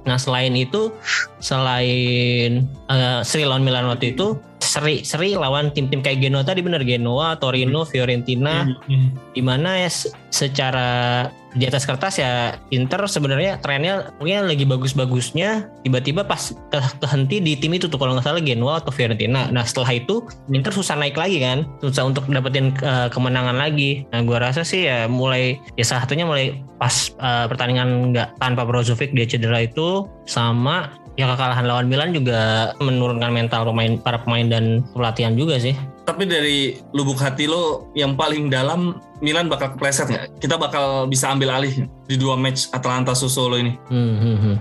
Nah 0.07 0.15
selain 0.15 0.55
itu, 0.55 0.95
selain 1.43 2.63
eh, 2.87 3.19
seri 3.27 3.43
lawan 3.43 3.67
Milan 3.67 3.91
waktu 3.91 4.15
itu, 4.15 4.39
seri 4.67 5.01
seri 5.01 5.33
lawan 5.33 5.71
tim-tim 5.71 6.03
kayak 6.03 6.19
Genoa 6.19 6.43
tadi 6.43 6.59
bener 6.59 6.83
Genoa, 6.83 7.33
Torino, 7.35 7.81
Fiorentina, 7.81 8.67
Hmm. 8.67 8.75
Hmm. 8.85 9.09
di 9.31 9.39
mana 9.39 9.79
ya 9.79 9.87
se- 9.87 10.11
secara 10.27 11.23
di 11.57 11.65
atas 11.65 11.87
kertas 11.87 12.19
ya 12.19 12.53
Inter 12.69 13.01
sebenarnya 13.03 13.57
trennya 13.57 14.13
mungkin 14.19 14.45
lagi 14.45 14.61
bagus-bagusnya 14.61 15.65
tiba-tiba 15.81 16.21
pas 16.21 16.53
ke- 16.69 16.93
kehenti 16.99 17.39
di 17.39 17.55
tim 17.55 17.73
itu 17.73 17.87
tuh 17.87 17.97
kalau 17.97 18.13
nggak 18.13 18.23
salah 18.23 18.43
Genoa 18.43 18.77
atau 18.77 18.91
Fiorentina. 18.91 19.49
Nah 19.49 19.63
setelah 19.63 19.95
itu 19.95 20.21
Inter 20.49 20.69
susah 20.69 20.93
naik 20.93 21.15
lagi 21.15 21.39
kan, 21.39 21.65
susah 21.79 22.05
untuk 22.05 22.27
dapetin 22.27 22.75
eh, 22.77 23.07
kemenangan 23.09 23.57
lagi. 23.57 24.05
Nah 24.11 24.21
gua 24.21 24.43
rasa 24.43 24.61
sih 24.61 24.85
ya 24.85 25.07
mulai 25.07 25.57
ya 25.73 25.83
salah 25.83 26.05
satunya 26.05 26.27
mulai 26.27 26.51
pas 26.77 26.93
eh, 27.11 27.45
pertandingan 27.47 28.13
nggak 28.13 28.37
tanpa 28.37 28.61
Brozovic 28.61 29.09
dia 29.11 29.25
cedera 29.25 29.63
itu 29.63 30.05
sama 30.27 30.93
ya 31.17 31.25
kekalahan 31.33 31.65
lawan 31.65 31.89
Milan 31.89 32.13
juga 32.13 32.71
menurunkan 32.77 33.33
mental 33.33 33.65
pemain 33.65 33.97
para 33.97 34.21
pemain 34.21 34.45
dan 34.47 34.85
pelatihan 34.93 35.33
juga 35.33 35.57
sih. 35.57 35.73
Tapi 36.07 36.23
dari 36.23 36.79
lubuk 36.95 37.19
hati 37.19 37.49
lo 37.49 37.91
yang 37.97 38.15
paling 38.15 38.47
dalam 38.47 38.95
Milan 39.19 39.51
bakal 39.51 39.75
kepleset 39.75 40.07
nggak? 40.07 40.39
Kita 40.39 40.55
bakal 40.55 41.09
bisa 41.09 41.33
ambil 41.33 41.57
alih 41.57 41.89
di 42.07 42.15
dua 42.15 42.39
match 42.39 42.71
Atalanta 42.71 43.11
Sassuolo 43.11 43.59
ini. 43.59 43.75
Hmm, 43.91 44.15
hmm, 44.15 44.37
hmm. 44.39 44.55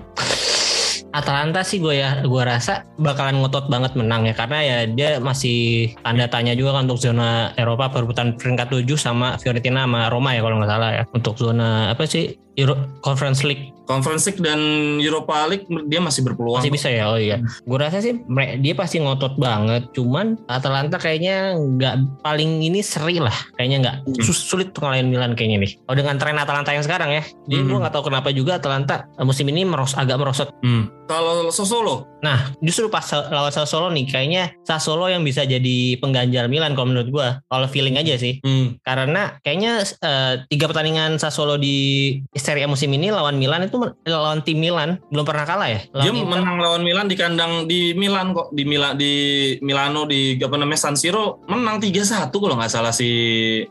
Atalanta 1.15 1.65
sih 1.65 1.81
gue 1.81 1.97
ya 1.97 2.21
gue 2.21 2.43
rasa 2.45 2.85
bakalan 3.01 3.41
ngotot 3.41 3.71
banget 3.73 3.97
menang 3.97 4.29
ya 4.29 4.37
karena 4.37 4.59
ya 4.61 4.77
dia 4.85 5.09
masih 5.17 5.89
tanda 6.05 6.29
tanya 6.29 6.53
juga 6.53 6.77
kan 6.77 6.85
untuk 6.85 7.01
zona 7.01 7.55
Eropa 7.57 7.89
perebutan 7.89 8.37
peringkat 8.37 8.69
7 8.69 8.85
sama 8.99 9.33
Fiorentina 9.41 9.89
sama 9.89 10.13
Roma 10.13 10.37
ya 10.37 10.45
kalau 10.45 10.61
nggak 10.61 10.69
salah 10.69 10.91
ya 10.93 11.03
untuk 11.17 11.33
zona 11.39 11.89
apa 11.89 12.05
sih 12.05 12.37
Euro 12.57 12.73
Conference 12.99 13.45
League 13.45 13.71
Conference 13.87 14.27
League 14.27 14.43
dan 14.43 14.59
Europa 14.99 15.47
League 15.47 15.63
dia 15.87 16.03
masih 16.03 16.19
berpeluang. 16.19 16.59
masih 16.59 16.73
bisa 16.73 16.91
ya 16.91 17.07
oh 17.07 17.15
iya 17.15 17.39
gue 17.39 17.77
rasa 17.77 18.03
sih 18.03 18.19
dia 18.59 18.73
pasti 18.73 18.99
ngotot 18.99 19.39
banget 19.39 19.87
cuman 19.93 20.35
Atalanta 20.45 20.99
kayaknya 20.99 21.55
nggak 21.55 21.95
paling 22.19 22.59
ini 22.59 22.83
seri 22.83 23.21
lah 23.21 23.33
kayaknya 23.55 23.77
nggak 23.79 23.95
Hmm. 24.03 24.23
sulit 24.27 24.67
untuk 24.69 24.83
ngalahin 24.83 25.07
Milan 25.07 25.31
kayaknya 25.33 25.63
nih 25.63 25.71
oh 25.85 25.95
dengan 25.95 26.17
tren 26.17 26.35
Atalanta 26.35 26.73
yang 26.73 26.83
sekarang 26.83 27.13
ya 27.13 27.23
jadi 27.47 27.61
Hmm. 27.63 27.69
gue 27.69 27.77
nggak 27.79 27.93
tahu 27.93 28.03
kenapa 28.05 28.29
juga 28.31 28.59
Atalanta 28.59 29.07
eh, 29.07 29.23
musim 29.23 29.47
ini 29.47 29.63
meros 29.63 29.95
agak 29.95 30.17
merosot 30.17 30.49
Hmm. 30.59 30.91
Kalau 31.07 31.47
Sassuolo, 31.47 32.03
Nah, 32.19 32.51
justru 32.59 32.91
pas 32.91 32.99
lawan 33.07 33.47
Sassuolo 33.47 33.87
nih, 33.87 34.11
kayaknya 34.11 34.51
Sassuolo 34.59 35.07
yang 35.07 35.23
bisa 35.23 35.47
jadi 35.47 35.95
pengganjal 35.95 36.51
Milan 36.51 36.75
kalau 36.75 36.91
menurut 36.91 37.07
gua. 37.07 37.27
Kalau 37.47 37.63
feeling 37.71 37.95
aja 37.95 38.19
sih. 38.19 38.43
hmm. 38.43 38.83
Karena 38.83 39.39
kayaknya 39.39 39.73
eh, 40.03 40.43
tiga 40.51 40.67
pertandingan 40.67 41.15
Sassuolo 41.15 41.55
di 41.55 42.11
Serie 42.47 42.63
A 42.63 42.71
musim 42.71 42.87
ini 42.89 43.11
lawan 43.11 43.35
Milan 43.35 43.67
itu 43.67 43.75
men- 43.75 43.91
lawan 44.07 44.39
tim 44.39 44.55
Milan 44.55 45.03
belum 45.11 45.27
pernah 45.27 45.43
kalah 45.43 45.67
ya. 45.67 45.83
dia 45.91 46.07
Lawan 46.07 46.15
Inter. 46.15 46.31
menang 46.39 46.57
lawan 46.57 46.81
Milan 46.81 47.05
di 47.05 47.15
kandang 47.19 47.67
di 47.67 47.91
Milan 47.91 48.31
kok 48.31 48.55
di 48.55 48.63
Milan 48.63 48.95
di 48.95 49.13
Milano 49.59 50.07
di 50.07 50.39
apa 50.39 50.55
namanya 50.55 50.79
San 50.79 50.95
Siro 50.95 51.43
menang 51.45 51.83
3-1 51.83 52.31
kalau 52.31 52.55
nggak 52.55 52.71
salah 52.71 52.95
si 52.95 53.09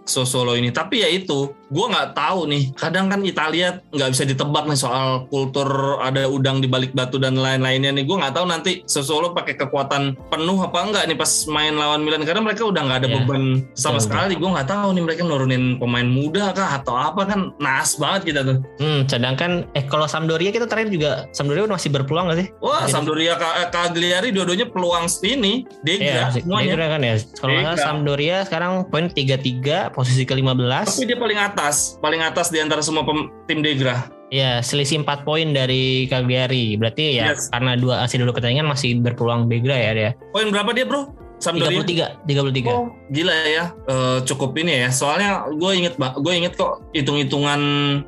Sassuolo 0.04 0.52
ini. 0.52 0.68
Tapi 0.68 1.00
ya 1.00 1.08
itu, 1.08 1.56
gua 1.68 1.86
nggak 1.90 2.08
tahu 2.14 2.46
nih. 2.46 2.64
Kadang 2.74 3.06
kan 3.06 3.20
Italia 3.22 3.78
nggak 3.90 4.10
bisa 4.10 4.24
ditebak 4.24 4.64
nih 4.66 4.78
soal 4.78 5.26
kultur 5.28 5.66
ada 5.98 6.26
udang 6.26 6.58
di 6.58 6.66
balik 6.66 6.92
batu 6.92 7.16
dan 7.16 7.34
lain-lainnya 7.34 7.92
nih. 7.92 8.04
Gue 8.04 8.16
nggak 8.16 8.34
tahu 8.34 8.46
nanti 8.46 8.82
Sassuolo 8.86 9.30
pakai 9.30 9.54
kekuatan 9.56 10.16
penuh 10.30 10.58
apa 10.60 10.78
enggak 10.80 11.04
nih 11.06 11.16
pas 11.16 11.30
main 11.46 11.74
lawan 11.74 12.02
Milan 12.02 12.22
karena 12.22 12.40
mereka 12.40 12.64
udah 12.64 12.82
nggak 12.82 12.98
ada 12.98 13.08
Ya. 13.08 13.14
beban 13.22 13.42
sama 13.72 13.98
Betul, 13.98 14.06
sekali. 14.06 14.32
Gue 14.34 14.50
nggak 14.50 14.68
tahu 14.68 14.88
nih 14.92 15.02
mereka 15.02 15.20
nurunin 15.22 15.64
pemain 15.76 16.06
muda 16.06 16.50
kah 16.50 16.78
atau 16.78 16.94
apa 16.94 17.22
kan 17.24 17.50
naas 17.58 17.94
banget 17.96 18.34
kita 18.34 18.40
tuh. 18.42 18.58
Hmm, 18.78 19.06
sedangkan 19.06 19.50
eh 19.72 19.84
kalau 19.86 20.06
Sampdoria 20.06 20.50
kita 20.50 20.66
terakhir 20.66 20.90
juga 20.90 21.10
Sampdoria 21.30 21.66
masih 21.66 21.90
berpeluang 21.90 22.30
gak 22.30 22.38
sih? 22.40 22.48
Wah, 22.58 22.84
Gitu. 22.84 22.94
Sampdoria 22.94 23.34
eh, 23.36 23.68
Cagliari 23.68 24.28
dua-duanya 24.30 24.66
peluang 24.68 25.06
ini, 25.22 25.66
Degra 25.82 26.30
Iya, 26.30 26.42
semuanya. 26.42 26.74
Kan 26.86 27.02
ya. 27.02 27.14
Kalau 27.36 27.52
nggak. 27.52 27.76
Sampdoria 27.78 28.36
sekarang 28.44 28.86
poin 28.86 29.06
33, 29.08 29.90
posisi 29.90 30.22
ke-15. 30.22 30.86
Tapi 30.86 31.04
dia 31.04 31.18
paling 31.18 31.38
atas, 31.38 31.55
paling 31.98 32.20
atas 32.20 32.52
di 32.52 32.60
antara 32.60 32.84
semua 32.84 33.02
pem- 33.02 33.32
tim 33.48 33.64
Degra. 33.64 34.12
Ya, 34.28 34.58
selisih 34.58 35.00
4 35.00 35.22
poin 35.22 35.54
dari 35.54 36.04
Cagliari. 36.06 36.74
Berarti 36.74 37.16
ya 37.16 37.30
Yes. 37.32 37.46
karena 37.48 37.78
dua 37.78 38.02
hasil 38.02 38.20
dua 38.20 38.34
pertandingan 38.34 38.66
masih 38.66 38.98
berpeluang 38.98 39.46
Begra 39.46 39.74
ya 39.74 39.90
dia. 39.94 40.10
Poin 40.30 40.50
berapa 40.50 40.70
dia, 40.70 40.82
Bro? 40.82 41.14
Sampdoria. 41.38 41.84
33, 42.24 42.24
33. 42.24 42.68
Oh, 42.68 42.88
gila 43.08 43.34
ya. 43.44 43.64
Eh, 43.86 44.18
cukup 44.24 44.56
ini 44.56 44.82
ya. 44.82 44.88
Soalnya 44.88 45.44
gue 45.48 45.70
inget 45.72 45.94
gue 45.96 46.32
inget 46.32 46.54
kok 46.54 46.80
hitung-hitungan 46.90 47.60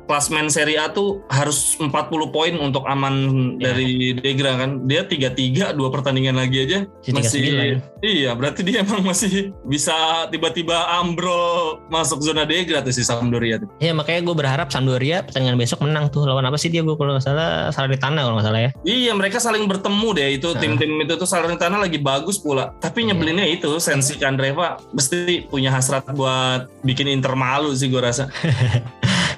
klasmen 0.05 0.47
Serie 0.47 0.77
A 0.77 0.89
tuh 0.89 1.21
harus 1.27 1.75
40 1.75 1.91
poin 2.29 2.53
untuk 2.55 2.83
aman 2.85 3.15
Ya. 3.57 3.71
dari 3.71 4.13
Degra 4.13 4.57
kan. 4.57 4.85
Dia 4.85 5.03
3-3 5.03 5.71
dua 5.71 5.89
pertandingan 5.89 6.35
lagi 6.35 6.63
aja 6.63 6.79
Si 6.99 7.11
masih 7.11 7.77
Iya, 7.99 8.31
berarti 8.31 8.63
dia 8.63 8.79
emang 8.81 9.03
masih 9.03 9.51
bisa 9.63 9.93
tiba-tiba 10.27 10.73
ambrol 10.95 11.83
masuk 11.87 12.19
zona 12.19 12.43
Degra 12.43 12.79
tuh 12.79 12.89
si 12.89 13.03
Sampdoria 13.03 13.59
tuh. 13.59 13.67
Ya 13.79 13.91
makanya 13.91 14.23
gue 14.23 14.35
berharap 14.35 14.67
Sampdoria 14.69 15.21
pertandingan 15.21 15.55
besok 15.55 15.83
menang 15.83 16.07
tuh 16.07 16.23
lawan 16.23 16.43
apa 16.43 16.55
sih 16.55 16.67
dia 16.67 16.79
gue 16.79 16.95
kalau 16.95 17.13
nggak 17.13 17.25
salah 17.25 17.69
Salernitana 17.69 18.23
kalau 18.23 18.35
nggak 18.39 18.47
salah 18.47 18.61
ya. 18.61 18.71
Iya 18.81 19.11
mereka 19.13 19.37
saling 19.37 19.65
bertemu 19.65 20.07
deh 20.13 20.29
itu 20.33 20.47
Nah. 20.49 20.59
tim-tim 20.59 20.91
itu 20.97 21.13
tuh 21.13 21.27
Salernitana 21.27 21.77
lagi 21.77 21.99
bagus 21.99 22.39
pula. 22.39 22.73
Tapi 22.79 23.03
Iya. 23.03 23.07
Nyebelinnya 23.19 23.51
itu 23.51 23.75
Sensi 23.77 24.15
Candreva 24.15 24.79
mesti 24.89 25.43
punya 25.43 25.69
hasrat 25.69 26.07
buat 26.09 26.71
bikin 26.81 27.05
Inter 27.05 27.35
malu 27.35 27.75
sih 27.75 27.87
gue 27.87 27.99
rasa. 27.99 28.31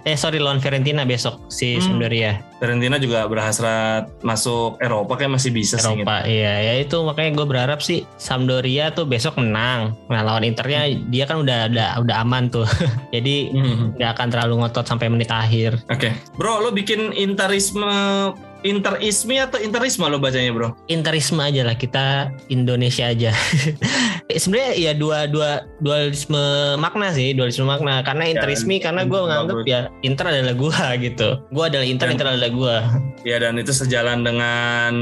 Eh 0.01 0.17
sorry 0.17 0.41
lawan 0.41 0.57
Fiorentina 0.57 1.05
besok 1.05 1.45
si 1.45 1.77
Hmm. 1.77 1.93
Sampdoria 1.93 2.41
Fiorentina 2.57 2.97
juga 2.97 3.21
berhasrat 3.25 4.09
masuk 4.21 4.81
Eropa 4.81 5.13
kayak 5.13 5.37
masih 5.37 5.53
bisa 5.53 5.77
sih. 5.77 5.93
gitu. 5.93 6.01
Eropa. 6.01 6.25
Iya 6.25 6.53
ya 6.57 6.73
itu 6.79 6.97
makanya 7.05 7.37
gue 7.37 7.45
berharap 7.45 7.79
sih 7.79 8.01
Sampdoria 8.17 8.89
tuh 8.89 9.05
besok 9.05 9.37
menang. 9.37 9.93
Nah 10.09 10.25
lawan 10.25 10.41
Internya 10.41 10.89
dia 11.05 11.29
kan 11.29 11.45
udah 11.45 11.69
udah 11.69 11.89
udah 12.01 12.15
aman 12.17 12.49
tuh. 12.49 12.65
Jadi 13.13 13.53
Hmm. 13.53 13.93
nggak 13.93 14.11
akan 14.17 14.27
terlalu 14.33 14.53
ngotot 14.57 14.85
sampai 14.85 15.05
menit 15.05 15.29
akhir. 15.29 15.77
Oke, 15.85 16.09
bro, 16.33 16.57
lo 16.59 16.73
bikin 16.73 17.13
interisme, 17.13 18.33
interisme 18.61 19.41
atau 19.41 19.57
interisme 19.61 20.05
lo 20.05 20.17
bacanya, 20.21 20.51
bro? 20.53 20.69
Interisme 20.87 21.41
aja 21.41 21.61
lah 21.65 21.75
kita 21.77 22.29
Indonesia 22.49 23.09
aja. 23.09 23.33
sebenarnya 24.35 24.71
ya 24.75 24.91
dua 24.93 25.25
dua 25.25 25.49
dualisme 25.79 26.39
makna 26.77 27.09
sih 27.09 27.31
dualisme 27.31 27.63
makna 27.63 27.99
karena 28.01 28.29
interismi 28.29 28.77
Ya, 28.77 28.87
karena 28.87 29.01
gue 29.03 29.19
menganggap 29.19 29.57
ya 29.65 29.81
Inter 30.01 30.25
adalah 30.27 30.53
gue 30.53 30.77
gitu 31.09 31.29
gue 31.49 31.63
adalah 31.63 31.85
Inter 31.85 32.05
Dan- 32.07 32.13
Inter 32.15 32.27
adalah 32.29 32.51
gue 32.51 32.75
Ya 33.21 33.37
dan 33.37 33.53
itu 33.55 33.69
sejalan 33.69 34.25
dengan 34.25 34.93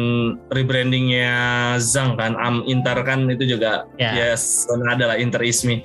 rebrandingnya 0.51 1.31
Zhang 1.79 2.19
kan, 2.19 2.35
Am 2.35 2.67
Inter 2.67 2.99
kan 3.01 3.31
itu 3.31 3.47
juga 3.47 3.87
Ya. 3.95 4.11
ya 4.11 4.29
zona 4.35 4.91
adalah 4.91 5.15
Interismi. 5.15 5.79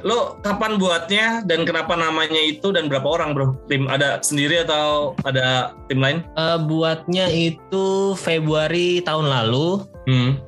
Lo 0.00 0.40
kapan 0.40 0.76
buatnya 0.76 1.44
dan 1.44 1.64
kenapa 1.64 1.92
namanya 1.92 2.40
itu 2.40 2.72
dan 2.72 2.88
berapa 2.88 3.04
orang 3.04 3.32
bro? 3.32 3.60
Tim 3.68 3.86
ada 3.86 4.20
sendiri 4.20 4.64
atau 4.64 5.12
ada 5.22 5.76
tim 5.88 6.00
lain? 6.00 6.24
Eh, 6.32 6.58
buatnya 6.64 7.28
itu 7.28 7.86
Februari 8.16 9.00
tahun 9.02 9.28
lalu 9.28 9.84
Hmm. 10.06 10.38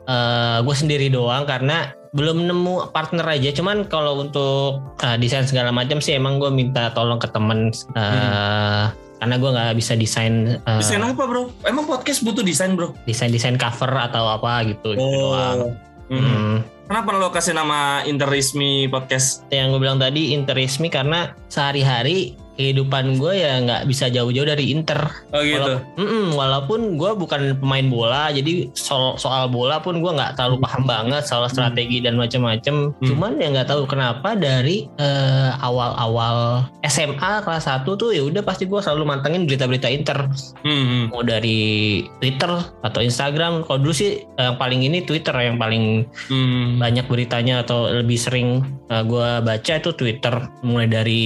gue 0.62 0.76
sendiri 0.78 1.10
doang 1.10 1.42
karena 1.42 1.90
belum 2.18 2.50
nemu 2.50 2.90
partner 2.90 3.22
aja 3.30 3.54
cuman 3.54 3.86
kalau 3.86 4.18
untuk 4.18 4.82
eh, 5.06 5.14
desain 5.22 5.46
segala 5.46 5.70
macam 5.70 6.02
sih 6.02 6.18
emang 6.18 6.42
gue 6.42 6.50
minta 6.50 6.90
tolong 6.90 7.22
ke 7.22 7.30
temen 7.30 7.70
eh, 7.94 8.84
karena 9.18 9.34
gue 9.38 9.50
nggak 9.50 9.76
bisa 9.78 9.94
desain 9.94 10.58
eh, 10.58 10.78
Desain 10.78 11.02
apa 11.02 11.22
bro? 11.26 11.50
Emang 11.62 11.86
podcast 11.86 12.22
butuh 12.26 12.42
desain 12.42 12.74
bro? 12.74 12.90
desain 13.06 13.30
desain 13.30 13.54
cover 13.54 13.90
atau 13.94 14.26
apa 14.26 14.66
gitu, 14.66 14.98
gitu 14.98 15.02
doang. 15.02 15.78
Hmm. 16.10 16.18
Hmm. 16.18 16.56
Kenapa 16.88 17.12
lo 17.12 17.28
kasih 17.28 17.52
nama 17.52 18.00
Interismi 18.08 18.88
Podcast? 18.88 19.44
yang 19.52 19.76
gue 19.76 19.80
bilang 19.84 20.00
tadi 20.00 20.32
interismi 20.32 20.88
karena 20.88 21.36
sehari-hari 21.52 22.32
kehidupan 22.58 23.22
gue 23.22 23.38
ya 23.38 23.62
nggak 23.62 23.86
bisa 23.86 24.10
jauh-jauh 24.10 24.44
dari 24.44 24.74
Inter. 24.74 24.98
Oh 25.30 25.40
gitu. 25.40 25.62
Walaupun, 25.62 25.94
Mm-mm, 25.94 26.26
walaupun 26.34 26.80
gue 26.98 27.10
bukan 27.14 27.40
pemain 27.62 27.86
bola, 27.86 28.34
jadi 28.34 28.66
soal, 28.74 29.14
soal 29.14 29.46
bola 29.46 29.78
pun 29.78 30.02
gue 30.02 30.10
nggak 30.10 30.34
terlalu 30.34 30.58
paham 30.66 30.82
banget 30.84 31.22
soal 31.22 31.46
strategi 31.46 32.02
dan 32.02 32.18
macam-macam. 32.18 32.90
Hmm. 32.98 33.06
Cuman 33.06 33.38
ya 33.38 33.54
nggak 33.54 33.70
tahu 33.70 33.86
kenapa 33.86 34.34
dari 34.34 34.90
eh, 34.98 35.50
awal-awal 35.62 36.66
SMA 36.82 37.46
kelas 37.46 37.70
1 37.70 37.86
tuh 37.86 38.10
ya 38.10 38.26
udah 38.26 38.42
pasti 38.42 38.66
gue 38.66 38.82
selalu 38.82 39.06
mantengin 39.06 39.46
berita-berita 39.46 39.86
Inter 39.86 40.18
Hmm, 40.66 40.84
hmm. 40.84 41.04
mau 41.14 41.22
dari 41.22 42.02
Twitter 42.18 42.50
atau 42.82 43.00
Instagram. 43.00 43.62
Kalau 43.62 43.78
dulu 43.78 43.94
sih 43.94 44.26
yang 44.34 44.58
paling 44.58 44.82
ini 44.82 45.06
Twitter 45.06 45.32
yang 45.38 45.56
paling 45.56 46.10
Hmm. 46.26 46.82
banyak 46.82 47.06
beritanya 47.06 47.62
atau 47.62 47.86
lebih 47.86 48.18
sering 48.18 48.66
gue 48.88 49.28
baca 49.44 49.72
itu 49.76 49.92
Twitter 49.92 50.32
mulai 50.64 50.88
dari 50.88 51.22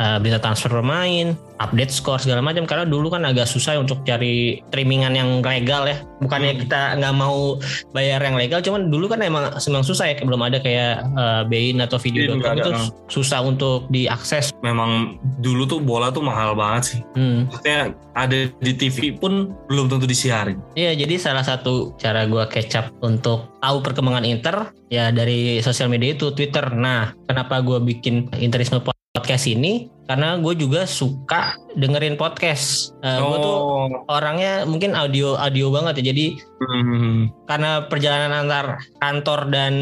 uh, 0.00 0.16
berita 0.16 0.40
transfer 0.40 0.71
pemain, 0.80 1.36
update 1.60 1.92
skor 1.92 2.18
segala 2.18 2.40
macam 2.40 2.64
karena 2.64 2.88
dulu 2.88 3.12
kan 3.12 3.22
agak 3.28 3.44
susah 3.44 3.78
untuk 3.78 4.02
cari 4.08 4.64
streamingan 4.72 5.12
yang 5.12 5.44
legal 5.44 5.84
ya. 5.84 6.00
Bukannya 6.22 6.54
Hmm. 6.54 6.60
kita 6.66 6.80
nggak 6.98 7.14
mau 7.18 7.58
bayar 7.92 8.22
yang 8.22 8.38
legal, 8.38 8.62
cuman 8.62 8.88
dulu 8.88 9.10
kan 9.10 9.20
emang 9.22 9.52
memang 9.54 9.84
susah 9.84 10.10
ya 10.10 10.14
belum 10.22 10.42
ada 10.42 10.58
kayak 10.62 11.02
uh, 11.18 11.42
Bein 11.46 11.82
atau 11.82 11.98
Bein 11.98 12.40
ada, 12.42 12.62
itu 12.62 12.70
no. 12.70 12.90
susah 13.10 13.42
untuk 13.42 13.86
diakses. 13.90 14.54
Memang 14.62 15.18
dulu 15.42 15.66
tuh 15.66 15.78
bola 15.82 16.14
tuh 16.14 16.22
mahal 16.22 16.54
banget 16.54 16.96
sih. 16.96 17.00
Hmm. 17.18 17.50
Maksudnya 17.50 17.94
ada 18.14 18.38
di 18.48 18.72
TV 18.76 19.16
pun 19.16 19.52
belum 19.66 19.90
tentu 19.90 20.06
disiarin. 20.06 20.60
Iya, 20.78 20.94
jadi 20.94 21.14
salah 21.18 21.42
satu 21.42 21.96
cara 21.98 22.24
gua 22.28 22.46
catch 22.46 22.74
up 22.78 22.86
untuk 23.02 23.50
tahu 23.58 23.82
perkembangan 23.82 24.24
Inter 24.26 24.70
ya 24.92 25.10
dari 25.10 25.58
sosial 25.64 25.90
media 25.90 26.14
itu 26.14 26.30
Twitter. 26.32 26.70
Nah, 26.74 27.16
kenapa 27.26 27.58
gua 27.64 27.82
bikin 27.82 28.30
Interisme 28.38 28.78
podcast 29.12 29.44
ini? 29.44 29.92
Karena 30.08 30.40
gue 30.40 30.56
juga 30.56 30.88
suka 30.88 31.56
dengerin 31.76 32.16
podcast. 32.16 32.96
Eh, 33.00 33.20
Gue 33.20 33.38
tuh 33.38 33.54
oh. 33.54 33.86
orangnya 34.08 34.64
mungkin 34.64 34.96
audio 34.96 35.36
audio 35.36 35.68
banget 35.68 36.00
ya. 36.00 36.12
Jadi 36.12 36.26
Hmm. 36.62 37.28
karena 37.44 37.84
perjalanan 37.86 38.32
antar 38.32 38.80
kantor 38.98 39.52
dan 39.52 39.72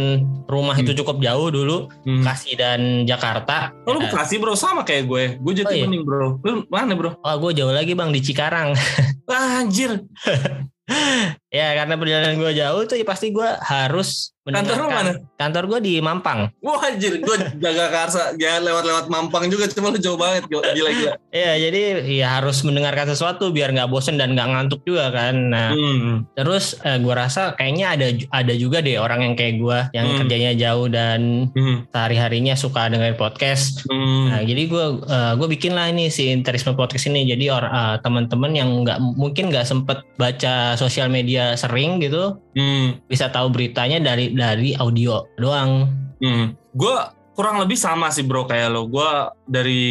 rumah 0.51 0.75
itu 0.75 0.97
cukup 0.97 1.23
jauh 1.23 1.49
dulu, 1.49 1.87
Hmm. 2.03 2.21
Bekasi 2.21 2.59
dan 2.59 3.07
Jakarta. 3.07 3.71
Oh, 3.87 3.95
lu 3.95 4.03
Ya, 4.03 4.11
Bekasi 4.11 4.43
bro 4.43 4.59
sama 4.59 4.83
kayak 4.83 5.07
gue. 5.07 5.25
Gue 5.39 5.53
jadi 5.55 5.67
Oh, 5.69 5.79
iya? 5.79 5.85
bening 5.87 6.03
bro. 6.03 6.27
Lu 6.43 6.53
mana 6.67 6.93
bro? 6.99 7.15
Oh, 7.17 7.35
gue 7.39 7.51
jauh 7.55 7.71
lagi 7.71 7.95
bang 7.95 8.11
di 8.11 8.21
Cikarang. 8.21 8.75
Anjir. 9.31 10.03
ya 11.51 11.75
karena 11.75 11.95
perjalanan 11.95 12.35
gue 12.37 12.53
jauh 12.55 12.83
tuh 12.87 12.95
ya 12.95 13.05
pasti 13.05 13.29
gue 13.29 13.49
harus 13.61 14.31
Kantor 14.41 14.57
lu 14.83 14.89
mendengarkan. 14.89 15.21
mana? 15.21 15.37
Kantor 15.39 15.65
gue 15.69 15.81
di 15.81 15.95
Mampang. 16.01 16.41
Wah 16.59 16.81
anjir. 16.83 17.23
Gue 17.23 17.37
jaga 17.61 17.87
karsa. 17.87 18.35
Ya 18.35 18.59
lewat-lewat 18.59 19.07
Mampang 19.07 19.47
juga. 19.47 19.69
Cuma 19.69 19.93
lu 19.93 20.01
jauh 20.01 20.19
banget. 20.19 20.49
Gila-gila. 20.49 21.15
Iya, 21.31 21.53
jadi 21.61 21.81
ya 22.09 22.41
harus 22.41 22.65
mendengarkan 22.65 23.07
sesuatu 23.07 23.53
biar 23.53 23.71
nggak 23.71 23.87
bosen 23.87 24.19
dan 24.19 24.35
nggak 24.35 24.49
ngantuk 24.51 24.83
juga 24.83 25.13
kan. 25.13 25.55
Nah, 25.55 25.71
Hmm. 25.71 26.27
terus 26.35 26.75
eh, 26.83 26.99
gua 26.99 27.29
rasa 27.29 27.55
kayaknya 27.55 27.87
ada 27.95 28.07
ada 28.33 28.55
juga 28.57 28.81
deh 28.81 28.99
orang 28.99 29.23
yang 29.23 29.35
kayak 29.39 29.55
gua 29.61 29.79
yang 29.93 30.09
Hmm. 30.09 30.19
kerjanya 30.25 30.53
jauh 30.57 30.89
dan 30.89 31.53
Hmm. 31.53 31.87
sehari 31.87 32.17
harinya 32.19 32.55
suka 32.57 32.91
dengerin 32.91 33.15
podcast. 33.15 33.87
Hmm. 33.87 34.35
Nah, 34.35 34.43
jadi 34.43 34.63
gua 34.67 34.85
eh, 34.99 35.33
gua 35.37 35.47
bikin 35.47 35.79
lah 35.79 35.87
ini 35.87 36.09
si 36.09 36.27
Interisme 36.27 36.75
Podcast 36.75 37.07
ini. 37.07 37.23
Jadi 37.23 37.45
or, 37.47 37.63
eh, 37.63 37.97
teman-teman 38.03 38.51
yang 38.51 38.83
nggak 38.83 38.99
mungkin 39.15 39.53
nggak 39.53 39.69
sempet 39.69 40.03
baca 40.17 40.75
sosial 40.75 41.07
media 41.07 41.40
sering 41.55 42.01
gitu 42.03 42.39
Hmm. 42.57 43.01
bisa 43.07 43.31
tahu 43.31 43.51
beritanya 43.53 43.99
dari 44.03 44.33
dari 44.35 44.75
audio 44.77 45.27
doang. 45.39 45.91
Hmm. 46.21 46.55
Gue 46.77 46.97
kurang 47.35 47.57
lebih 47.57 47.79
sama 47.81 48.13
sih 48.13 48.27
bro 48.29 48.45
kayak 48.45 48.69
lo. 48.69 48.85
Gue 48.93 49.11
dari 49.49 49.85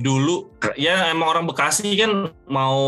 dulu 0.00 0.56
ya 0.80 1.12
emang 1.12 1.36
orang 1.36 1.44
Bekasi 1.44 1.92
kan 2.00 2.32
mau 2.48 2.80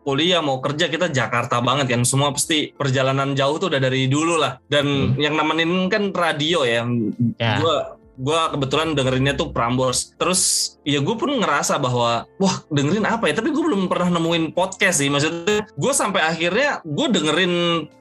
kuliah 0.00 0.40
mau 0.40 0.64
kerja 0.64 0.88
kita 0.88 1.12
Jakarta 1.12 1.60
banget 1.60 1.92
kan. 1.92 2.02
Semua 2.08 2.32
pasti 2.32 2.72
perjalanan 2.72 3.36
jauh 3.36 3.60
tuh 3.60 3.68
udah 3.68 3.80
dari 3.84 4.08
dulu 4.08 4.40
lah. 4.40 4.56
Dan 4.64 5.12
yang 5.20 5.36
nemenin 5.36 5.92
kan 5.92 6.08
radio 6.16 6.64
ya. 6.64 6.88
Ya. 7.36 7.60
Gue 7.60 7.99
gua 8.20 8.52
kebetulan 8.52 8.92
dengerinnya 8.92 9.34
tuh 9.34 9.50
Prambors. 9.50 10.12
Terus 10.20 10.74
ya 10.84 10.98
gue 11.00 11.14
pun 11.16 11.28
ngerasa 11.28 11.76
bahwa 11.76 12.24
wah 12.40 12.56
dengerin 12.68 13.04
apa 13.04 13.28
ya? 13.28 13.34
Tapi 13.36 13.52
gue 13.52 13.62
belum 13.62 13.88
pernah 13.88 14.12
nemuin 14.20 14.52
podcast 14.56 15.00
sih. 15.00 15.08
Maksudnya 15.08 15.64
gue 15.64 15.92
sampai 15.92 16.20
akhirnya 16.24 16.80
gue 16.84 17.06
dengerin 17.08 17.52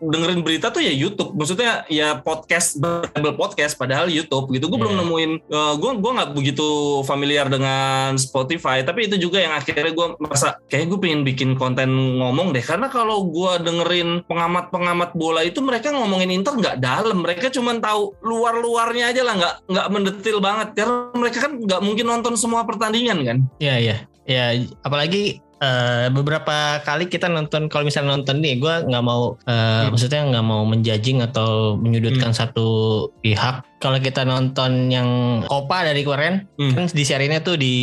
dengerin 0.04 0.40
berita 0.44 0.72
tuh 0.72 0.84
ya 0.84 0.92
YouTube. 0.92 1.36
Maksudnya 1.36 1.88
ya 1.88 2.20
podcast 2.20 2.80
Bible 2.80 3.36
podcast 3.36 3.76
padahal 3.80 4.12
YouTube 4.12 4.52
gitu. 4.52 4.68
Gue 4.68 4.80
belum 4.80 4.96
Iya. 4.96 5.02
nemuin. 5.06 5.32
gue 5.80 5.92
gue 6.02 6.12
nggak 6.12 6.32
begitu 6.36 6.68
familiar 7.08 7.48
dengan 7.48 8.16
Spotify. 8.20 8.84
Tapi 8.84 9.08
itu 9.08 9.16
juga 9.16 9.40
yang 9.40 9.56
akhirnya 9.56 9.92
gue 9.96 10.08
merasa 10.20 10.60
kayak 10.68 10.92
gue 10.92 11.00
pengen 11.00 11.22
bikin 11.24 11.56
konten 11.56 11.90
ngomong 12.20 12.52
deh. 12.52 12.64
Karena 12.64 12.92
kalau 12.92 13.28
gue 13.30 13.54
dengerin 13.64 14.24
pengamat-pengamat 14.26 15.16
bola 15.16 15.46
itu 15.46 15.60
mereka 15.64 15.94
ngomongin 15.94 16.32
Inter 16.34 16.56
nggak 16.58 16.78
dalam. 16.82 17.22
Mereka 17.24 17.52
cuma 17.54 17.76
tahu 17.80 18.16
luar-luarnya 18.24 19.14
aja 19.14 19.22
lah. 19.24 19.36
Nggak 19.38 19.56
nggak 19.70 19.88
mendetil 20.10 20.38
banget. 20.42 20.68
Karena 20.74 20.96
mereka 21.14 21.38
kan 21.46 21.52
nggak 21.62 21.82
mungkin 21.86 22.06
nonton 22.10 22.34
semua 22.34 22.66
pertandingan 22.66 23.22
kan. 23.22 23.38
Iya 23.62 23.76
iya. 23.78 23.98
Ya 24.30 24.46
apalagi 24.86 25.42
eh, 25.62 26.08
beberapa 26.10 26.82
kali 26.82 27.10
kita 27.10 27.28
nonton 27.30 27.70
kalau 27.70 27.86
misalnya 27.86 28.18
nonton 28.18 28.42
nih 28.42 28.58
gue 28.58 28.76
nggak 28.90 29.04
mau 29.06 29.38
eh, 29.46 29.90
maksudnya 29.90 30.26
nggak 30.34 30.46
mau 30.46 30.64
menjudging 30.66 31.22
atau 31.22 31.78
menyudutkan 31.78 32.34
satu 32.34 32.68
pihak. 33.22 33.64
Kalau 33.80 33.96
kita 33.98 34.22
nonton 34.22 34.92
yang 34.92 35.08
Copa 35.48 35.88
dari 35.88 36.04
kemarin 36.04 36.44
Hmm. 36.60 36.76
kan 36.76 36.86
disiarinnya 36.86 37.40
tuh 37.40 37.56
di 37.56 37.74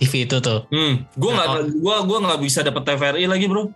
TV 0.00 0.24
itu 0.24 0.40
tuh. 0.40 0.64
Hmm, 0.68 1.04
gue 1.12 1.30
nggak, 1.30 1.46
Nah, 1.46 1.60
gua 1.78 1.96
gua 2.02 2.18
nggak 2.24 2.40
bisa 2.40 2.64
dapet 2.64 2.80
TVRI 2.82 3.28
lagi 3.28 3.44
bro. 3.44 3.68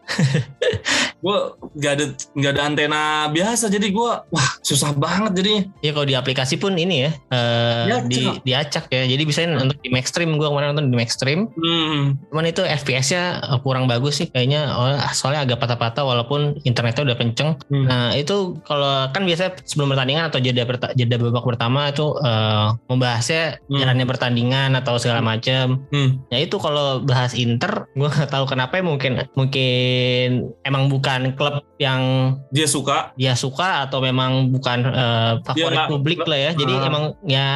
gue 1.16 1.36
nggak 1.74 1.92
ada 1.92 2.04
nggak 2.32 2.52
ada 2.52 2.62
antena 2.62 3.02
biasa, 3.28 3.68
jadi 3.68 3.88
gue 3.88 4.10
wah 4.24 4.50
susah 4.60 4.92
banget 4.92 5.36
jadinya. 5.36 5.62
Ya 5.80 5.90
kalau 5.90 6.06
di 6.06 6.14
aplikasi 6.14 6.56
pun 6.56 6.76
ini 6.76 7.08
ya 7.08 7.10
eh, 7.28 7.84
Diacak. 7.88 8.08
di 8.08 8.20
diacak 8.44 8.84
ya. 8.88 9.02
Jadi 9.04 9.22
bisa 9.24 9.40
untuk 9.44 9.76
di 9.80 9.90
Maxstream 9.90 10.36
gue 10.36 10.46
kemarin 10.46 10.72
nonton 10.72 10.88
di 10.88 10.96
Maxstream. 10.96 11.48
Hmm, 11.52 12.16
Cuman 12.30 12.46
itu 12.46 12.62
FPS-nya 12.62 13.22
eh, 13.42 13.58
kurang 13.60 13.84
bagus 13.84 14.16
sih 14.16 14.28
kayaknya 14.28 14.72
oh, 14.72 14.96
soalnya 15.12 15.44
agak 15.44 15.60
patah-patah 15.60 16.04
walaupun 16.04 16.56
internetnya 16.62 17.04
udah 17.04 17.16
kenceng. 17.18 17.50
Hmm. 17.68 17.84
Nah 17.84 18.04
itu 18.14 18.56
kalau 18.64 19.08
kan 19.10 19.24
biasanya 19.24 19.60
sebelum 19.64 19.92
pertandingan 19.92 20.32
atau 20.32 20.38
jeda 20.38 20.62
jeda 20.94 21.16
babak 21.18 21.44
pertama 21.44 21.65
itu 21.86 22.06
eh, 22.18 22.66
membahasnya 22.86 23.44
Hmm. 23.66 23.78
jalannya 23.78 24.06
pertandingan 24.06 24.70
atau 24.74 24.96
segala 24.96 25.20
macam. 25.20 25.82
hmm, 25.88 26.28
Ya 26.28 26.38
itu 26.38 26.56
kalau 26.56 27.02
bahas 27.02 27.32
Inter, 27.32 27.86
gue 27.90 28.06
nggak 28.06 28.28
tahu 28.28 28.44
kenapa 28.46 28.76
ya 28.76 28.84
mungkin 28.84 29.12
mungkin 29.32 30.30
emang 30.62 30.86
bukan 30.86 31.32
klub 31.32 31.60
yang 31.76 32.00
dia 32.48 32.64
suka. 32.64 33.12
dia 33.14 33.34
suka 33.34 33.84
atau 33.84 33.98
memang 33.98 34.48
bukan 34.48 34.78
eh, 34.86 35.32
favorit 35.42 35.76
nggak- 35.76 35.90
publik 35.90 36.20
lah 36.22 36.38
ya. 36.40 36.50
Jadi 36.52 36.72
Ah. 36.72 36.84
emang 36.84 37.04
ya 37.22 37.48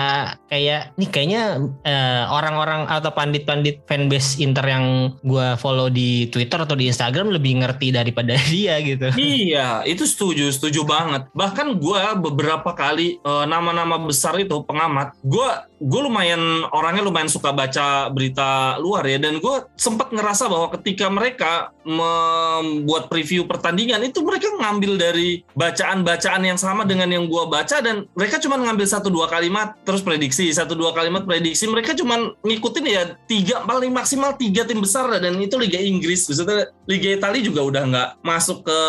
kayak 0.47 0.97
nih 0.97 1.09
kayaknya 1.09 1.43
eh, 1.83 2.25
orang-orang 2.27 2.87
atau 2.87 3.11
pandit-pandit 3.11 3.85
fanbase 3.85 4.39
Inter 4.39 4.65
yang 4.67 4.87
gua 5.23 5.55
follow 5.55 5.87
di 5.87 6.27
Twitter 6.27 6.59
atau 6.59 6.75
di 6.75 6.87
Instagram 6.87 7.31
lebih 7.31 7.61
ngerti 7.61 7.91
daripada 7.91 8.35
dia 8.51 8.81
gitu. 8.81 9.13
Iya, 9.13 9.85
itu 9.85 10.03
setuju, 10.03 10.49
setuju 10.49 10.83
banget. 10.83 11.29
Bahkan 11.33 11.77
gue 11.77 12.03
beberapa 12.21 12.73
kali 12.73 13.21
nama-nama 13.23 14.00
besar 14.09 14.37
itu 14.41 14.63
pengamat, 14.65 15.17
gue 15.25 15.49
gue 15.81 16.01
lumayan 16.05 16.69
orangnya 16.77 17.01
lumayan 17.09 17.33
suka 17.33 17.57
baca 17.57 18.13
berita 18.13 18.77
luar 18.77 19.09
ya, 19.09 19.17
dan 19.17 19.41
gue 19.41 19.57
sempat 19.81 20.13
ngerasa 20.13 20.49
bahwa 20.49 20.69
ketika 20.77 21.09
mereka 21.09 21.73
membuat 21.85 23.09
preview 23.09 23.49
pertandingan 23.49 24.05
itu 24.05 24.21
mereka 24.21 24.53
ngambil 24.61 25.01
dari 25.01 25.41
bacaan-bacaan 25.57 26.45
yang 26.45 26.61
sama 26.61 26.85
dengan 26.85 27.09
yang 27.09 27.25
gua 27.27 27.49
baca. 27.49 27.81
Dan 27.81 28.07
mereka 28.13 28.37
cuma 28.39 28.61
ngambil 28.61 28.87
satu 28.87 29.09
dua 29.09 29.27
kalimat 29.27 29.75
terus 29.83 30.05
prediksi. 30.05 30.53
Satu 30.53 30.77
dua 30.77 30.93
kalimat 30.93 31.25
prediksi 31.25 31.65
mereka 31.67 31.97
cuma 31.97 32.37
ngikutin 32.45 32.85
ya 32.87 33.03
tiga 33.25 33.65
paling 33.65 33.91
maksimal 33.91 34.37
tiga 34.37 34.69
tim 34.69 34.85
besar. 34.85 35.09
Dan 35.19 35.41
itu 35.41 35.57
Liga 35.57 35.81
Inggris 35.81 36.29
maksudnya 36.29 36.71
Liga 36.87 37.09
Italia 37.17 37.43
juga 37.43 37.61
udah 37.65 37.83
nggak 37.89 38.09
masuk 38.23 38.63
ke 38.63 38.81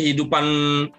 kehidupan 0.00 0.44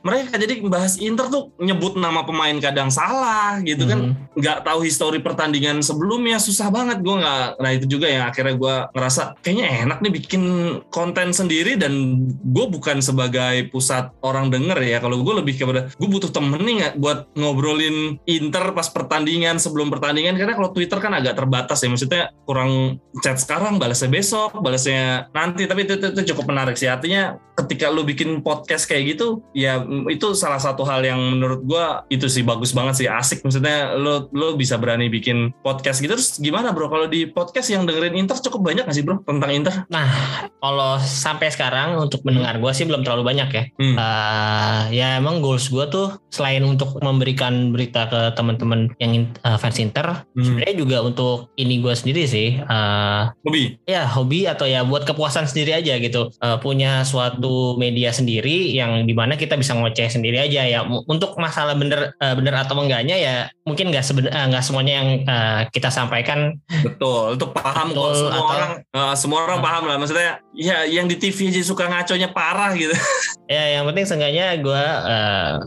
mereka. 0.05 0.37
Jadi 0.37 0.61
bahas 0.69 1.01
Inter 1.01 1.27
tuh 1.27 1.49
nyebut 1.57 1.97
nama 1.97 2.23
pemain 2.23 2.55
kadang 2.61 2.93
salah 2.93 3.50
gitu 3.59 3.83
kan. 3.83 3.99
Mhm. 4.01 4.13
nggak 4.31 4.63
tahu 4.63 4.87
histori 4.87 5.19
pertandingan 5.19 5.83
sebelumnya 5.83 6.39
susah 6.39 6.71
banget. 6.71 7.03
Gue 7.03 7.19
nggak 7.19 7.59
nah 7.59 7.71
itu 7.75 7.85
juga 7.85 8.07
yang 8.07 8.31
akhirnya 8.31 8.55
gue 8.55 8.75
ngerasa 8.95 9.43
kayaknya 9.43 9.67
enak 9.87 9.97
nih 9.99 10.13
bikin 10.15 10.43
konten 10.87 11.35
sendiri 11.35 11.75
dan 11.75 12.23
gue 12.31 12.65
bukan 12.71 13.03
sebagai 13.03 13.67
pusat 13.73 14.15
orang 14.23 14.47
denger 14.47 14.79
ya. 14.79 14.97
Kalau 15.03 15.19
gue 15.19 15.35
lebih 15.43 15.59
kepada 15.59 15.91
gue 15.91 16.07
butuh 16.07 16.31
temen 16.31 16.61
nih 16.63 16.75
nggak 16.79 16.93
buat 17.01 17.19
ngobrolin 17.35 18.21
Inter 18.23 18.71
pas 18.71 18.87
pertandingan 18.87 19.59
sebelum 19.59 19.91
pertandingan. 19.91 20.39
Karena 20.39 20.55
kalau 20.55 20.71
Twitter 20.71 20.97
kan 21.03 21.11
agak 21.11 21.35
terbatas 21.35 21.83
ya. 21.83 21.89
Maksudnya 21.91 22.23
kurang 22.47 23.03
chat 23.19 23.35
sekarang 23.35 23.75
balasnya 23.75 24.07
besok 24.07 24.61
balasnya 24.63 25.27
nanti. 25.35 25.67
Tapi 25.67 25.83
itu, 25.83 25.99
itu, 25.99 26.07
itu 26.15 26.21
cukup 26.31 26.55
menarik 26.55 26.79
sih. 26.79 26.87
Artinya 26.87 27.35
ketika 27.61 27.91
lu 27.91 28.01
bikin 28.07 28.41
podcast 28.41 28.87
kayak 28.87 29.15
gitu 29.17 29.43
ya 29.53 29.83
itu 30.09 30.33
salah 30.33 30.57
satu 30.57 30.81
hal 30.87 31.03
yang 31.05 31.19
menurut 31.19 31.61
gua 31.61 32.07
itu 32.09 32.25
sih 32.31 32.41
bagus 32.41 32.71
banget 32.71 33.05
sih. 33.05 33.07
Asik 33.11 33.40
maksudnya 33.41 33.93
lo 33.93 34.29
lo 34.31 34.53
bisa 34.53 34.77
berani 34.77 35.07
bikin 35.07 35.53
podcast 35.61 35.99
gitu 35.99 36.13
terus 36.13 36.37
gimana 36.37 36.71
bro 36.71 36.87
kalau 36.87 37.05
di 37.05 37.25
podcast 37.25 37.69
yang 37.69 37.83
dengerin 37.83 38.15
Inter 38.15 38.37
cukup 38.37 38.61
banyak 38.63 38.85
gak 38.85 38.95
sih 38.95 39.03
bro 39.03 39.21
tentang 39.23 39.51
Inter 39.51 39.75
Nah, 39.89 40.07
kalau 40.57 40.95
sampai 40.99 41.49
sekarang 41.49 41.97
untuk 41.97 42.21
mendengar 42.23 42.55
gue 42.55 42.71
sih 42.71 42.85
belum 42.85 43.01
terlalu 43.01 43.23
banyak 43.25 43.49
ya. 43.49 43.63
Hmm. 43.75 43.95
Eh, 43.97 44.81
ya 44.95 45.07
emang 45.17 45.41
goals 45.41 45.67
gue 45.67 45.83
tuh 45.87 46.15
selain 46.29 46.61
untuk 46.63 46.95
memberikan 47.01 47.73
berita 47.73 48.07
ke 48.07 48.31
teman-teman 48.37 48.91
yang 49.01 49.27
eh, 49.27 49.57
fans 49.57 49.77
Inter, 49.77 50.23
Hmm. 50.31 50.43
sebenarnya 50.43 50.75
juga 50.77 50.97
untuk 51.01 51.37
ini 51.57 51.81
gue 51.81 51.91
sendiri 51.91 52.23
sih. 52.25 52.49
eh, 52.61 53.21
Bobby 53.41 53.75
ya 53.83 54.05
hobi 54.07 54.45
atau 54.45 54.63
ya 54.63 54.85
buat 54.85 55.03
kepuasan 55.03 55.49
sendiri 55.49 55.75
aja 55.75 55.97
gitu. 55.97 56.29
Eh, 56.31 56.57
punya 56.61 57.01
suatu 57.03 57.75
media 57.75 58.13
sendiri 58.13 58.71
yang 58.71 59.03
di 59.03 59.13
mana 59.13 59.35
kita 59.35 59.57
bisa 59.57 59.75
ngoceh 59.75 60.07
sendiri 60.07 60.39
aja 60.39 60.61
ya. 60.63 60.79
Untuk 60.85 61.35
masalah 61.35 61.73
bener 61.75 62.15
eh, 62.15 62.35
bener 62.37 62.53
atau 62.55 62.77
enggaknya 62.77 63.15
ya 63.17 63.30
yeah. 63.31 63.49
Mungkin 63.61 63.89
nggak 63.89 64.01
seben- 64.01 64.27
eh, 64.27 64.45
nggak 64.47 64.63
semuanya 64.63 64.93
yang 64.95 65.09
eh, 65.21 65.61
kita 65.69 65.87
sampaikan 65.87 66.57
betul 66.81 67.35
untuk 67.35 67.53
paham 67.53 67.89
kok 67.89 68.01
Betul, 68.01 68.15
semua 68.17 68.33
atau- 68.33 68.49
orang 68.51 68.71
eh, 68.83 69.15
semua 69.15 69.39
orang 69.43 69.59
Ah. 69.59 69.63
paham 69.63 69.83
lah 69.85 69.95
maksudnya 69.95 70.31
ya 70.51 70.83
yang 70.83 71.05
di 71.05 71.15
TV 71.15 71.47
aja 71.47 71.61
suka 71.61 71.85
ngaconya 71.85 72.29
parah 72.29 72.73
gitu 72.73 72.93
Ya 73.51 73.67
yang 73.75 73.83
penting 73.83 74.07
seenggaknya 74.07 74.55
gue 74.57 74.83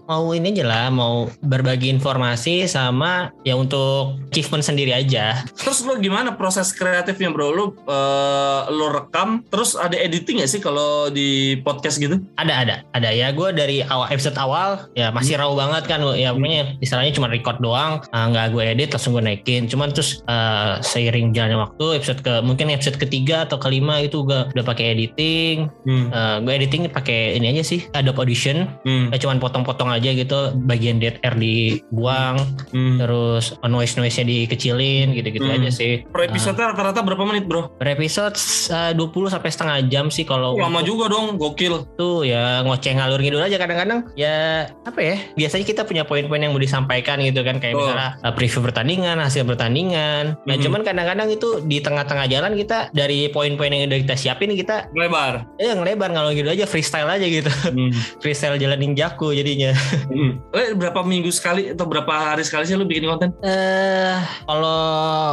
mau 0.02 0.24
ini 0.32 0.50
aja 0.50 0.64
lah 0.64 0.84
mau 0.88 1.28
berbagi 1.40 1.90
informasi 1.90 2.64
sama 2.64 3.28
ya 3.42 3.54
untuk 3.54 4.16
achievement 4.32 4.64
sendiri 4.64 4.90
aja. 4.90 5.44
Terus 5.52 5.84
lo 5.84 6.00
gimana 6.00 6.32
proses 6.32 6.72
kreatifnya 6.72 7.28
bro? 7.28 7.52
Lo 7.52 7.64
eh, 7.76 8.60
lo 8.72 8.88
rekam, 8.88 9.44
terus 9.46 9.76
ada 9.76 9.94
editing 9.94 10.40
gak 10.40 10.48
sih 10.48 10.60
kalau 10.60 11.08
di 11.08 11.60
podcast 11.60 12.00
gitu? 12.00 12.24
Ada 12.34 12.54
ada 12.56 12.74
ada 12.90 13.08
ya 13.10 13.28
gue 13.30 13.52
dari 13.52 13.84
awal 13.84 14.08
episode 14.08 14.36
awal 14.36 14.88
ya 14.92 15.12
masih 15.12 15.36
raw 15.36 15.52
banget 15.52 15.84
kan 15.84 16.00
ya 16.16 16.32
pokoknya 16.32 16.80
istilahnya 16.80 17.12
cuma 17.12 17.28
record 17.28 17.60
doang 17.60 17.93
ah, 18.04 18.24
nggak 18.26 18.50
gue 18.50 18.62
edit 18.64 18.88
langsung 18.90 19.12
gue 19.12 19.22
naikin. 19.22 19.66
Cuman 19.66 19.90
terus 19.90 20.22
eh, 20.24 20.74
seiring 20.80 21.30
jalannya 21.30 21.58
waktu 21.60 21.98
episode 21.98 22.20
ke 22.20 22.40
mungkin 22.40 22.70
episode 22.70 22.96
ketiga 22.96 23.44
atau 23.44 23.56
kelima 23.56 23.98
itu 23.98 24.22
gue 24.22 24.50
udah 24.50 24.64
pakai 24.64 24.92
editing. 24.92 25.68
Hmm. 25.84 26.06
Eh, 26.08 26.36
gue 26.40 26.52
editing 26.54 26.82
pakai 26.88 27.34
ini 27.34 27.50
aja 27.50 27.62
sih 27.62 27.84
Adobe 27.92 28.22
Audition. 28.22 28.66
Hmm. 28.82 29.10
Ya, 29.10 29.18
cuman 29.18 29.38
potong-potong 29.38 29.90
aja 29.90 30.08
gitu 30.08 30.34
bagian 30.64 30.96
dead 30.96 31.20
air 31.20 31.34
dibuang 31.34 32.36
Hmm. 32.70 32.98
terus 32.98 33.54
noise 33.62 33.94
noise 33.94 34.16
nya 34.16 34.24
dikecilin 34.24 35.12
gitu-gitu 35.12 35.44
Hmm. 35.44 35.56
aja 35.56 35.70
sih 35.70 36.02
Per 36.04 36.22
episode 36.24 36.56
rata-rata 36.56 37.00
berapa 37.00 37.22
menit 37.22 37.44
bro? 37.44 37.70
per 37.74 37.92
episode 37.92 38.34
uh, 38.70 38.90
20 38.92 39.28
sampai 39.28 39.50
setengah 39.50 39.78
jam 39.86 40.06
sih 40.08 40.24
kalau 40.24 40.56
lama 40.56 40.80
juga 40.80 41.06
dong, 41.06 41.36
gokil. 41.36 41.86
tuh 41.94 42.24
ya 42.24 42.62
ngoceh 42.62 42.92
ngalur 42.92 43.18
ngidul 43.18 43.40
aja 43.40 43.56
kadang-kadang 43.56 44.08
ya 44.14 44.66
apa 44.82 44.98
ya 44.98 45.16
biasanya 45.34 45.64
kita 45.64 45.82
punya 45.82 46.02
poin-poin 46.02 46.38
yang 46.38 46.50
mau 46.50 46.58
disampaikan 46.58 47.20
gitu 47.20 47.40
kan 47.40 47.58
kayak 47.58 47.73
Oh. 47.74 47.78
misalnya 47.82 48.10
uh, 48.20 48.32
preview 48.32 48.60
pertandingan 48.60 49.16
hasil 49.18 49.42
pertandingan 49.42 50.38
nah 50.42 50.54
Mhm. 50.54 50.62
cuman 50.62 50.80
kadang-kadang 50.82 51.28
itu 51.28 51.48
di 51.60 51.78
tengah-tengah 51.78 52.26
jalan 52.26 52.54
kita 52.54 52.88
dari 52.90 53.26
poin-poin 53.28 53.68
yang 53.68 53.86
udah 53.86 53.98
kita 54.00 54.14
siapin 54.14 54.52
kita 54.52 54.86
Lebar. 54.92 55.44
ya 55.56 55.74
ngelebar 55.74 56.08
ngalur 56.08 56.32
ngidul 56.32 56.52
aja 56.52 56.64
freestyle 56.64 57.08
aja 57.08 57.24
gitu 57.24 57.50
Hmm. 57.66 57.90
freestyle 58.22 58.54
jalan 58.54 58.78
ninjaku 58.78 59.32
jadinya 59.32 59.74
Hmm. 60.06 60.38
Eh, 60.50 60.72
berapa 60.72 61.02
minggu 61.02 61.28
sekali 61.28 61.68
atau 61.68 61.84
berapa 61.84 62.06
hari 62.30 62.42
sekali 62.42 62.64
sih 62.64 62.74
lo 62.74 62.84
bikin 62.84 63.06
konten? 63.06 63.34
Eh, 63.40 64.14
kalau 64.44 64.84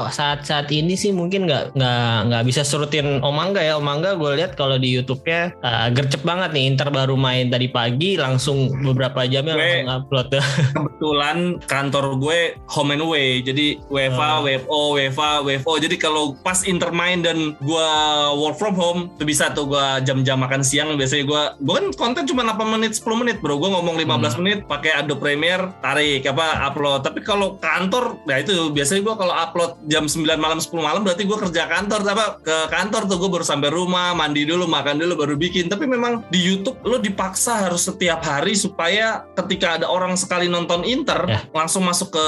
saat-saat 0.07 0.67
ini 0.69 0.93
sih 0.93 1.11
mungkin 1.11 1.45
nggak 1.45 1.73
nggak 1.73 2.15
nggak 2.27 2.43
bisa 2.43 2.61
surutin 2.61 3.19
Omangga 3.21 3.59
ya. 3.59 3.75
Omangga 3.75 4.15
gue 4.15 4.31
lihat 4.35 4.55
kalau 4.55 4.75
di 4.75 4.89
YouTube-nya 4.91 5.53
eh, 5.53 5.87
gercep 5.91 6.21
banget 6.21 6.49
nih. 6.51 6.63
Inter 6.67 6.89
baru 6.89 7.13
main 7.13 7.47
tadi 7.47 7.67
pagi, 7.67 8.15
langsung 8.15 8.71
beberapa 8.81 9.23
jamnya 9.23 9.53
langsung 9.53 9.87
upload. 9.91 10.27
Kebetulan 10.75 11.37
kantor 11.61 12.05
gue 12.17 12.30
home 12.67 12.95
and 12.95 13.03
away, 13.03 13.39
jadi 13.41 13.79
WFA, 13.87 14.29
Oh. 14.31 14.43
WFO, 14.45 14.79
WFA, 14.95 15.31
WFO. 15.43 15.73
Jadi 15.77 15.95
kalau 15.95 16.33
pas 16.39 16.63
Inter 16.63 16.89
main 16.91 17.19
dan 17.21 17.53
gue 17.59 17.89
work 18.37 18.57
from 18.57 18.75
home, 18.75 19.01
tuh 19.17 19.25
bisa 19.25 19.51
tuh 19.51 19.67
gue 19.67 19.85
jam-jam 20.03 20.39
makan 20.39 20.61
siang. 20.61 20.93
Biasanya 20.95 21.25
gue, 21.25 21.43
gue 21.59 21.73
kan 21.73 21.85
konten 21.95 22.23
cuma 22.25 22.41
8 22.43 22.73
menit, 22.77 22.95
10 22.95 23.15
menit 23.17 23.37
bro. 23.39 23.57
Gue 23.57 23.69
ngomong 23.69 23.95
15 23.97 24.39
menit, 24.41 24.59
pakai 24.65 25.01
Adobe 25.01 25.21
Premiere, 25.21 25.69
tarik 25.79 26.25
apa 26.25 26.65
upload. 26.65 27.05
Tapi 27.05 27.19
kalau 27.21 27.55
kantor, 27.57 28.17
nah 28.25 28.41
itu 28.41 28.73
biasanya 28.73 29.01
gue 29.05 29.15
kalau 29.15 29.33
upload 29.33 29.71
jam 29.85 30.05
9 30.09 30.25
malam 30.37 30.57
10 30.57 30.71
malam 30.81 31.01
berarti 31.05 31.23
gue 31.25 31.37
kerja 31.37 31.69
kantor. 31.69 31.99
Apa 32.03 32.25
ke 32.41 32.57
kantor 32.69 33.01
tuh 33.07 33.17
gue 33.21 33.29
baru 33.29 33.45
sampai 33.45 33.69
rumah, 33.69 34.11
mandi 34.17 34.43
dulu, 34.43 34.65
makan 34.65 34.97
dulu, 34.97 35.13
baru 35.25 35.35
bikin. 35.37 35.69
Tapi 35.69 35.85
memang 35.85 36.25
di 36.29 36.41
YouTube 36.41 36.81
lo 36.83 36.97
dipaksa 36.97 37.69
harus 37.69 37.85
setiap 37.85 38.23
hari 38.25 38.57
supaya 38.57 39.23
ketika 39.37 39.77
ada 39.77 39.87
orang 39.87 40.17
sekali 40.17 40.47
nonton 40.47 40.83
Inter 40.83 41.23
Ya. 41.27 41.45
langsung 41.53 41.85
masuk 41.85 42.11
ke 42.11 42.20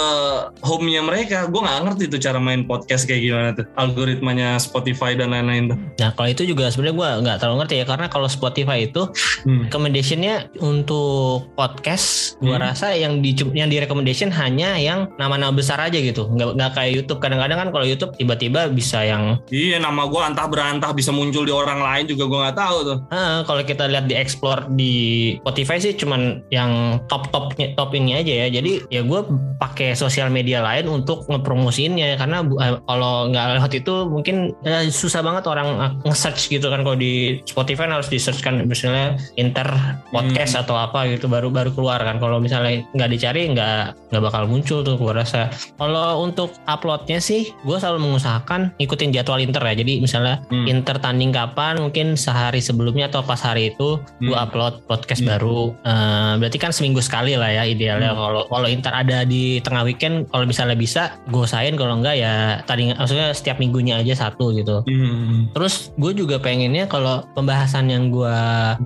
home-nya 0.60 1.02
mereka. 1.02 1.46
Gue 1.46 1.62
nggak 1.62 1.80
ngerti 1.86 2.04
tuh 2.08 2.20
cara 2.20 2.38
main 2.38 2.64
podcast 2.64 3.04
kayak 3.04 3.22
gimana 3.22 3.50
tuh, 3.54 3.66
algoritmanya 3.76 4.58
Spotify 4.58 5.14
dan 5.14 5.32
lain-lain 5.32 5.72
tuh. 5.72 5.78
Nah 6.00 6.10
kalau 6.14 6.30
itu 6.30 6.44
juga 6.44 6.68
sebenarnya 6.68 6.96
gue 6.96 7.10
nggak 7.24 7.38
terlalu 7.38 7.58
ngerti 7.60 7.76
ya 7.76 7.86
karena 7.86 8.08
kalau 8.08 8.28
Spotify 8.28 8.84
itu 8.84 9.02
recommendationnya 9.46 10.54
untuk 10.60 11.50
podcast 11.54 12.36
gue 12.40 12.52
Hmm. 12.54 12.62
rasa 12.62 12.94
yang 12.94 13.20
di 13.20 13.34
yang 13.52 13.66
di 13.66 13.78
recommendation 13.78 14.30
hanya 14.30 14.76
yang 14.76 15.10
nama-nama 15.16 15.50
besar 15.50 15.80
aja 15.80 15.96
gitu 15.96 16.28
nggak 16.28 16.54
nggak 16.54 16.72
kayak 16.72 16.92
YouTube 16.94 17.18
kadang-kadang 17.18 17.58
kan 17.58 17.70
kalau 17.70 17.84
YouTube 17.84 18.14
tiba-tiba 18.14 18.70
bisa 18.70 19.02
yang 19.02 19.40
Iya, 19.50 19.78
nama 19.78 20.06
gue 20.06 20.18
antah 20.18 20.46
berantah 20.46 20.92
bisa 20.92 21.10
muncul 21.10 21.44
di 21.44 21.52
orang 21.52 21.80
lain 21.80 22.06
juga 22.06 22.24
gue 22.26 22.40
nggak 22.40 22.58
tahu 22.58 22.78
tuh. 22.84 22.98
Ah, 23.10 23.42
kalau 23.44 23.62
kita 23.62 23.86
lihat 23.86 24.06
di 24.06 24.16
explore 24.16 24.66
di 24.70 24.94
Spotify 25.40 25.78
sih 25.78 25.94
cuman 25.94 26.22
yang 26.50 26.72
top 27.08 27.30
topnya 27.30 27.74
top 27.74 27.92
ini 27.92 28.16
aja 28.16 28.34
ya. 28.46 28.48
Jadi 28.52 28.86
ya 28.88 29.02
gue 29.02 29.20
pakai 29.58 29.83
sosial 29.92 30.32
media 30.32 30.64
lain 30.64 30.88
untuk 30.88 31.28
ngepromosiinnya 31.28 32.16
karena 32.16 32.40
eh, 32.64 32.80
kalau 32.88 33.28
nggak 33.28 33.60
lewat 33.60 33.72
itu 33.76 33.94
mungkin 34.08 34.56
eh, 34.64 34.88
susah 34.88 35.20
banget 35.20 35.44
orang 35.52 35.68
eh, 35.84 35.92
nge-search 36.08 36.48
gitu 36.48 36.72
kan 36.72 36.88
kalau 36.88 36.96
di 36.96 37.44
Spotify 37.44 37.92
harus 37.92 38.08
di 38.08 38.16
search 38.16 38.40
kan 38.40 38.64
misalnya 38.64 39.20
Inter 39.36 39.68
podcast 40.10 40.56
atau 40.56 40.78
apa 40.78 41.10
gitu 41.10 41.28
baru 41.28 41.50
baru 41.50 41.74
keluar 41.74 42.00
kan. 42.00 42.22
Kalau 42.22 42.38
misalnya 42.38 42.86
nggak 42.94 43.10
dicari 43.10 43.50
nggak 43.52 44.14
nggak 44.14 44.24
bakal 44.24 44.46
muncul 44.46 44.86
tuh 44.86 44.96
gue 44.96 45.12
rasa. 45.12 45.50
Kalau 45.76 46.22
untuk 46.22 46.54
uploadnya 46.70 47.18
sih 47.18 47.50
gue 47.66 47.78
selalu 47.78 48.00
mengusahakan 48.06 48.72
ikutin 48.78 49.10
jadwal 49.10 49.42
Inter 49.42 49.66
ya. 49.66 49.76
Jadi 49.76 50.00
misalnya 50.00 50.46
Hmm. 50.54 50.70
Inter 50.70 51.02
tanding 51.02 51.34
kapan 51.34 51.82
mungkin 51.82 52.14
sehari 52.14 52.62
sebelumnya 52.62 53.10
atau 53.10 53.26
pas 53.26 53.42
hari 53.42 53.74
itu 53.74 53.98
gue 54.22 54.36
Hmm. 54.36 54.46
upload 54.46 54.86
podcast 54.86 55.26
Hmm. 55.26 55.32
baru 55.34 55.62
Eh, 55.84 56.34
berarti 56.38 56.58
kan 56.62 56.70
seminggu 56.70 57.02
sekali 57.02 57.34
lah 57.34 57.50
ya 57.50 57.66
idealnya 57.66 58.14
Hmm. 58.14 58.22
kalau 58.22 58.42
kalau 58.46 58.68
Inter 58.70 58.94
ada 58.94 59.26
di 59.26 59.58
tengah 59.66 59.73
weekend 59.82 60.30
kalau 60.30 60.46
misalnya 60.46 60.78
bisa 60.78 61.18
gue 61.34 61.42
usahain 61.42 61.74
kalau 61.74 61.98
enggak 61.98 62.22
ya 62.22 62.62
tadi 62.70 62.94
maksudnya 62.94 63.34
setiap 63.34 63.58
minggunya 63.58 63.98
aja 63.98 64.30
satu 64.30 64.54
gitu 64.54 64.86
Hmm. 64.86 65.50
Terus 65.56 65.96
gue 65.96 66.12
juga 66.12 66.38
pengennya 66.38 66.86
kalau 66.92 67.24
pembahasan 67.34 67.88
yang 67.88 68.12
gue 68.12 68.38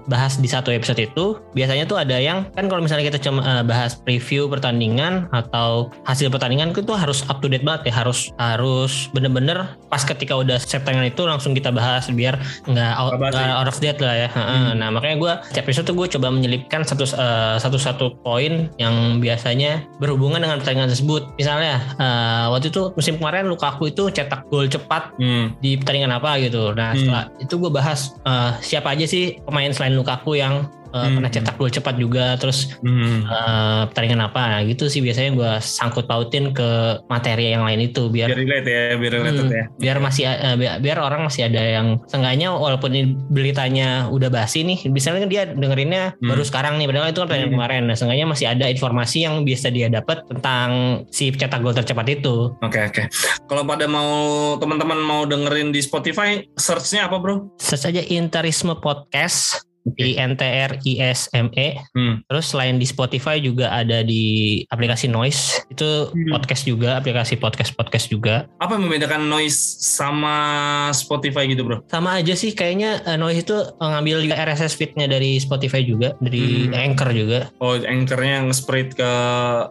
bahas 0.06 0.38
di 0.38 0.45
satu 0.45 0.69
episode 0.69 1.02
itu 1.02 1.41
biasanya 1.58 1.89
tuh 1.89 1.97
ada 1.97 2.15
yang 2.21 2.47
kan 2.54 2.69
kalau 2.69 2.86
misalnya 2.86 3.10
kita 3.10 3.17
cuma 3.17 3.41
eh, 3.41 3.63
bahas 3.65 3.97
preview 3.97 4.45
pertandingan 4.45 5.26
atau 5.34 5.89
hasil 6.06 6.30
pertandingan 6.30 6.71
itu 6.71 6.93
harus 6.93 7.26
up 7.28 7.41
to 7.41 7.50
date 7.50 7.65
banget 7.65 7.89
ya 7.89 8.04
harus 8.06 8.30
harus 8.38 9.10
bener-bener 9.12 9.73
pas 9.89 10.04
ketika 10.06 10.38
udah 10.38 10.62
set 10.62 10.86
tayangan 10.86 11.10
itu 11.10 11.21
langsung 11.26 11.52
kita 11.58 11.73
bahas 11.73 12.08
biar 12.13 12.38
nggak 12.69 12.93
out, 12.93 13.17
nggak 13.17 13.56
out 13.58 13.67
of 13.67 13.78
date 13.82 14.00
lah 14.00 14.15
ya. 14.28 14.30
Hmm. 14.32 14.78
Nah 14.78 14.93
makanya 14.93 15.17
gue 15.17 15.34
setiap 15.52 15.65
episode 15.65 15.86
tuh 15.89 15.95
gue 15.97 16.08
coba 16.13 16.28
menyelipkan 16.30 16.86
satu 16.86 17.10
eh, 17.10 17.58
satu-satu 17.58 18.21
poin 18.21 18.69
yang 18.78 19.17
biasanya 19.17 19.82
berhubungan 19.97 20.45
dengan 20.45 20.62
pertandingan 20.62 20.77
tersebut. 20.86 21.34
Misalnya 21.34 21.82
eh, 21.98 22.46
waktu 22.54 22.70
itu 22.70 22.94
musim 22.94 23.18
kemarin 23.18 23.50
Lukaku 23.50 23.90
itu 23.90 24.13
cetak 24.13 24.46
gol 24.46 24.70
cepat 24.70 25.18
Hmm. 25.18 25.58
di 25.58 25.74
pertandingan 25.74 26.13
apa 26.13 26.38
gitu. 26.38 26.78
Nah 26.78 26.94
Hmm. 26.94 27.00
setelah 27.02 27.24
itu 27.42 27.54
gue 27.58 27.72
bahas 27.74 28.13
eh, 28.22 28.52
siapa 28.62 28.94
aja 28.94 29.10
sih 29.10 29.42
pemain 29.42 29.74
selain 29.74 29.98
Lukaku 29.98 30.38
yang 30.38 30.70
uh, 30.89 31.08
Hmm. 31.08 31.15
pernah 31.15 31.32
cetak 31.32 31.56
gol 31.56 31.69
cepat 31.69 31.95
juga 31.95 32.36
terus 32.36 32.76
Hmm. 32.80 33.23
uh, 33.23 33.88
pertandingan 33.88 34.26
apa 34.26 34.41
nah, 34.47 34.62
gitu 34.63 34.88
sih 34.88 35.00
biasanya 35.00 35.32
gue 35.34 35.52
sangkut 35.60 36.06
pautin 36.06 36.52
ke 36.52 36.67
materi 37.06 37.52
yang 37.52 37.63
lain 37.63 37.84
itu 37.84 38.08
biar 38.08 38.28
Biar 38.28 38.39
relate 38.39 38.67
ya, 38.67 38.84
biar 38.95 39.12
related 39.13 39.43
Hmm, 39.43 39.54
ya. 39.54 39.65
biar 39.73 39.97
masih 39.97 40.23
uh, 40.26 40.56
biar, 40.56 40.73
biar 40.80 40.97
orang 40.97 41.21
masih 41.23 41.45
ada 41.45 41.62
yang 41.62 41.88
seenggaknya 42.06 42.50
walaupun 42.50 42.91
ini 42.91 43.04
beritanya 43.28 43.88
udah 44.08 44.28
basi 44.28 44.62
nih 44.62 44.88
misalnya 44.88 45.23
kan 45.23 45.30
dia 45.30 45.43
dengerinnya 45.47 46.04
Hmm. 46.15 46.30
baru 46.30 46.43
sekarang 46.43 46.78
nih 46.78 46.86
padahal 46.86 47.08
itu 47.08 47.19
kan 47.19 47.26
pertandingan 47.26 47.47
Hmm. 47.47 47.58
kemarin 47.58 47.82
nah 47.86 47.95
seenggaknya 47.95 48.26
masih 48.26 48.45
ada 48.47 48.65
informasi 48.67 49.17
yang 49.21 49.36
bisa 49.41 49.67
dia 49.67 49.88
dapat 49.88 50.23
tentang 50.26 50.69
si 51.10 51.30
cetak 51.30 51.60
gol 51.60 51.71
tercepat 51.71 52.08
itu 52.10 52.54
Oke 52.60 52.80
oke. 52.82 53.04
Kalau 53.43 53.63
pada 53.63 53.86
mau 53.86 54.12
teman-teman 54.58 55.00
mau 55.00 55.21
dengerin 55.23 55.69
di 55.69 55.80
Spotify, 55.80 56.39
searchnya 56.54 57.06
apa 57.06 57.17
bro? 57.17 57.52
search 57.58 57.86
aja 57.86 58.02
Interisme 58.04 58.73
Podcast 58.73 59.67
I 59.95 60.17
N 60.17 60.34
T 60.34 60.43
R 60.43 60.76
I 60.78 60.93
S 61.02 61.32
M 61.32 61.47
E 61.54 61.80
Hmm. 61.91 62.19
terus 62.26 62.50
selain 62.50 62.76
di 62.76 62.84
Spotify 62.84 63.38
juga 63.38 63.71
ada 63.71 64.02
di 64.02 64.23
aplikasi 64.67 65.08
Noise 65.08 65.63
itu 65.67 65.88
Hmm. 66.08 66.32
podcast 66.32 66.63
juga 66.63 66.97
aplikasi 66.97 67.36
podcast 67.36 67.71
podcast 67.71 68.08
juga 68.08 68.45
Apa 68.58 68.76
yang 68.76 68.86
membedakan 68.86 69.26
noise 69.26 69.58
sama 69.80 70.36
Spotify 70.91 71.45
gitu 71.45 71.63
bro? 71.63 71.80
sama 71.88 72.17
aja 72.17 72.34
sih 72.34 72.52
kayaknya 72.52 73.02
eh, 73.04 73.15
Noise 73.15 73.41
itu 73.41 73.56
ngambil 73.78 74.21
juga 74.21 74.36
RSS 74.38 74.73
feednya 74.73 75.06
dari 75.06 75.38
Spotify 75.38 75.82
juga 75.82 76.13
dari 76.17 76.67
Hmm. 76.67 76.76
Anchor 76.76 77.10
juga 77.12 77.39
Oh 77.58 77.76
anchornya 77.76 78.43
nge-spread 78.43 78.93
ke 78.93 79.12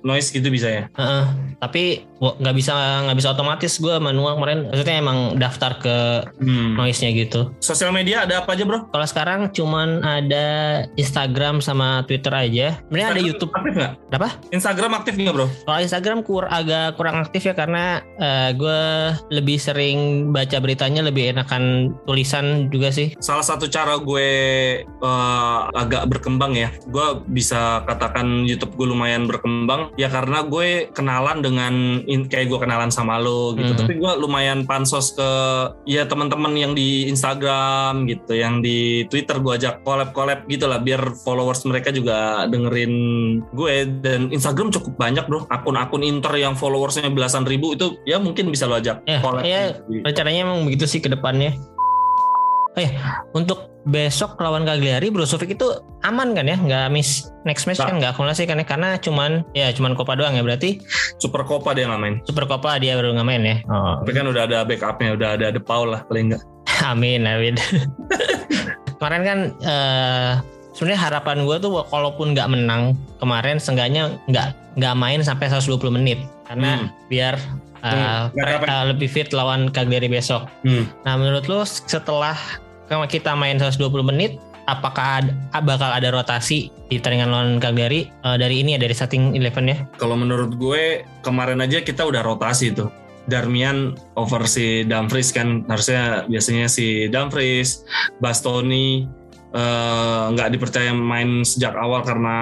noise 0.02 0.28
gitu 0.28 0.48
bisa 0.48 0.68
ya? 0.68 0.84
Heeh. 0.92 1.26
tapi 1.56 2.04
wo- 2.16 2.36
nggak 2.36 2.52
bisa 2.54 2.72
nggak 3.02 3.16
bisa 3.16 3.32
otomatis 3.32 3.72
gue 3.76 3.96
manual 3.96 4.36
kemarin 4.36 4.68
maksudnya 4.68 4.96
emang 4.96 5.18
daftar 5.36 5.72
ke 5.76 5.96
Hmm. 6.36 6.76
Noise-nya 6.76 7.16
gitu 7.16 7.48
Sosial 7.58 7.90
media 7.90 8.22
ada 8.22 8.40
apa 8.40 8.52
aja 8.52 8.62
bro? 8.62 8.84
kalau 8.86 9.06
sekarang 9.06 9.40
cuman 9.50 10.04
ada 10.06 10.46
Instagram 10.94 11.58
sama 11.58 12.06
Twitter 12.06 12.32
aja 12.32 12.78
sebenarnya 12.86 13.08
ada 13.12 13.22
YouTube 13.22 13.52
Aktif 13.52 13.74
nggak? 13.74 13.92
apa 14.16 14.30
Instagram 14.48 14.92
aktif 14.96 15.14
nggak 15.18 15.34
bro? 15.34 15.46
Kalau 15.66 15.80
Instagram 15.82 16.18
kur 16.24 16.48
agak 16.48 16.96
kurang 16.96 17.20
aktif 17.20 17.44
ya 17.44 17.52
karena 17.52 18.00
gue 18.56 18.82
lebih 19.28 19.58
sering 19.60 20.30
baca 20.32 20.56
beritanya 20.62 21.04
lebih 21.04 21.36
enakan 21.36 21.92
tulisan 22.08 22.72
juga 22.72 22.88
sih. 22.94 23.12
Salah 23.20 23.44
satu 23.44 23.68
cara 23.68 23.98
gue 24.00 24.28
eh, 24.86 25.58
agak 25.76 26.08
berkembang 26.08 26.56
ya, 26.56 26.72
gue 26.88 27.06
bisa 27.28 27.84
katakan 27.84 28.48
YouTube 28.48 28.78
gue 28.78 28.86
lumayan 28.88 29.28
berkembang 29.28 29.92
ya 30.00 30.08
karena 30.08 30.46
gue 30.46 30.88
kenalan 30.96 31.44
dengan 31.44 31.74
kayak 32.06 32.46
gue 32.48 32.58
kenalan 32.62 32.88
sama 32.88 33.20
lo 33.20 33.52
gitu. 33.58 33.74
Mhm. 33.74 33.80
Tapi 33.84 33.92
gue 34.00 34.12
lumayan 34.22 34.64
pansos 34.64 35.12
ke 35.12 35.30
ya 35.84 36.08
teman-teman 36.08 36.54
yang 36.56 36.72
di 36.72 37.10
Instagram 37.10 38.08
gitu, 38.08 38.32
yang 38.32 38.64
di 38.64 39.04
Twitter 39.10 39.40
gue 39.42 39.52
ajak 39.56 39.84
collab-collab 39.96 40.44
gitu 40.44 40.68
lah 40.68 40.76
biar 40.76 41.00
followers 41.16 41.64
mereka 41.64 41.88
juga 41.88 42.44
dengerin 42.46 42.92
gue 43.48 43.74
dan 44.00 44.28
Instagram 44.28 44.68
cukup 44.68 44.92
banyak 44.94 45.24
bro. 45.24 45.48
Akun-akun 45.48 46.04
Inter 46.04 46.36
yang 46.36 46.52
followersnya 46.52 47.08
belasan 47.08 47.42
ribu 47.42 47.72
itu 47.72 47.96
ya 48.04 48.20
mungkin 48.20 48.48
bisa 48.48 48.68
lo 48.68 48.76
ajak 48.76 49.00
Ya, 49.04 49.18
collab. 49.18 49.40
ya, 49.42 49.72
Di- 49.82 50.04
rencananya 50.04 50.40
emang 50.44 50.68
begitu 50.68 50.84
sih 50.84 51.00
ke 51.00 51.08
depannya. 51.08 51.56
Oh 52.76 52.80
ya, 52.80 52.92
untuk 53.32 53.72
besok 53.82 54.36
lawan 54.36 54.68
Cagliari 54.68 55.08
Brozovic 55.08 55.56
itu 55.56 55.64
aman 56.04 56.36
kan 56.36 56.44
ya? 56.44 56.60
Nggak 56.60 56.92
miss 56.92 57.24
next 57.42 57.64
match 57.64 57.80
Nggak. 57.80 57.88
kan? 57.88 57.96
Nggak 57.96 58.10
akumulasi 58.12 58.42
kan 58.44 58.60
ya? 58.60 58.66
Karena 58.68 58.88
cuman 58.98 59.30
ya 59.50 59.72
cuman 59.72 59.96
Copa 59.96 60.12
doang 60.12 60.36
ya 60.36 60.44
berarti 60.44 60.84
Super 61.16 61.48
Copa 61.48 61.72
dia 61.72 61.88
nggak 61.88 61.96
main. 61.98 62.20
Super 62.22 62.44
Copa 62.44 62.76
dia 62.76 62.92
baru 62.92 63.16
nggak 63.16 63.24
main 63.24 63.42
ya. 63.42 63.56
Oh, 63.64 64.04
Tapi 64.04 64.12
kan 64.12 64.28
udah 64.28 64.44
ada 64.44 64.58
backupnya, 64.62 65.16
udah 65.16 65.28
ada 65.34 65.46
De 65.48 65.58
Paul 65.58 65.96
lah 65.96 66.04
paling 66.04 66.36
nggak. 66.36 66.42
amin 66.92 67.24
amin. 67.24 67.56
kemarin 68.96 69.22
kan 69.22 69.38
eh 69.62 70.32
sebenarnya 70.72 71.00
harapan 71.02 71.44
gue 71.44 71.56
tuh 71.58 71.84
kalaupun 71.86 72.32
nggak 72.32 72.48
menang 72.48 72.82
kemarin 73.16 73.56
seenggaknya 73.56 74.20
nggak 74.26 74.76
nggak 74.76 74.94
main 74.94 75.20
sampai 75.20 75.48
120 75.48 75.80
menit 75.90 76.20
karena 76.44 76.70
Hmm. 76.78 76.88
biar 77.08 77.34
eh, 77.80 78.28
Hmm, 78.28 78.88
lebih 78.88 79.06
fit 79.06 79.30
lawan 79.30 79.70
Cagliari 79.70 80.06
besok. 80.06 80.48
Hmm. 80.62 80.84
Nah 81.02 81.14
menurut 81.14 81.46
lo 81.46 81.62
setelah 81.62 82.34
kita 82.86 83.32
main 83.32 83.56
120 83.56 83.78
menit 84.02 84.36
apakah 84.66 85.22
ada- 85.22 85.34
bakal 85.60 85.90
ada 85.90 86.10
rotasi 86.10 86.68
di 86.86 86.98
pertandingan 86.98 87.30
lawan 87.30 87.50
Cagliari 87.56 88.10
eh, 88.10 88.36
dari 88.36 88.60
ini 88.60 88.74
ya 88.74 88.80
dari 88.80 88.92
starting 88.92 89.32
eleven 89.32 89.66
ya? 89.66 89.78
Kalau 89.96 90.14
menurut 90.14 90.56
gue 90.56 90.82
kemarin 91.22 91.62
aja 91.62 91.80
kita 91.80 92.02
udah 92.02 92.20
rotasi 92.20 92.74
tuh. 92.74 92.90
Darmian 93.26 93.98
over 94.14 94.46
si 94.46 94.86
Dumfries 94.86 95.34
kan 95.34 95.66
harusnya 95.66 96.24
biasanya 96.30 96.70
si 96.70 97.10
Dumfries, 97.10 97.82
Bastoni 98.22 99.06
eh, 99.56 100.24
nggak 100.32 100.52
dipercaya 100.54 100.94
main 100.94 101.42
sejak 101.42 101.74
awal 101.74 102.06
karena 102.06 102.36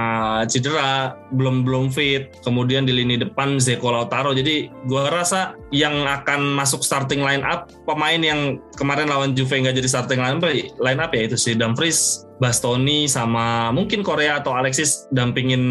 cedera, 0.49 1.17
belum 1.33 1.65
belum 1.65 1.89
fit. 1.89 2.37
Kemudian 2.45 2.85
di 2.85 2.93
lini 2.93 3.17
depan 3.17 3.57
Zeko 3.57 3.93
Lautaro. 3.93 4.37
Jadi 4.37 4.69
gua 4.91 5.09
rasa 5.09 5.57
yang 5.73 6.05
akan 6.05 6.55
masuk 6.59 6.85
starting 6.85 7.25
line 7.25 7.43
up 7.47 7.73
pemain 7.89 8.21
yang 8.21 8.61
kemarin 8.77 9.09
lawan 9.09 9.33
Juve 9.33 9.61
nggak 9.61 9.77
jadi 9.79 9.89
starting 9.89 10.21
line 10.21 10.39
up, 10.41 10.49
line 10.81 11.01
up 11.01 11.11
ya 11.15 11.29
itu 11.31 11.37
si 11.39 11.57
Dumfries, 11.57 12.29
Bastoni 12.45 13.09
sama 13.09 13.73
mungkin 13.73 14.05
Korea 14.05 14.45
atau 14.45 14.53
Alexis 14.53 15.09
dampingin 15.09 15.63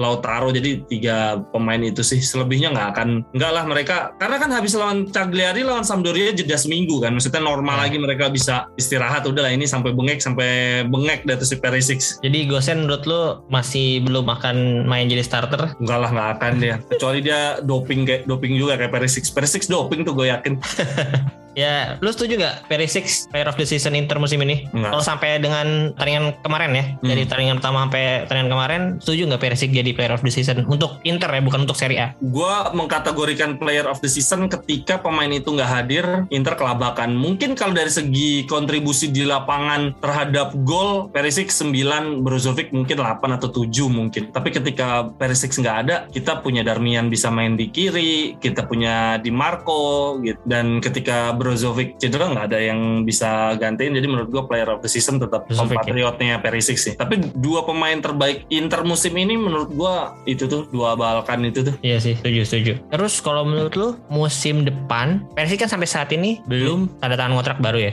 Lautaro. 0.00 0.48
Jadi 0.48 0.80
tiga 0.88 1.44
pemain 1.52 1.76
itu 1.78 2.00
sih 2.00 2.24
selebihnya 2.24 2.72
nggak 2.72 2.88
akan 2.96 3.08
nggak 3.36 3.52
lah 3.52 3.64
mereka. 3.68 3.96
Karena 4.16 4.40
kan 4.40 4.48
habis 4.48 4.72
lawan 4.72 5.12
Cagliari 5.12 5.60
lawan 5.60 5.84
Sampdoria 5.84 6.32
jeda 6.32 6.56
seminggu 6.56 7.04
kan. 7.04 7.12
Maksudnya 7.12 7.44
normal 7.44 7.76
Ya. 7.76 7.80
lagi 7.84 7.98
mereka 8.00 8.32
bisa 8.32 8.72
istirahat. 8.80 9.28
Udah 9.28 9.44
lah 9.44 9.52
ini 9.52 9.68
sampai 9.68 9.92
bengek 9.92 10.22
sampai 10.22 10.48
bengek 10.88 11.28
dari 11.28 11.44
si 11.44 11.60
Perisic. 11.60 12.00
Jadi 12.24 12.48
Gosen 12.48 12.88
menurut 12.88 13.04
lo 13.04 13.22
masih 13.50 14.00
belum 14.00 14.24
akan 14.24 14.86
main 14.86 15.10
jadi 15.10 15.20
starter? 15.20 15.74
enggak 15.76 15.98
lah 15.98 16.10
nggak 16.10 16.30
akan 16.38 16.52
dia. 16.56 16.76
Kecuali 16.86 17.18
dia 17.20 17.58
doping 17.60 18.06
kayak 18.06 18.22
doping 18.24 18.54
juga 18.56 18.78
kayak 18.78 18.94
Perisic. 18.94 19.26
Perisic 19.28 19.66
doping 19.66 20.06
tuh 20.06 20.14
gue 20.14 20.30
yakin 20.30 20.56
Ya, 21.52 22.00
lu 22.00 22.08
setuju 22.08 22.40
gak 22.40 22.64
Perisic 22.64 23.04
Player 23.28 23.44
of 23.44 23.56
the 23.56 23.64
Season 23.64 23.92
Inter 23.92 24.16
musim 24.16 24.40
ini? 24.40 24.64
Kalau 24.72 25.04
sampai 25.04 25.36
dengan 25.36 25.92
pertandingan 25.92 26.32
kemarin 26.40 26.72
ya, 26.72 26.84
Hmm. 26.96 27.04
dari 27.04 27.22
pertandingan 27.24 27.56
pertama 27.60 27.78
sampai 27.84 28.02
pertandingan 28.24 28.50
kemarin, 28.50 28.82
setuju 28.98 29.22
nggak 29.28 29.42
Perisic 29.42 29.70
jadi 29.70 29.90
Player 29.92 30.12
of 30.12 30.22
the 30.22 30.32
Season 30.32 30.64
untuk 30.64 30.96
Inter 31.02 31.28
ya, 31.28 31.40
bukan 31.40 31.62
untuk 31.62 31.76
Serie 31.76 31.98
A? 32.00 32.08
gue 32.18 32.54
mengkategorikan 32.72 33.56
player 33.56 33.84
of 33.84 34.00
the 34.00 34.08
season 34.08 34.48
ketika 34.48 34.96
pemain 34.96 35.28
itu 35.28 35.52
nggak 35.52 35.68
hadir 35.68 36.04
Inter 36.28 36.56
kelabakan 36.56 37.12
mungkin 37.12 37.52
kalau 37.52 37.72
dari 37.72 37.92
segi 37.92 38.48
kontribusi 38.48 39.12
di 39.12 39.22
lapangan 39.22 39.92
terhadap 40.00 40.56
gol 40.64 41.08
Perisic 41.08 41.52
9 41.52 42.22
Brozovic 42.22 42.72
mungkin 42.72 42.96
8 42.98 43.36
atau 43.36 43.48
7 43.52 43.68
mungkin 43.88 44.32
tapi 44.32 44.48
ketika 44.50 45.12
Perisic 45.12 45.52
nggak 45.52 45.76
ada 45.84 45.96
kita 46.08 46.40
punya 46.40 46.64
Darmian 46.64 47.12
bisa 47.12 47.28
main 47.28 47.54
di 47.54 47.68
kiri 47.68 48.40
kita 48.40 48.64
punya 48.64 49.20
Di 49.20 49.28
Marco 49.28 50.16
gitu 50.22 50.40
dan 50.48 50.80
ketika 50.80 51.36
Brozovic 51.42 51.98
cedera 51.98 52.30
nggak 52.30 52.46
ada 52.54 52.58
yang 52.62 53.02
bisa 53.02 53.58
gantiin 53.58 53.98
jadi 53.98 54.06
menurut 54.06 54.30
gue 54.30 54.42
player 54.46 54.70
of 54.70 54.78
the 54.78 54.86
season 54.86 55.18
tetap 55.18 55.50
Brozovic, 55.50 55.74
ya? 55.74 55.82
kompatriotnya 55.82 56.34
Perisic 56.38 56.78
sih 56.78 56.94
tapi 56.94 57.18
dua 57.34 57.66
pemain 57.66 57.98
terbaik 57.98 58.46
Inter 58.54 58.86
musim 58.86 59.18
ini 59.18 59.34
menurut 59.34 59.74
gue 59.74 59.94
itu 60.30 60.46
tuh 60.46 60.70
dua 60.70 60.94
Balkan 60.94 61.42
itu 61.42 61.66
tuh 61.66 61.74
Iya 61.82 61.98
sih, 61.98 62.14
setuju, 62.14 62.40
setuju. 62.46 62.72
Terus 62.94 63.18
kalau 63.18 63.42
menurut 63.42 63.74
lu 63.74 63.88
musim 64.06 64.62
depan, 64.62 65.24
Perisic 65.34 65.66
kan 65.66 65.70
sampai 65.72 65.88
saat 65.90 66.14
ini 66.14 66.38
belum 66.46 67.00
tanda 67.02 67.18
tangan 67.18 67.42
kontrak 67.42 67.58
baru 67.58 67.90
ya. 67.90 67.92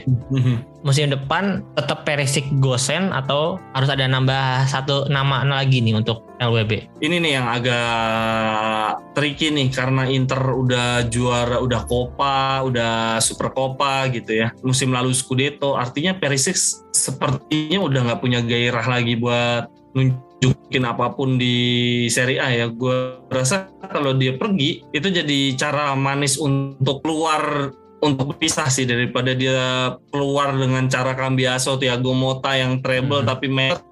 Musim 0.80 1.12
depan 1.12 1.60
tetap 1.76 2.08
Perisic 2.08 2.48
Gosen 2.56 3.12
atau 3.12 3.60
harus 3.76 3.92
ada 3.92 4.08
nambah 4.08 4.64
satu 4.64 5.12
nama 5.12 5.44
lagi 5.44 5.84
nih 5.84 5.92
untuk 5.92 6.24
LWB? 6.40 6.88
ini 7.04 7.20
nih 7.20 7.32
yang 7.36 7.46
agak 7.52 8.96
tricky 9.12 9.52
nih 9.52 9.68
karena 9.68 10.08
Inter 10.08 10.40
udah 10.40 11.04
juara 11.12 11.60
udah 11.60 11.84
Copa, 11.84 12.64
udah 12.64 13.20
Super 13.20 13.52
Copa 13.52 14.08
gitu 14.08 14.40
ya. 14.40 14.48
Musim 14.64 14.96
lalu 14.96 15.12
Scudetto, 15.12 15.76
artinya 15.76 16.16
Perisic 16.16 16.56
sepertinya 16.96 17.84
udah 17.84 18.00
nggak 18.08 18.20
punya 18.24 18.40
gairah 18.40 18.86
lagi 18.88 19.20
buat 19.20 19.68
nunjukin 19.92 20.86
apa 20.86 21.12
pun 21.12 21.36
di 21.36 22.06
Serie 22.08 22.40
A 22.40 22.48
ya. 22.56 22.66
Gue 22.72 23.20
rasa 23.28 23.68
kalau 23.84 24.16
dia 24.16 24.38
pergi 24.40 24.80
itu 24.96 25.08
jadi 25.12 25.54
cara 25.60 25.92
manis 25.92 26.40
untuk 26.40 27.04
keluar 27.04 27.74
untuk 28.00 28.34
berpisah 28.34 28.68
sih 28.72 28.88
daripada 28.88 29.36
dia 29.36 29.94
keluar 30.08 30.56
dengan 30.56 30.88
cara 30.88 31.12
Cambiaso, 31.12 31.76
Thiago 31.76 32.16
Motta 32.16 32.56
yang 32.56 32.80
treble 32.80 33.22
Hmm. 33.24 33.28
tapi. 33.28 33.46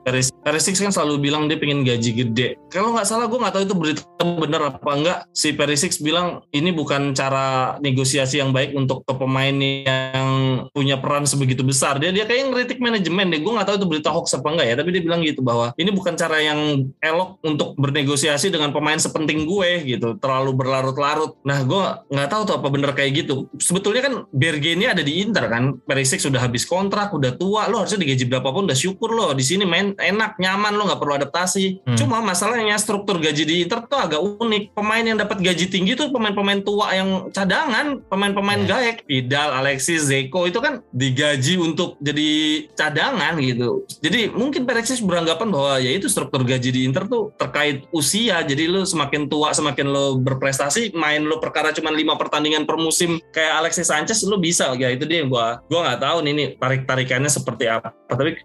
Perisic 0.09 0.33
Perisic 0.41 0.81
kan 0.81 0.89
selalu 0.89 1.29
bilang 1.29 1.45
dia 1.47 1.61
pengen 1.61 1.85
gaji 1.85 2.11
gede. 2.25 2.49
Kalau 2.73 2.97
nggak 2.97 3.05
salah 3.05 3.29
gue 3.29 3.37
nggak 3.37 3.55
tahu 3.55 3.65
itu 3.69 3.77
berita 3.77 4.25
bener 4.25 4.63
apa 4.73 4.91
enggak. 4.97 5.19
Si 5.37 5.53
Perisic 5.53 5.93
bilang 6.01 6.41
ini 6.57 6.73
bukan 6.73 7.13
cara 7.13 7.77
negosiasi 7.85 8.41
yang 8.41 8.57
baik 8.57 8.73
untuk 8.73 9.05
ke 9.05 9.13
pemain 9.13 9.53
yang 9.53 10.28
punya 10.71 10.97
peran 11.01 11.25
sebegitu 11.25 11.63
besar. 11.65 11.97
Dia 11.99 12.15
dia 12.15 12.25
kayak 12.29 12.53
ngeritik 12.53 12.79
manajemen 12.79 13.33
deh. 13.33 13.41
Gue 13.41 13.53
nggak 13.57 13.67
tahu 13.67 13.77
itu 13.81 13.87
berita 13.89 14.11
hoax 14.13 14.37
apa 14.37 14.49
enggak 14.53 14.67
ya, 14.71 14.75
tapi 14.79 14.89
dia 14.95 15.03
bilang 15.03 15.21
gitu 15.25 15.41
bahwa 15.41 15.73
ini 15.81 15.91
bukan 15.91 16.15
cara 16.15 16.39
yang 16.39 16.91
elok 17.01 17.41
untuk 17.43 17.75
bernegosiasi 17.81 18.53
dengan 18.53 18.71
pemain 18.71 18.99
sepenting 19.01 19.49
gue 19.49 19.71
gitu, 19.89 20.21
terlalu 20.21 20.55
berlarut-larut. 20.55 21.41
Nah, 21.43 21.59
gue 21.65 21.85
nggak 22.13 22.29
tahu 22.29 22.43
tuh 22.47 22.55
apa 22.61 22.69
bener 22.69 22.91
kayak 22.93 23.25
gitu. 23.25 23.49
Sebetulnya 23.59 24.03
kan 24.05 24.15
Berge 24.31 24.77
ini 24.77 24.85
ada 24.85 25.01
di 25.01 25.25
Inter 25.25 25.49
kan, 25.49 25.81
Perisic 25.83 26.21
sudah 26.21 26.45
habis 26.45 26.69
kontrak, 26.69 27.11
udah 27.11 27.35
tua, 27.35 27.67
lo 27.67 27.83
harusnya 27.83 28.05
digaji 28.05 28.29
berapapun 28.29 28.69
udah 28.69 28.79
syukur 28.79 29.11
lo 29.17 29.33
di 29.33 29.45
sini 29.45 29.65
main 29.65 29.97
enak, 29.97 30.37
nyaman, 30.37 30.77
lo 30.77 30.87
nggak 30.87 31.01
perlu 31.01 31.15
adaptasi. 31.19 31.83
Hmm. 31.89 31.97
Cuma 31.97 32.21
masalahnya 32.21 32.77
struktur 32.77 33.19
gaji 33.19 33.43
di 33.49 33.55
Inter 33.65 33.85
tuh 33.89 33.99
agak 33.99 34.21
unik. 34.21 34.77
Pemain 34.77 35.05
yang 35.05 35.19
dapat 35.19 35.41
gaji 35.41 35.67
tinggi 35.73 35.97
tuh 35.97 36.13
pemain-pemain 36.13 36.61
tua 36.63 36.93
yang 36.95 37.33
cadangan, 37.33 38.03
pemain-pemain 38.07 38.59
Yeah. 38.59 38.69
gaek, 38.69 38.97
Vidal, 39.07 39.51
Alexis, 39.55 40.11
Zeko 40.29 40.45
itu 40.45 40.61
kan 40.61 40.85
digaji 40.93 41.57
untuk 41.57 41.97
jadi 42.05 42.29
cadangan 42.77 43.41
gitu. 43.41 43.89
Jadi 44.05 44.29
mungkin 44.29 44.69
Perisic 44.69 45.01
beranggapan 45.01 45.49
bahwa 45.49 45.81
ya 45.81 45.89
itu 45.97 46.05
struktur 46.05 46.45
gaji 46.45 46.69
di 46.69 46.85
Inter 46.85 47.09
tuh 47.09 47.33
terkait 47.41 47.89
usia. 47.97 48.45
Jadi 48.45 48.69
lu 48.69 48.85
semakin 48.85 49.25
tua 49.25 49.57
semakin 49.57 49.89
lo 49.89 50.21
berprestasi, 50.21 50.93
main 50.93 51.25
lo 51.25 51.41
perkara 51.41 51.73
cuma 51.73 51.89
lima 51.89 52.21
pertandingan 52.21 52.69
per 52.69 52.77
musim 52.77 53.17
kayak 53.33 53.65
Alexis 53.65 53.89
Sanchez 53.89 54.21
lu 54.29 54.37
bisa 54.37 54.77
ya 54.77 54.93
itu 54.93 55.09
dia 55.09 55.25
yang 55.25 55.33
gua 55.33 55.65
gua 55.73 55.89
nggak 55.89 56.01
tahu 56.05 56.17
nih, 56.29 56.33
nih 56.37 56.49
tarik-tarikannya 56.61 57.31
seperti 57.33 57.65
apa. 57.73 57.97
Tapi 58.13 58.37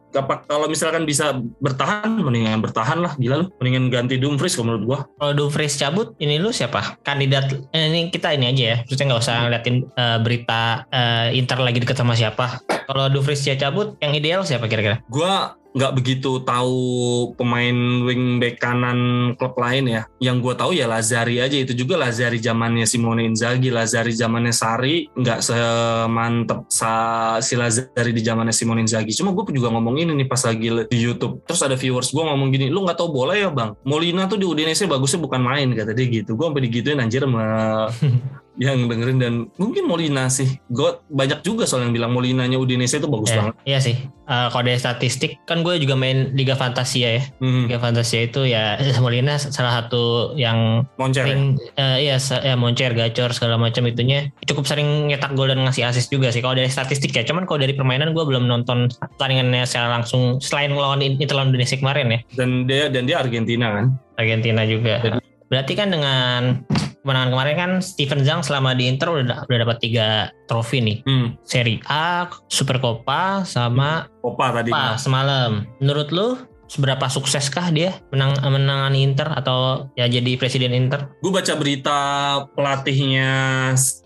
kalau 0.47 0.71
misalkan 0.71 1.03
bisa 1.03 1.35
bertahan 1.59 2.23
mendingan 2.23 2.63
bertahan 2.63 3.03
lah 3.03 3.19
gila 3.19 3.43
lu. 3.43 3.47
Mendingan 3.59 3.91
ganti 3.91 4.15
Dumfries 4.15 4.55
kalau 4.55 4.71
menurut 4.71 4.83
gua. 4.87 4.99
Kalau 5.19 5.33
Dumfries 5.35 5.75
cabut, 5.75 6.15
ini 6.23 6.39
lu 6.39 6.55
siapa? 6.55 6.95
Kandidat 7.03 7.51
eh, 7.75 7.91
ini 7.91 8.07
kita 8.07 8.31
ini 8.31 8.55
aja 8.55 8.63
ya. 8.63 8.77
Maksudnya 8.87 9.05
nggak 9.11 9.21
usah 9.27 9.35
ngeliatin 9.43 9.75
eh, 9.91 10.17
berita 10.23 10.61
eh, 10.87 11.27
Inter 11.35 11.59
lagi 11.59 11.72
deket 11.81 11.97
sama 11.97 12.13
siapa. 12.13 12.61
Kalau 12.85 13.09
Dumfries 13.09 13.41
dia 13.41 13.57
cabut, 13.57 13.97
yang 14.03 14.13
ideal 14.13 14.41
siapa 14.45 14.69
kira-kira? 14.69 15.01
Gua 15.07 15.57
nggak 15.73 15.93
begitu 15.97 16.37
tahu 16.45 16.79
pemain 17.33 18.05
wingback 18.05 18.61
kanan 18.61 19.33
klub 19.35 19.57
lain 19.57 19.89
ya. 19.89 20.01
Yang 20.21 20.37
gue 20.45 20.53
tahu 20.53 20.71
ya 20.77 20.85
Lazari 20.85 21.41
aja 21.41 21.57
itu 21.57 21.73
juga 21.73 21.97
Lazari 21.97 22.37
zamannya 22.37 22.85
Simone 22.85 23.25
Inzaghi, 23.25 23.73
Lazari 23.73 24.13
zamannya 24.13 24.53
Sari 24.53 25.09
nggak 25.09 25.39
semantep 25.41 26.69
sa 26.69 26.91
si 27.41 27.57
Lazari 27.57 28.13
di 28.13 28.21
zamannya 28.21 28.53
Simone 28.53 28.85
Inzaghi. 28.85 29.11
Cuma 29.17 29.33
gue 29.33 29.49
juga 29.49 29.73
ngomong 29.73 29.97
ini 29.97 30.13
nih 30.13 30.27
pas 30.29 30.45
lagi 30.45 30.69
di 30.87 30.97
YouTube. 31.01 31.41
Terus 31.49 31.61
ada 31.65 31.73
viewers 31.73 32.13
gue 32.13 32.23
ngomong 32.23 32.53
gini, 32.53 32.69
lu 32.69 32.85
nggak 32.85 33.01
tahu 33.01 33.09
bola 33.09 33.33
ya 33.33 33.49
bang? 33.49 33.73
Molina 33.83 34.29
tuh 34.29 34.37
di 34.37 34.45
Udinese 34.45 34.85
bagusnya 34.85 35.19
bukan 35.25 35.41
main 35.41 35.73
kata 35.73 35.97
dia 35.97 36.05
gitu. 36.05 36.37
Gue 36.37 36.53
sampai 36.53 36.63
digituin 36.69 37.01
anjir 37.01 37.25
sama 37.25 37.43
yang 38.55 38.85
dengerin 38.85 39.17
dan 39.17 39.33
mungkin 39.55 39.83
Molina 39.83 40.27
sih. 40.27 40.61
Gue 40.67 41.01
banyak 41.07 41.41
juga 41.41 41.65
soal 41.65 41.83
yang 41.83 41.93
bilang 41.93 42.11
Molinanya 42.11 42.55
Udinese 42.55 42.95
itu 42.95 43.05
bagus 43.05 43.29
Eh, 43.29 43.35
banget. 43.35 43.53
iya 43.63 43.79
sih. 43.79 43.95
Eh, 44.23 44.47
kalau 44.47 44.63
dari 44.63 44.77
statistik 44.77 45.41
kan 45.43 45.61
gue 45.61 45.75
juga 45.77 45.93
main 45.93 46.31
Liga 46.31 46.53
Fantasia 46.53 47.09
ya. 47.11 47.23
Hmm. 47.37 47.65
Liga 47.65 47.77
Fantasia 47.77 48.21
itu 48.21 48.45
ya 48.45 48.77
Molina 49.03 49.35
salah 49.35 49.79
satu 49.79 50.03
yang 50.33 50.85
Moncer 50.95 51.21
ya? 51.21 51.27
sering 51.27 51.43
eh, 51.73 51.97
iya 52.03 52.15
sa- 52.17 52.39
ya 52.39 52.53
moncer, 52.53 52.93
gacor 52.93 53.31
segala 53.31 53.57
macam 53.57 53.83
itunya 53.83 54.29
cukup 54.43 54.63
sering 54.63 55.07
nyetak 55.07 55.33
gol 55.33 55.47
dan 55.47 55.59
ngasih 55.59 55.83
assist 55.83 56.07
juga 56.07 56.29
sih 56.29 56.39
kalau 56.39 56.53
dari 56.53 56.69
statistik 56.69 57.09
ya. 57.09 57.23
Cuman 57.23 57.43
kalau 57.43 57.57
dari 57.59 57.73
permainan 57.73 58.11
gue 58.11 58.23
belum 58.23 58.45
nonton 58.45 58.87
pertandingannya 59.11 59.63
secara 59.63 59.89
langsung 59.91 60.37
selain 60.39 60.71
lawan 60.71 61.01
Inter 61.01 61.33
lawan 61.33 61.49
Indonesia 61.49 61.75
kemarin 61.75 62.07
ya. 62.07 62.19
dan 62.35 62.49
dia 62.63 62.85
dan 62.87 63.03
dia 63.03 63.17
Argentina 63.17 63.67
kan 63.71 63.85
Argentina 64.15 64.61
juga. 64.63 65.01
Jadi- 65.01 65.25
Berarti 65.43 65.73
kan 65.73 65.89
dengan 65.89 66.41
kemenangan 67.03 67.29
kemarin 67.35 67.55
kan 67.59 67.71
Steven 67.83 68.23
Zhang 68.23 68.41
selama 68.41 68.71
di 68.71 68.87
Inter 68.87 69.11
udah 69.11 69.43
udah 69.45 69.59
dapat 69.67 69.77
tiga 69.83 70.31
trofi 70.47 70.79
nih. 70.79 70.97
hmm. 71.03 71.43
Serie 71.43 71.83
A, 71.91 72.31
Super 72.47 72.79
Copa, 72.79 73.43
sama 73.43 74.07
Opa 74.23 74.55
tadi 74.55 74.71
Copa 74.71 74.95
semalam. 74.95 75.67
Menurut 75.83 76.09
lu 76.15 76.39
seberapa 76.71 77.05
sukseskah 77.05 77.69
dia 77.69 77.99
menang 78.09 78.39
menangani 78.41 79.05
Inter 79.05 79.29
atau 79.29 79.91
ya 79.93 80.09
jadi 80.09 80.39
presiden 80.39 80.73
Inter? 80.73 81.11
gue 81.21 81.29
baca 81.29 81.53
berita 81.59 81.99
pelatihnya 82.55 83.31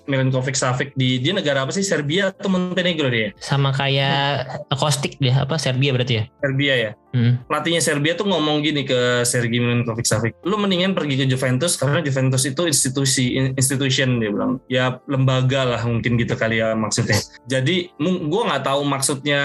Milinkovic 0.07 0.55
Savic 0.55 0.95
di 0.95 1.19
dia 1.19 1.35
negara 1.35 1.67
apa 1.67 1.71
sih? 1.75 1.83
Serbia 1.83 2.31
atau 2.31 2.49
Montenegro 2.49 3.11
dia? 3.11 3.35
Sama 3.39 3.75
kayak 3.75 4.67
Kostik 4.79 5.19
dia 5.19 5.43
apa? 5.43 5.59
Serbia 5.59 5.93
berarti 5.93 6.13
ya? 6.19 6.23
Serbia 6.41 6.75
ya? 6.75 6.91
Hmm. 7.17 7.39
pelatihnya 7.49 7.79
Serbia 7.79 8.13
tuh 8.13 8.27
ngomong 8.29 8.61
gini 8.61 8.83
ke 8.83 9.23
Sergei 9.23 9.57
Milinkovic 9.57 10.05
Savic 10.05 10.37
lu 10.43 10.59
mendingan 10.59 10.91
pergi 10.93 11.23
ke 11.23 11.25
Juventus 11.25 11.79
karena 11.79 12.03
Juventus 12.03 12.43
itu 12.43 12.67
institusi 12.67 13.39
institution 13.57 14.19
dia 14.19 14.29
bilang. 14.29 14.59
Ya 14.69 14.99
lembaga 15.09 15.65
lah 15.65 15.81
mungkin 15.87 16.19
gitu 16.19 16.35
kali 16.37 16.59
ya 16.61 16.77
maksudnya. 16.77 17.17
Jadi 17.53 17.89
gue 17.97 18.41
nggak 18.43 18.63
tahu 18.67 18.85
maksudnya 18.85 19.41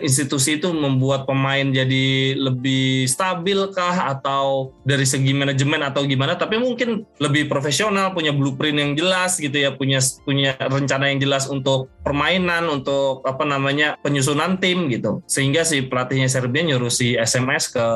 institusi 0.00 0.56
itu 0.56 0.72
membuat 0.72 1.28
pemain 1.28 1.68
jadi 1.68 2.38
lebih 2.38 3.04
stabil 3.10 3.58
kah 3.74 4.16
atau 4.16 4.72
dari 4.86 5.04
segi 5.04 5.36
manajemen 5.36 5.84
atau 5.84 6.06
gimana 6.08 6.38
tapi 6.38 6.56
mungkin 6.56 7.04
lebih 7.20 7.50
profesional 7.50 8.14
punya 8.16 8.32
blueprint 8.32 8.78
yang 8.78 8.92
jelas 8.96 9.36
gitu 9.36 9.52
ya 9.52 9.74
punya 9.82 9.98
punya 10.22 10.54
rencana 10.54 11.10
yang 11.10 11.18
jelas 11.18 11.50
untuk 11.50 11.90
permainan 12.06 12.70
untuk 12.70 13.26
apa 13.26 13.42
namanya 13.42 13.98
penyusunan 13.98 14.62
tim 14.62 14.86
gitu. 14.86 15.26
Sehingga 15.26 15.66
si 15.66 15.82
pelatihnya 15.82 16.30
Serbia 16.30 16.62
nyuruh 16.62 16.86
si 16.86 17.18
SMS 17.18 17.74
ke 17.74 17.86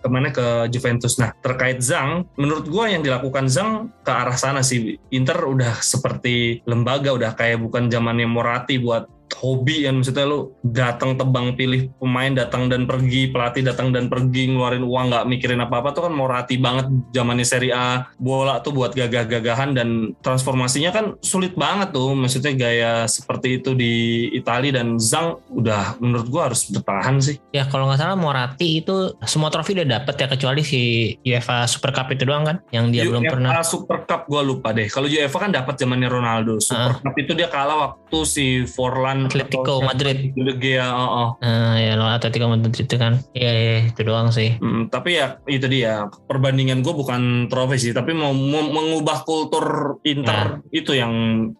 ke 0.00 0.08
mana 0.08 0.32
ke 0.32 0.72
Juventus. 0.72 1.20
Nah 1.20 1.36
terkait 1.44 1.84
Zhang 1.84 2.24
menurut 2.40 2.64
gua 2.72 2.88
yang 2.88 3.04
dilakukan 3.04 3.52
Zhang 3.52 3.92
ke 4.00 4.08
arah 4.08 4.40
sana 4.40 4.64
sih 4.64 4.96
Inter 5.12 5.36
udah 5.44 5.84
seperti 5.84 6.64
lembaga 6.64 7.12
udah 7.12 7.36
kayak 7.36 7.60
bukan 7.60 7.92
zamannya 7.92 8.24
Morati 8.24 8.80
buat 8.80 9.19
hobi 9.38 9.86
kan 9.86 10.00
maksudnya 10.00 10.26
lu 10.26 10.54
datang 10.64 11.14
tebang 11.14 11.54
pilih 11.54 11.90
pemain 11.96 12.32
datang 12.34 12.66
dan 12.66 12.84
pergi 12.84 13.30
pelatih 13.30 13.62
datang 13.62 13.94
dan 13.94 14.10
pergi 14.10 14.50
ngeluarin 14.50 14.82
uang 14.82 15.06
nggak 15.10 15.24
mikirin 15.30 15.62
apa 15.62 15.82
apa 15.82 15.94
tuh 15.94 16.10
kan 16.10 16.14
morati 16.14 16.56
banget 16.58 16.90
zamannya 17.14 17.46
Serie 17.46 17.74
A. 17.74 18.10
Bola 18.18 18.58
tuh 18.60 18.74
buat 18.74 18.92
gagah-gagahan 18.94 19.74
dan 19.76 20.14
transformasinya 20.20 20.90
kan 20.90 21.18
sulit 21.22 21.54
banget 21.54 21.94
tuh. 21.94 22.12
Maksudnya 22.14 22.52
gaya 22.56 22.92
seperti 23.06 23.62
itu 23.62 23.74
di 23.74 24.26
Italia 24.34 24.80
dan 24.82 24.98
Zhang 24.98 25.38
udah 25.50 26.00
menurut 26.02 26.26
gua 26.28 26.42
harus 26.50 26.66
bertahan 26.68 27.22
sih. 27.22 27.36
Ya 27.54 27.66
kalau 27.66 27.88
nggak 27.88 28.00
salah 28.00 28.18
Morati 28.18 28.82
itu 28.82 29.14
semua 29.24 29.48
trofi 29.52 29.76
udah 29.76 30.00
dapet 30.00 30.14
ya 30.20 30.26
kecuali 30.26 30.62
si 30.64 31.14
UEFA 31.24 31.68
Super 31.68 31.94
Cup 31.94 32.10
itu 32.12 32.24
doang 32.26 32.46
kan 32.46 32.56
yang 32.74 32.90
dia 32.90 33.06
belum 33.06 33.24
UEFA 33.24 33.32
pernah. 33.36 33.50
Super 33.62 33.98
Cup 34.08 34.26
gua 34.26 34.42
lupa 34.42 34.72
deh. 34.74 34.88
Kalau 34.88 35.06
UEFA 35.06 35.38
kan 35.38 35.50
dapat 35.52 35.74
zamannya 35.78 36.08
Ronaldo. 36.08 36.58
Super 36.62 37.00
Cup 37.00 37.14
itu 37.16 37.32
dia 37.36 37.48
kalah 37.48 37.76
waktu 37.90 38.18
si 38.26 38.46
Forlan 38.64 39.19
Atletico 39.26 39.82
atau 39.82 39.86
Madrid. 39.86 40.32
Gea 40.60 40.88
oh, 40.88 41.10
oh. 41.10 41.28
Nah, 41.42 41.76
ya 41.76 41.98
lawan 41.98 42.16
Atletico 42.16 42.46
Madrid 42.48 42.76
itu 42.86 42.96
kan. 42.96 43.20
Iya, 43.34 43.50
iya 43.52 43.76
itu 43.90 44.00
doang 44.06 44.30
sih. 44.30 44.56
Hmm, 44.62 44.86
tapi 44.88 45.18
ya 45.18 45.40
itu 45.48 45.66
dia 45.66 46.06
perbandingan 46.30 46.80
gue 46.80 46.94
bukan 46.94 47.50
trofi 47.50 47.76
sih 47.80 47.92
tapi 47.96 48.12
mau, 48.12 48.30
mau 48.30 48.62
mengubah 48.66 49.24
kultur 49.24 49.98
Inter 50.06 50.60
itu 50.70 50.94
yang 50.94 51.12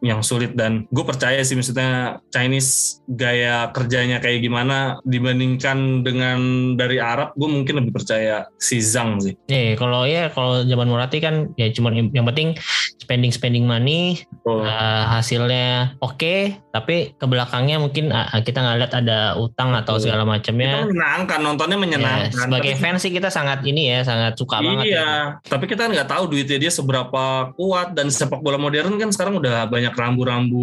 yang 0.05 0.21
sulit 0.21 0.55
dan 0.55 0.87
gue 0.91 1.05
percaya 1.05 1.41
sih 1.43 1.59
maksudnya 1.59 2.23
Chinese 2.31 3.03
gaya 3.11 3.69
kerjanya 3.75 4.23
kayak 4.23 4.45
gimana 4.45 5.03
dibandingkan 5.07 6.07
dengan 6.07 6.73
dari 6.77 7.03
Arab 7.03 7.35
gue 7.35 7.49
mungkin 7.49 7.83
lebih 7.83 7.93
percaya 7.95 8.47
si 8.57 8.79
Zhang 8.79 9.19
sih 9.21 9.35
Iya, 9.51 9.75
kalau 9.77 10.07
ya 10.07 10.31
kalau 10.31 10.63
zaman 10.65 10.89
Morati 10.89 11.19
kan 11.19 11.53
ya 11.59 11.71
cuman 11.75 12.13
yang 12.15 12.27
penting 12.29 12.57
spending 13.03 13.33
spending 13.35 13.65
money 13.67 14.23
Betul. 14.31 14.67
eh, 14.67 15.05
hasilnya 15.11 15.99
oke 15.99 16.55
tapi 16.71 17.19
ke 17.19 17.27
belakangnya 17.51 17.77
mungkin 17.83 18.15
ah, 18.15 18.39
kita 18.39 18.63
nggak 18.63 18.77
lihat 18.79 18.93
ada 18.95 19.19
utang 19.35 19.75
atau 19.75 19.99
segala 19.99 20.23
Kita 20.23 20.31
macamnya 20.31 20.73
menyenangkan 20.87 21.39
nontonnya 21.43 21.75
Ya, 21.75 21.83
menyenangkan. 21.83 22.31
Sebagai 22.47 22.73
Tapi- 22.77 22.83
fans 22.87 23.01
sih 23.03 23.11
kita 23.11 23.29
sangat 23.33 23.59
ini 23.67 23.91
ya 23.91 24.07
sangat 24.07 24.39
suka 24.39 24.63
banget 24.63 24.87
ya. 24.87 24.95
Iya, 24.95 25.11
tapi 25.43 25.65
kita 25.67 25.91
nggak 25.91 26.07
tahu 26.07 26.25
duitnya 26.31 26.59
dia 26.61 26.71
seberapa 26.71 27.51
kuat. 27.59 27.99
Dan 27.99 28.07
sepak 28.13 28.39
bola 28.39 28.55
modern 28.55 28.95
kan 29.01 29.11
sekarang 29.11 29.43
udah 29.43 29.67
banyak 29.67 29.91
rambu-rambu 29.91 30.63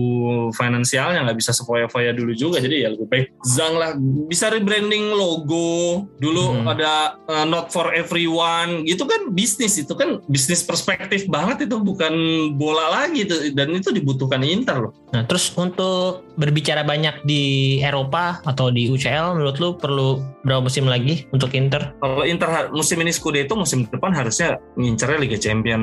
finansialnya 0.55 1.27
nggak 1.27 1.38
bisa 1.41 1.51
sefoya-foya 1.51 2.15
dulu 2.15 2.31
juga. 2.31 2.63
Jadi 2.63 2.88
ya 2.88 2.95
lebih 2.95 3.07
baik 3.11 3.25
Zhang 3.43 3.75
lah. 3.75 3.91
Bisa 4.29 4.47
rebranding 4.47 5.11
logo. 5.11 6.07
Dulu 6.15 6.63
Hmm. 6.63 6.71
ada 6.71 7.19
uh, 7.27 7.43
not 7.43 7.73
for 7.73 7.91
everyone. 7.91 8.88
Gitu 8.88 9.03
kan 9.03 9.35
bisnis 9.35 9.75
itu 9.75 9.91
kan 9.91 10.23
bisnis 10.29 10.63
perspektif 10.63 11.27
banget 11.27 11.67
itu. 11.67 11.75
Bukan 11.81 12.13
bola 12.55 13.03
lagi 13.03 13.27
itu. 13.27 13.51
Dan 13.51 13.75
itu 13.75 13.91
dibutuhkan 13.91 14.39
Inter 14.45 14.88
loh. 14.88 14.93
Nah, 15.11 15.25
terus 15.25 15.49
untuk 15.57 16.26
berbicara 16.38 16.85
banyak 16.85 17.25
di 17.25 17.77
Eropa 17.81 18.39
atau 18.45 18.69
di 18.69 18.88
UCL, 18.93 19.41
menurut 19.41 19.57
lu 19.57 19.69
perlu 19.75 20.09
berapa 20.45 20.63
musim 20.63 20.85
lagi 20.85 21.25
untuk 21.33 21.51
Inter? 21.57 21.97
Kalau 21.99 22.23
Inter 22.23 22.69
musim 22.71 23.01
ini 23.01 23.11
Scudetto 23.11 23.57
musim 23.57 23.89
depan 23.89 24.13
harusnya 24.13 24.61
ngincernya 24.77 25.19
Liga 25.19 25.38
Champion 25.41 25.81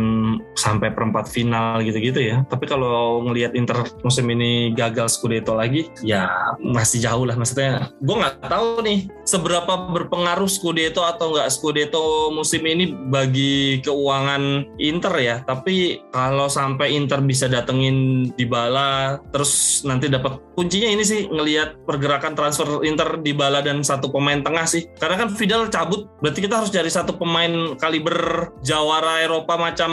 sampai 0.55 0.95
perempat 0.95 1.29
final 1.29 1.83
gitu-gitu 1.83 2.23
ya. 2.23 2.47
Tapi 2.47 2.65
kalau 2.71 3.21
ngelihat 3.27 3.59
Inter 3.59 3.83
musim 4.07 4.31
ini 4.31 4.73
gagal 4.73 5.11
Scudetto 5.19 5.59
lagi, 5.59 5.91
ya 6.01 6.31
masih 6.63 7.03
jauh 7.03 7.27
lah. 7.27 7.35
Maksudnya, 7.35 7.91
gue 7.99 8.17
nggak 8.17 8.47
tahu 8.47 8.81
nih 8.87 9.11
seberapa 9.27 9.91
berpengaruh 9.91 10.49
Scudetto 10.49 11.03
atau 11.03 11.35
nggak 11.35 11.51
Scudetto 11.51 12.31
musim 12.31 12.63
ini 12.65 12.95
bagi 13.11 13.83
keuangan 13.83 14.65
Inter 14.79 15.15
ya. 15.19 15.37
Tapi 15.43 16.07
kalau 16.15 16.47
sampai 16.47 16.95
Inter 16.95 17.19
bisa 17.21 17.51
datengin 17.51 18.31
Dybala, 18.39 19.19
terus 19.35 19.83
nanti 19.83 20.07
dapat 20.07 20.44
kuncinya 20.55 20.89
ini 20.89 21.03
sih 21.03 21.27
ngelihat 21.27 21.85
pergerakan 21.85 22.33
transfer 22.33 22.83
Inter 22.83 23.21
di 23.21 23.31
bala 23.31 23.61
dan 23.61 23.83
satu 23.83 24.09
pemain 24.09 24.41
tengah 24.41 24.65
sih. 24.65 24.87
Karena 24.97 25.19
kan 25.19 25.29
Vidal 25.35 25.69
cabut, 25.69 26.07
berarti 26.19 26.41
kita 26.41 26.63
harus 26.63 26.71
cari 26.71 26.89
satu 26.89 27.15
pemain 27.15 27.51
kaliber 27.77 28.51
jawara 28.63 29.21
Eropa 29.21 29.55
macam 29.55 29.91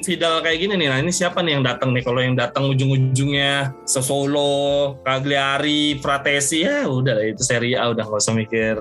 Vidal 0.00 0.40
kayak 0.40 0.58
gini 0.60 0.74
nih. 0.76 0.88
Nah 0.88 0.98
ini 1.00 1.10
siapa 1.10 1.40
nih 1.40 1.56
yang 1.56 1.64
datang 1.64 1.90
nih? 1.92 2.02
Kalau 2.02 2.20
yang 2.20 2.36
datang 2.36 2.68
ujung-ujungnya 2.68 3.72
Sassuolo, 3.84 4.96
Cagliari, 5.02 5.96
Fratesi 5.98 6.62
ya 6.62 6.84
udah 6.84 7.16
lah 7.16 7.26
itu 7.26 7.42
Serie 7.42 7.74
A 7.74 7.90
udah 7.90 8.04
nggak 8.04 8.20
usah 8.20 8.36
mikir 8.36 8.76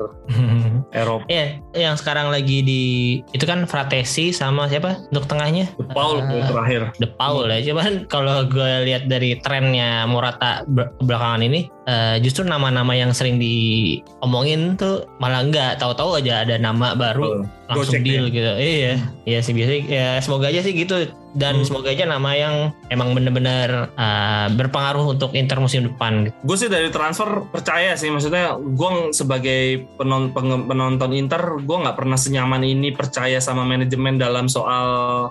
Eropa. 0.91 1.23
Iya, 1.27 1.63
yang 1.73 1.95
sekarang 1.95 2.29
lagi 2.29 2.59
di 2.61 2.83
itu 3.31 3.45
kan 3.47 3.63
Fratesi 3.63 4.31
sama 4.31 4.67
siapa 4.67 5.07
untuk 5.07 5.25
tengahnya? 5.25 5.71
The 5.79 5.87
Paul 5.87 6.19
Eh, 6.21 6.43
terakhir. 6.45 6.81
The 6.99 7.09
Paul 7.15 7.47
ya. 7.47 7.59
Cuman 7.71 8.05
kalau 8.05 8.45
gue 8.45 8.85
lihat 8.85 9.07
dari 9.07 9.39
trennya 9.39 10.05
Morata 10.05 10.63
be- 10.67 10.91
belakangan 11.21 11.45
ini, 11.45 11.69
eh, 11.85 12.17
justru 12.19 12.43
nama-nama 12.43 12.93
yang 12.93 13.11
sering 13.11 13.37
diomongin 13.37 14.75
tuh 14.75 15.05
malah 15.17 15.41
enggak. 15.41 15.77
Tahu-tahu 15.77 16.21
aja 16.21 16.45
ada 16.45 16.55
nama 16.57 16.93
baru 16.93 17.45
langsung 17.71 18.03
Gocek 18.03 18.03
deal 18.03 18.27
gitu. 18.27 18.51
Iya, 18.51 18.99
iya 19.23 19.39
sih 19.39 19.55
biasanya. 19.55 19.83
Ya 19.87 20.07
semoga 20.19 20.51
aja 20.51 20.59
sih 20.59 20.75
gitu. 20.75 21.07
Dan 21.31 21.63
Hmm. 21.63 21.63
semoga 21.63 21.87
aja 21.87 22.03
nama 22.03 22.35
yang 22.35 22.75
emang 22.91 23.15
bener-bener 23.15 23.87
eh, 23.95 24.47
berpengaruh 24.51 25.15
untuk 25.15 25.31
Inter 25.31 25.63
musim 25.63 25.87
depan. 25.87 26.27
Gue 26.43 26.57
sih 26.59 26.67
dari 26.67 26.91
transfer 26.91 27.47
percaya 27.47 27.95
sih, 27.95 28.11
maksudnya 28.11 28.59
gue 28.59 29.15
sebagai 29.15 29.87
penon- 29.95 30.35
penonton 30.35 31.15
Inter, 31.15 31.63
gue 31.63 31.77
nggak 31.87 31.95
pernah 31.95 32.19
senyaman 32.19 32.67
ini 32.67 32.91
percaya 32.91 33.39
sama 33.39 33.63
manajemen 33.63 34.19
dalam 34.19 34.51
soal 34.51 34.83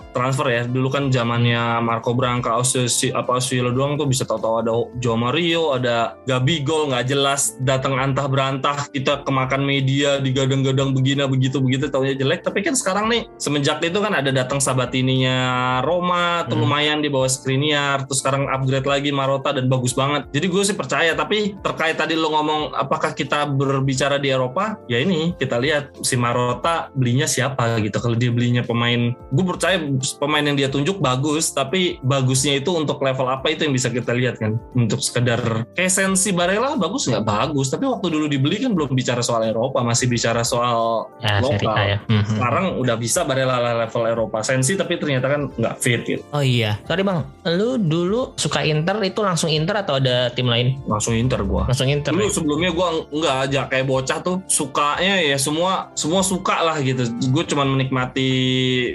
transfer 0.09 0.49
ya. 0.49 0.61
Dulu 0.65 0.89
kan 0.89 1.13
zamannya 1.13 1.77
Marco 1.85 2.17
Branca, 2.17 2.57
Ausi, 2.57 3.13
apa 3.13 3.37
Ausielo 3.37 3.69
doang 3.69 3.93
tuh 3.93 4.09
bisa 4.09 4.25
tahu-tahu 4.25 4.55
ada 4.65 4.73
Joe 4.97 5.13
Mario, 5.13 5.77
ada 5.77 6.17
Gabigol 6.41 6.89
nggak 6.89 7.05
jelas 7.05 7.53
datang 7.61 8.01
antah 8.01 8.25
berantah 8.25 8.89
kita 8.89 9.21
kemakan 9.21 9.61
media 9.61 10.17
digadang-gadang 10.17 10.89
begini 10.97 11.21
begitu 11.29 11.61
begitu 11.61 11.85
taunya 11.93 12.17
jelek. 12.17 12.41
Tapi 12.41 12.65
kan 12.65 12.73
sekarang 12.73 13.13
nih 13.13 13.29
semenjak 13.37 13.77
itu 13.85 14.01
kan 14.01 14.17
ada 14.17 14.33
datang 14.33 14.57
Sabatininya 14.57 15.79
Roma, 15.85 16.49
tuh 16.49 16.57
Hmm. 16.57 16.65
lumayan 16.65 16.97
di 17.05 17.13
bawah 17.13 17.29
Skriniar, 17.29 18.09
terus 18.09 18.25
sekarang 18.25 18.49
upgrade 18.49 18.89
lagi 18.89 19.13
Marota 19.13 19.53
dan 19.53 19.69
bagus 19.69 19.93
banget. 19.93 20.25
Jadi 20.33 20.45
gue 20.49 20.63
sih 20.65 20.73
percaya, 20.73 21.13
tapi 21.13 21.53
terkait 21.61 21.93
tadi 21.93 22.17
lo 22.17 22.33
ngomong 22.33 22.73
apakah 22.73 23.13
kita 23.13 23.45
berbicara 23.45 24.17
di 24.17 24.33
Eropa, 24.33 24.81
ya 24.89 24.97
ini 24.97 25.37
kita 25.37 25.61
lihat 25.61 26.01
si 26.01 26.17
Marota 26.17 26.89
belinya 26.97 27.29
siapa 27.29 27.77
gitu. 27.83 28.01
Kalau 28.01 28.17
dia 28.17 28.33
belinya 28.33 28.65
pemain, 28.65 29.13
gue 29.13 29.45
percaya 29.45 29.77
pemain 30.17 30.41
yang 30.41 30.57
dia 30.57 30.73
tunjuk 30.73 30.97
bagus, 30.97 31.53
tapi 31.53 32.01
bagusnya 32.01 32.57
itu 32.57 32.73
untuk 32.73 32.97
level 33.03 33.29
apa 33.29 33.53
itu 33.53 33.67
yang 33.67 33.75
bisa 33.75 33.93
kita 33.93 34.13
lihat 34.15 34.41
kan. 34.41 34.57
Untuk 34.73 35.01
sekedar 35.03 35.69
kayak 35.77 35.91
Sensi 36.31 36.39
Barella 36.39 36.79
bagus 36.79 37.03
nggak 37.05 37.27
bagus, 37.27 37.67
tapi 37.67 37.83
waktu 37.83 38.07
dulu 38.07 38.25
dibeli 38.25 38.55
kan 38.55 38.71
belum 38.71 38.95
bicara 38.95 39.19
soal 39.19 39.43
Eropa, 39.43 39.83
masih 39.83 40.07
bicara 40.07 40.41
soal 40.41 41.11
Ya, 41.19 41.43
lokal. 41.43 41.75
ya. 41.75 41.97
Mhm. 42.07 42.23
Sekarang 42.25 42.65
udah 42.79 42.95
bisa 42.95 43.27
Barella 43.27 43.59
level 43.77 44.03
Eropa. 44.07 44.39
Sensi 44.41 44.79
tapi 44.79 44.95
ternyata 44.95 45.27
kan 45.27 45.51
nggak 45.51 45.75
fit 45.77 46.01
gitu. 46.01 46.23
Oh 46.31 46.39
iya, 46.39 46.79
sorry 46.85 47.03
bang, 47.03 47.19
lu 47.51 47.75
dulu 47.75 48.31
suka 48.37 48.63
Inter 48.63 48.95
itu 49.03 49.19
langsung 49.19 49.51
Inter 49.51 49.75
atau 49.77 49.99
ada 49.99 50.31
tim 50.31 50.47
lain? 50.47 50.79
Langsung 50.87 51.11
Inter 51.13 51.43
gua. 51.43 51.67
Langsung 51.67 51.91
Inter. 51.91 52.15
Dulu 52.15 52.23
ya? 52.23 52.31
sebelumnya 52.31 52.71
gue 52.71 52.87
nggak 53.11 53.35
aja 53.41 53.61
kayak 53.67 53.85
bocah 53.85 54.19
tuh 54.21 54.39
sukanya 54.47 55.19
ya 55.19 55.35
semua 55.35 55.91
semua 55.93 56.23
suka 56.23 56.63
lah 56.63 56.79
gitu. 56.79 57.03
Gue 57.27 57.43
cuman 57.43 57.67
menikmati 57.67 58.31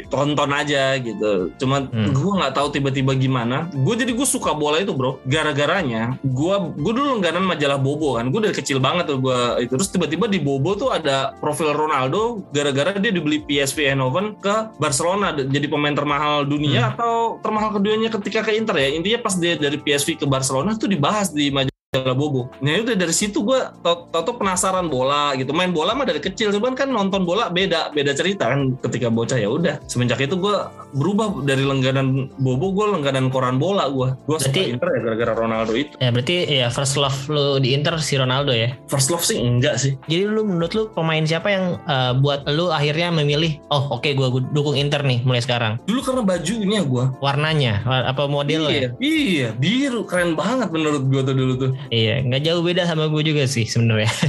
tonton 0.08 0.48
aja 0.50 0.96
gitu. 0.96 1.52
Cuman 1.58 1.92
Hmm. 1.92 2.16
gue 2.16 2.32
nggak 2.32 2.54
tahu 2.54 2.72
tiba-tiba 2.72 3.12
gimana. 3.12 3.68
Gue 3.74 3.92
jadi 3.94 4.10
gue 4.10 4.24
suka 4.24 4.54
bola 4.54 4.80
itu 4.80 4.90
bro. 4.90 5.20
Gara-garanya 5.22 6.16
gue 6.22 6.54
gue 6.72 6.92
dulu 6.94 7.20
langganan 7.26 7.50
majalah 7.50 7.78
Bobo 7.82 8.14
kan. 8.14 8.30
Gue 8.30 8.40
dari 8.46 8.54
kecil 8.54 8.78
banget 8.78 9.10
tuh 9.10 9.18
gue 9.18 9.66
itu. 9.66 9.74
Terus 9.74 9.90
tiba-tiba 9.90 10.30
di 10.30 10.38
Bobo 10.38 10.78
tuh 10.78 10.94
ada 10.94 11.34
profil 11.42 11.74
Ronaldo. 11.74 12.46
Gara-gara 12.54 12.94
dia 12.94 13.10
dibeli 13.10 13.42
PSV 13.42 13.90
Eindhoven 13.90 14.38
ke 14.38 14.78
Barcelona 14.78 15.34
jadi 15.34 15.66
pemain 15.66 15.92
termahal 15.92 16.46
dunia 16.46 16.94
atau 16.94 17.42
termahal 17.42 17.74
keduanya 17.74 18.08
ketika 18.14 18.46
ke 18.46 18.54
Inter 18.54 18.78
ya. 18.78 18.88
Intinya 18.94 19.18
pas 19.26 19.34
dia 19.34 19.58
dari 19.58 19.76
PSV 19.82 20.22
ke 20.22 20.26
Barcelona 20.30 20.78
tuh 20.78 20.86
dibahas 20.86 21.34
di 21.34 21.50
majalah 21.50 21.75
majalah 21.96 22.16
Bobo. 22.16 22.52
Nah 22.60 22.84
udah 22.84 22.96
dari 22.96 23.14
situ 23.14 23.40
gue 23.40 23.60
tau 23.82 24.32
penasaran 24.36 24.92
bola 24.92 25.32
gitu. 25.40 25.56
Main 25.56 25.72
bola 25.72 25.96
mah 25.96 26.04
dari 26.04 26.20
kecil, 26.20 26.52
cuman 26.52 26.76
kan 26.76 26.92
nonton 26.92 27.24
bola 27.24 27.48
beda 27.48 27.92
beda 27.96 28.12
cerita 28.12 28.52
kan. 28.52 28.76
Ketika 28.84 29.08
bocah 29.08 29.40
ya 29.40 29.48
udah. 29.48 29.80
Semenjak 29.88 30.20
itu 30.20 30.36
gue 30.36 30.56
berubah 30.92 31.44
dari 31.44 31.64
langganan 31.64 32.28
Bobo 32.36 32.72
gue 32.76 32.86
langganan 32.92 33.32
koran 33.32 33.56
bola 33.56 33.88
gue. 33.88 34.12
Gue 34.28 34.36
suka 34.36 34.60
Inter 34.60 34.88
ya 34.92 35.00
gara-gara 35.00 35.32
Ronaldo 35.32 35.72
itu. 35.72 35.94
Ya 35.96 36.12
berarti 36.12 36.34
ya 36.44 36.68
first 36.68 37.00
love 37.00 37.16
lu 37.32 37.56
di 37.62 37.72
Inter 37.72 37.96
si 38.02 38.20
Ronaldo 38.20 38.52
ya. 38.52 38.76
First 38.92 39.08
love 39.08 39.24
sih 39.24 39.40
enggak 39.40 39.80
sih. 39.80 39.96
Jadi 40.10 40.28
lu 40.28 40.44
menurut 40.44 40.72
lu 40.76 40.84
pemain 40.92 41.22
siapa 41.24 41.48
yang 41.48 41.80
eh, 41.88 42.12
buat 42.20 42.44
lu 42.50 42.68
akhirnya 42.68 43.08
memilih 43.14 43.56
oh 43.72 43.96
oke 43.96 44.12
gua 44.12 44.28
gua 44.28 44.42
dukung 44.52 44.76
Inter 44.76 45.00
nih 45.06 45.24
mulai 45.24 45.40
sekarang. 45.40 45.80
Dulu 45.88 46.00
karena 46.02 46.22
bajunya 46.26 46.80
gue. 46.84 47.04
Warnanya 47.22 47.74
wa- 47.86 48.06
apa 48.10 48.22
modelnya? 48.28 48.70
Iya, 48.76 48.90
iya, 49.00 49.48
biru 49.56 50.04
keren 50.04 50.34
banget 50.34 50.68
menurut 50.74 51.06
gue 51.08 51.22
tuh 51.22 51.34
dulu 51.36 51.52
tuh. 51.56 51.70
Iya, 51.90 52.22
nggak 52.26 52.42
jauh 52.42 52.62
beda 52.62 52.82
sama 52.88 53.06
gue 53.10 53.22
juga 53.22 53.44
sih 53.46 53.66
sebenarnya. 53.68 54.10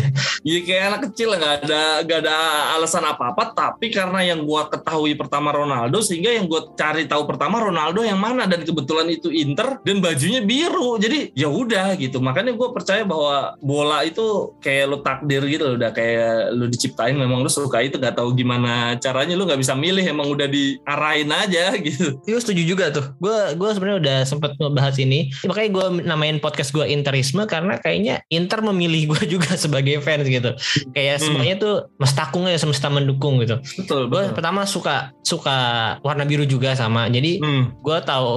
Iya 0.48 0.64
kayak 0.64 0.84
anak 0.88 1.02
kecil 1.12 1.30
nggak 1.34 1.54
ada 1.66 1.82
nggak 2.08 2.20
ada 2.24 2.36
alasan 2.78 3.04
apa-apa. 3.04 3.52
Tapi 3.52 3.92
karena 3.92 4.24
yang 4.24 4.48
gua 4.48 4.70
ketahui 4.70 5.18
pertama 5.18 5.52
Ronaldo, 5.52 6.00
sehingga 6.00 6.32
yang 6.32 6.48
gue 6.48 6.72
cari 6.78 7.04
tahu 7.04 7.28
pertama 7.28 7.60
Ronaldo 7.60 8.06
yang 8.06 8.22
mana 8.22 8.48
dan 8.48 8.64
kebetulan 8.64 9.12
itu 9.12 9.28
Inter 9.34 9.82
dan 9.82 9.98
bajunya 10.00 10.46
biru. 10.46 10.96
Jadi 11.02 11.34
ya 11.34 11.50
udah 11.52 11.98
gitu. 12.00 12.22
Makanya 12.22 12.54
gue 12.54 12.70
percaya 12.70 13.04
bahwa 13.04 13.58
bola 13.60 14.06
itu 14.06 14.56
kayak 14.62 14.86
lu 14.88 14.98
takdir 15.02 15.42
gitu, 15.50 15.76
udah 15.76 15.92
kayak 15.92 16.54
lu 16.54 16.70
diciptain 16.70 17.18
memang 17.18 17.44
lu 17.44 17.50
suka 17.52 17.82
itu 17.84 17.98
nggak 17.98 18.16
tahu 18.16 18.32
gimana 18.38 18.96
caranya 19.02 19.34
lu 19.34 19.44
nggak 19.44 19.60
bisa 19.60 19.74
milih 19.74 20.06
emang 20.06 20.32
udah 20.32 20.48
diarahin 20.48 21.34
aja 21.34 21.76
gitu. 21.88 22.22
Gue 22.24 22.40
setuju 22.40 22.62
juga 22.64 22.94
tuh. 22.94 23.10
Gue 23.20 23.58
gue 23.58 23.70
sebenarnya 23.74 24.00
udah 24.00 24.18
sempet 24.24 24.56
ngebahas 24.62 24.96
ini. 25.02 25.34
Makanya 25.44 25.70
gue 25.74 25.86
namain 26.06 26.38
podcast 26.40 26.72
gue 26.72 26.86
Interisme 26.86 27.44
karena 27.48 27.76
kayaknya 27.78 28.22
Inter 28.28 28.62
memilih 28.62 29.10
gue 29.10 29.22
juga 29.34 29.56
sebagai 29.56 30.00
fans 30.00 30.24
gitu. 30.24 30.52
Kayak 30.92 31.18
Hmm. 31.18 31.26
semuanya 31.26 31.56
tuh 31.58 31.76
mestakung 31.98 32.46
ya 32.46 32.56
semesta 32.56 32.88
mendukung 32.88 33.40
gitu. 33.40 33.58
Betul 33.78 34.08
Gue 34.08 34.30
pertama 34.30 34.64
suka 34.64 35.12
suka 35.22 35.58
warna 36.02 36.24
biru 36.24 36.44
juga 36.44 36.72
sama. 36.74 37.08
Jadi 37.08 37.40
Hmm. 37.40 37.72
gue 37.78 37.98
tahu 38.00 38.28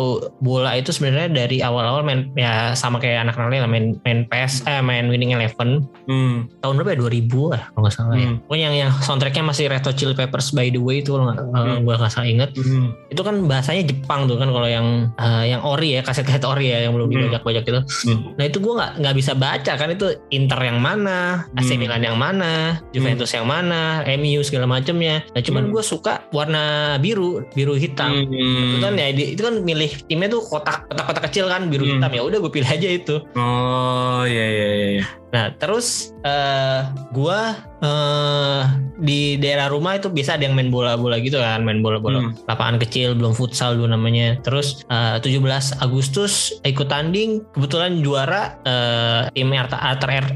bola 0.40 0.72
itu 0.72 0.90
sebenarnya 0.90 1.28
dari 1.28 1.58
awal-awal 1.58 2.00
main 2.00 2.30
ya 2.32 2.72
sama 2.72 2.96
kayak 2.96 3.24
anak-anak 3.24 3.48
lain 3.50 3.60
lah, 3.60 3.70
main 3.70 3.86
main 4.00 4.18
PS 4.24 4.62
eh 4.64 4.80
main 4.80 5.06
Winning 5.06 5.32
Eleven 5.32 5.84
Hmm. 6.06 6.46
tahun 6.60 6.74
berapa 6.76 6.90
ya 6.92 6.98
2000 7.00 7.48
lah 7.48 7.62
kalau 7.68 7.82
nggak 7.82 7.94
salah 7.94 8.14
ya. 8.14 8.26
Hmm. 8.26 8.36
Pokoknya 8.44 8.64
yang 8.64 8.76
yang 8.78 8.90
soundtracknya 8.96 9.42
masih 9.42 9.66
Red 9.66 9.82
Hot 9.82 9.94
Chili 9.94 10.14
Peppers 10.14 10.50
by 10.50 10.68
the 10.68 10.78
way 10.78 11.00
itu 11.00 11.10
kalau 11.10 11.26
nggak 11.26 11.38
Hmm. 11.50 11.82
gue 11.82 11.94
nggak 11.94 12.12
salah 12.12 12.28
inget 12.28 12.50
Hmm. 12.54 12.94
itu 13.06 13.20
kan 13.20 13.34
bahasanya 13.44 13.82
Jepang 13.82 14.24
tuh 14.24 14.36
kan 14.36 14.48
kalau 14.48 14.66
yang 14.66 14.86
eh, 15.16 15.44
yang 15.48 15.62
ori 15.62 15.92
ya 15.92 16.02
kaset-kaset 16.02 16.42
ori 16.42 16.68
ya 16.68 16.84
yang 16.84 16.92
belum 16.92 17.08
Hmm. 17.08 17.16
dibajak-bajak 17.26 17.64
itu. 17.64 17.80
Hmm. 18.06 18.20
Nah 18.36 18.44
itu 18.44 18.58
gue 18.58 18.72
nggak 18.72 18.89
nggak 18.96 19.14
bisa 19.14 19.32
baca 19.34 19.72
kan 19.74 19.88
itu 19.90 20.06
Inter 20.30 20.60
yang 20.62 20.78
mana, 20.78 21.44
AC 21.54 21.74
Hmm. 21.74 21.80
Milan 21.80 22.02
yang 22.02 22.16
mana, 22.16 22.80
Juventus 22.90 23.30
yang 23.30 23.46
mana, 23.46 24.02
MU 24.06 24.40
segala 24.40 24.66
macamnya. 24.66 25.22
Nah 25.30 25.42
cuman 25.42 25.68
Hmm. 25.68 25.72
gue 25.72 25.82
suka 25.82 26.24
warna 26.30 26.96
biru, 26.96 27.44
biru 27.52 27.76
hitam. 27.76 28.26
Hmm. 28.26 28.74
Itu 28.74 28.76
kan 28.80 28.94
ya 28.96 29.06
itu 29.10 29.38
kan 29.38 29.54
milih 29.60 29.90
timnya 30.08 30.28
tuh 30.28 30.42
kotak 30.42 30.88
kotak-kotak 30.88 31.22
kecil 31.30 31.46
kan 31.46 31.68
biru 31.68 31.84
Hmm. 31.84 32.00
hitam 32.00 32.10
ya 32.10 32.22
udah 32.24 32.38
gue 32.40 32.52
pilih 32.52 32.70
aja 32.70 32.88
itu. 32.88 33.16
Oh 33.36 34.22
iya 34.24 34.46
iya 34.46 34.68
iya. 34.98 35.04
Nah 35.30 35.54
terus 35.56 36.10
eh 36.20 36.82
gua 37.14 37.54
eh 37.80 38.62
di 39.00 39.40
daerah 39.40 39.72
rumah 39.72 39.96
itu 39.96 40.12
biasa 40.12 40.36
ada 40.36 40.44
yang 40.44 40.52
main 40.52 40.68
bola-bola 40.68 41.16
gitu 41.16 41.40
kan, 41.40 41.64
main 41.64 41.80
bola-bola 41.80 42.20
Hmm. 42.20 42.36
lapangan 42.44 42.76
kecil 42.76 43.16
belum 43.16 43.32
futsal 43.32 43.72
dulu 43.72 43.88
namanya. 43.88 44.36
Terus 44.44 44.84
eh, 44.92 45.16
17 45.16 45.80
Agustus 45.80 46.60
ikut 46.60 46.92
tanding, 46.92 47.40
kebetulan 47.56 48.04
juara 48.04 48.60
eh, 48.68 49.20
tim 49.32 49.48
RT, 49.48 49.72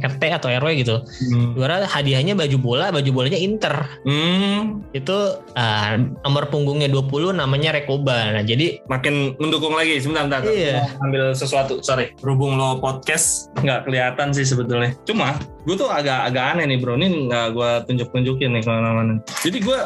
RT 0.01 0.22
atau 0.40 0.49
RW 0.49 0.68
gitu. 0.80 0.97
Hmm. 1.05 1.53
Juara 1.53 1.84
hadiahnya 1.84 2.32
baju 2.32 2.57
bola, 2.57 2.88
baju 2.88 3.11
bolanya 3.12 3.36
Inter. 3.36 3.84
Hmm. 4.09 4.80
Itu 4.97 5.16
eh, 5.53 5.92
nomor 6.24 6.49
punggungnya 6.49 6.88
20 6.88 7.36
namanya 7.36 7.76
Rekoba. 7.76 8.32
Nah 8.32 8.45
jadi 8.47 8.80
makin 8.88 9.36
mendukung 9.36 9.76
lagi 9.76 10.01
sebentar 10.01 10.24
bentar 10.24 10.40
Iya. 10.49 10.88
Ambil 11.05 11.36
sesuatu 11.36 11.84
sorry 11.84 12.16
berhubung 12.24 12.57
lo 12.57 12.80
podcast 12.80 13.53
nggak 13.61 13.84
kelihatan 13.84 14.32
sih 14.32 14.49
sebetulnya 14.49 14.84
cuma 15.07 15.39
gue 15.65 15.75
tuh 15.75 15.89
agak 15.89 16.29
agak 16.29 16.45
aneh 16.55 16.65
nih 16.71 16.79
bro. 16.81 16.95
Ini 16.95 17.29
nggak 17.29 17.47
gue 17.57 17.71
tunjuk 17.89 18.09
tunjukin 18.12 18.53
nih 18.55 18.62
ke 18.62 18.71
mana-mana. 18.71 19.21
Jadi 19.41 19.59
gue 19.65 19.79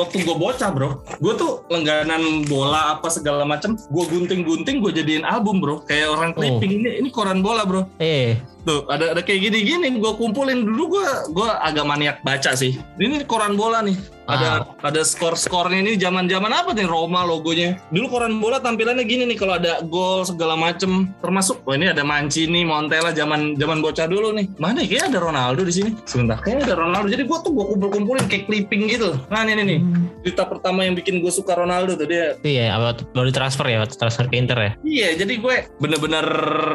waktu 0.00 0.16
gue 0.24 0.36
bocah 0.36 0.70
bro 0.72 1.00
gue 1.20 1.32
tuh 1.36 1.64
langganan 1.68 2.44
bola 2.48 2.96
apa 2.96 3.08
segala 3.12 3.42
macem 3.44 3.74
gue 3.76 4.04
gunting 4.08 4.42
gunting 4.46 4.80
gue 4.80 4.92
jadiin 4.92 5.24
album 5.28 5.60
bro. 5.60 5.84
Kayak 5.84 6.16
orang 6.16 6.30
clipping 6.32 6.82
ini 6.82 6.90
ini 7.04 7.08
koran 7.12 7.44
bola 7.44 7.68
bro. 7.68 7.84
Eh, 8.00 8.40
tuh 8.64 8.88
ada 8.88 9.16
ada 9.16 9.20
kayak 9.24 9.48
gini 9.48 9.58
gini 9.64 9.86
gue 10.00 10.12
kumpulin. 10.16 10.64
Dulu 10.64 10.84
gue 10.98 11.06
gue 11.36 11.48
agak 11.48 11.84
maniak 11.84 12.18
baca 12.24 12.56
sih. 12.56 12.80
Ini 12.96 13.28
koran 13.28 13.54
bola 13.54 13.84
nih. 13.84 13.96
Ada 14.28 14.76
ada 14.84 15.00
skor 15.08 15.40
skornya 15.40 15.80
ini 15.80 15.96
zaman 15.96 16.28
zaman 16.28 16.52
apa 16.52 16.76
nih? 16.76 16.84
Roma 16.84 17.24
logonya. 17.24 17.80
Dulu 17.88 18.12
koran 18.12 18.36
bola 18.36 18.60
tampilannya 18.60 19.08
gini 19.08 19.24
nih 19.24 19.40
kalau 19.40 19.56
ada 19.56 19.80
gol 19.88 20.20
segala 20.28 20.52
macem. 20.52 21.08
Termasuk 21.24 21.64
oh 21.64 21.72
ini 21.72 21.88
ada 21.88 22.04
Mancini 22.04 22.60
Montella 22.60 23.16
zaman 23.16 23.56
zaman 23.56 23.80
bocah 23.80 24.04
dulu 24.04 24.36
nih. 24.36 24.52
Mana 24.60 24.84
ya? 24.84 25.00
Kayak 25.00 25.16
ada 25.18 25.26
Ronaldo 25.26 25.66
di 25.66 25.74
sini 25.74 25.90
sebentar 26.06 26.38
kayak 26.38 26.70
ada 26.70 26.78
Ronaldo 26.78 27.10
jadi 27.10 27.26
gue 27.26 27.38
tuh 27.42 27.50
gue 27.50 27.66
kumpul 27.74 27.88
kumpulin 27.90 28.24
kayak 28.30 28.46
clipping 28.46 28.86
gitu 28.86 29.18
nah 29.26 29.42
ini 29.42 29.58
nih, 29.58 29.66
nih 29.66 29.78
berita 30.22 30.46
pertama 30.46 30.86
yang 30.86 30.94
bikin 30.94 31.18
gue 31.18 31.32
suka 31.34 31.58
Ronaldo 31.58 31.98
tuh 31.98 32.06
dia 32.06 32.38
iya 32.46 32.78
apa 32.78 33.02
baru 33.10 33.34
transfer 33.34 33.66
ya, 33.66 33.82
waktu 33.82 33.96
transfer 33.98 34.26
ke 34.28 34.36
Inter 34.38 34.58
ya. 34.58 34.72
Iya, 34.84 35.08
jadi 35.24 35.34
gue 35.40 35.54
bener-bener 35.82 36.26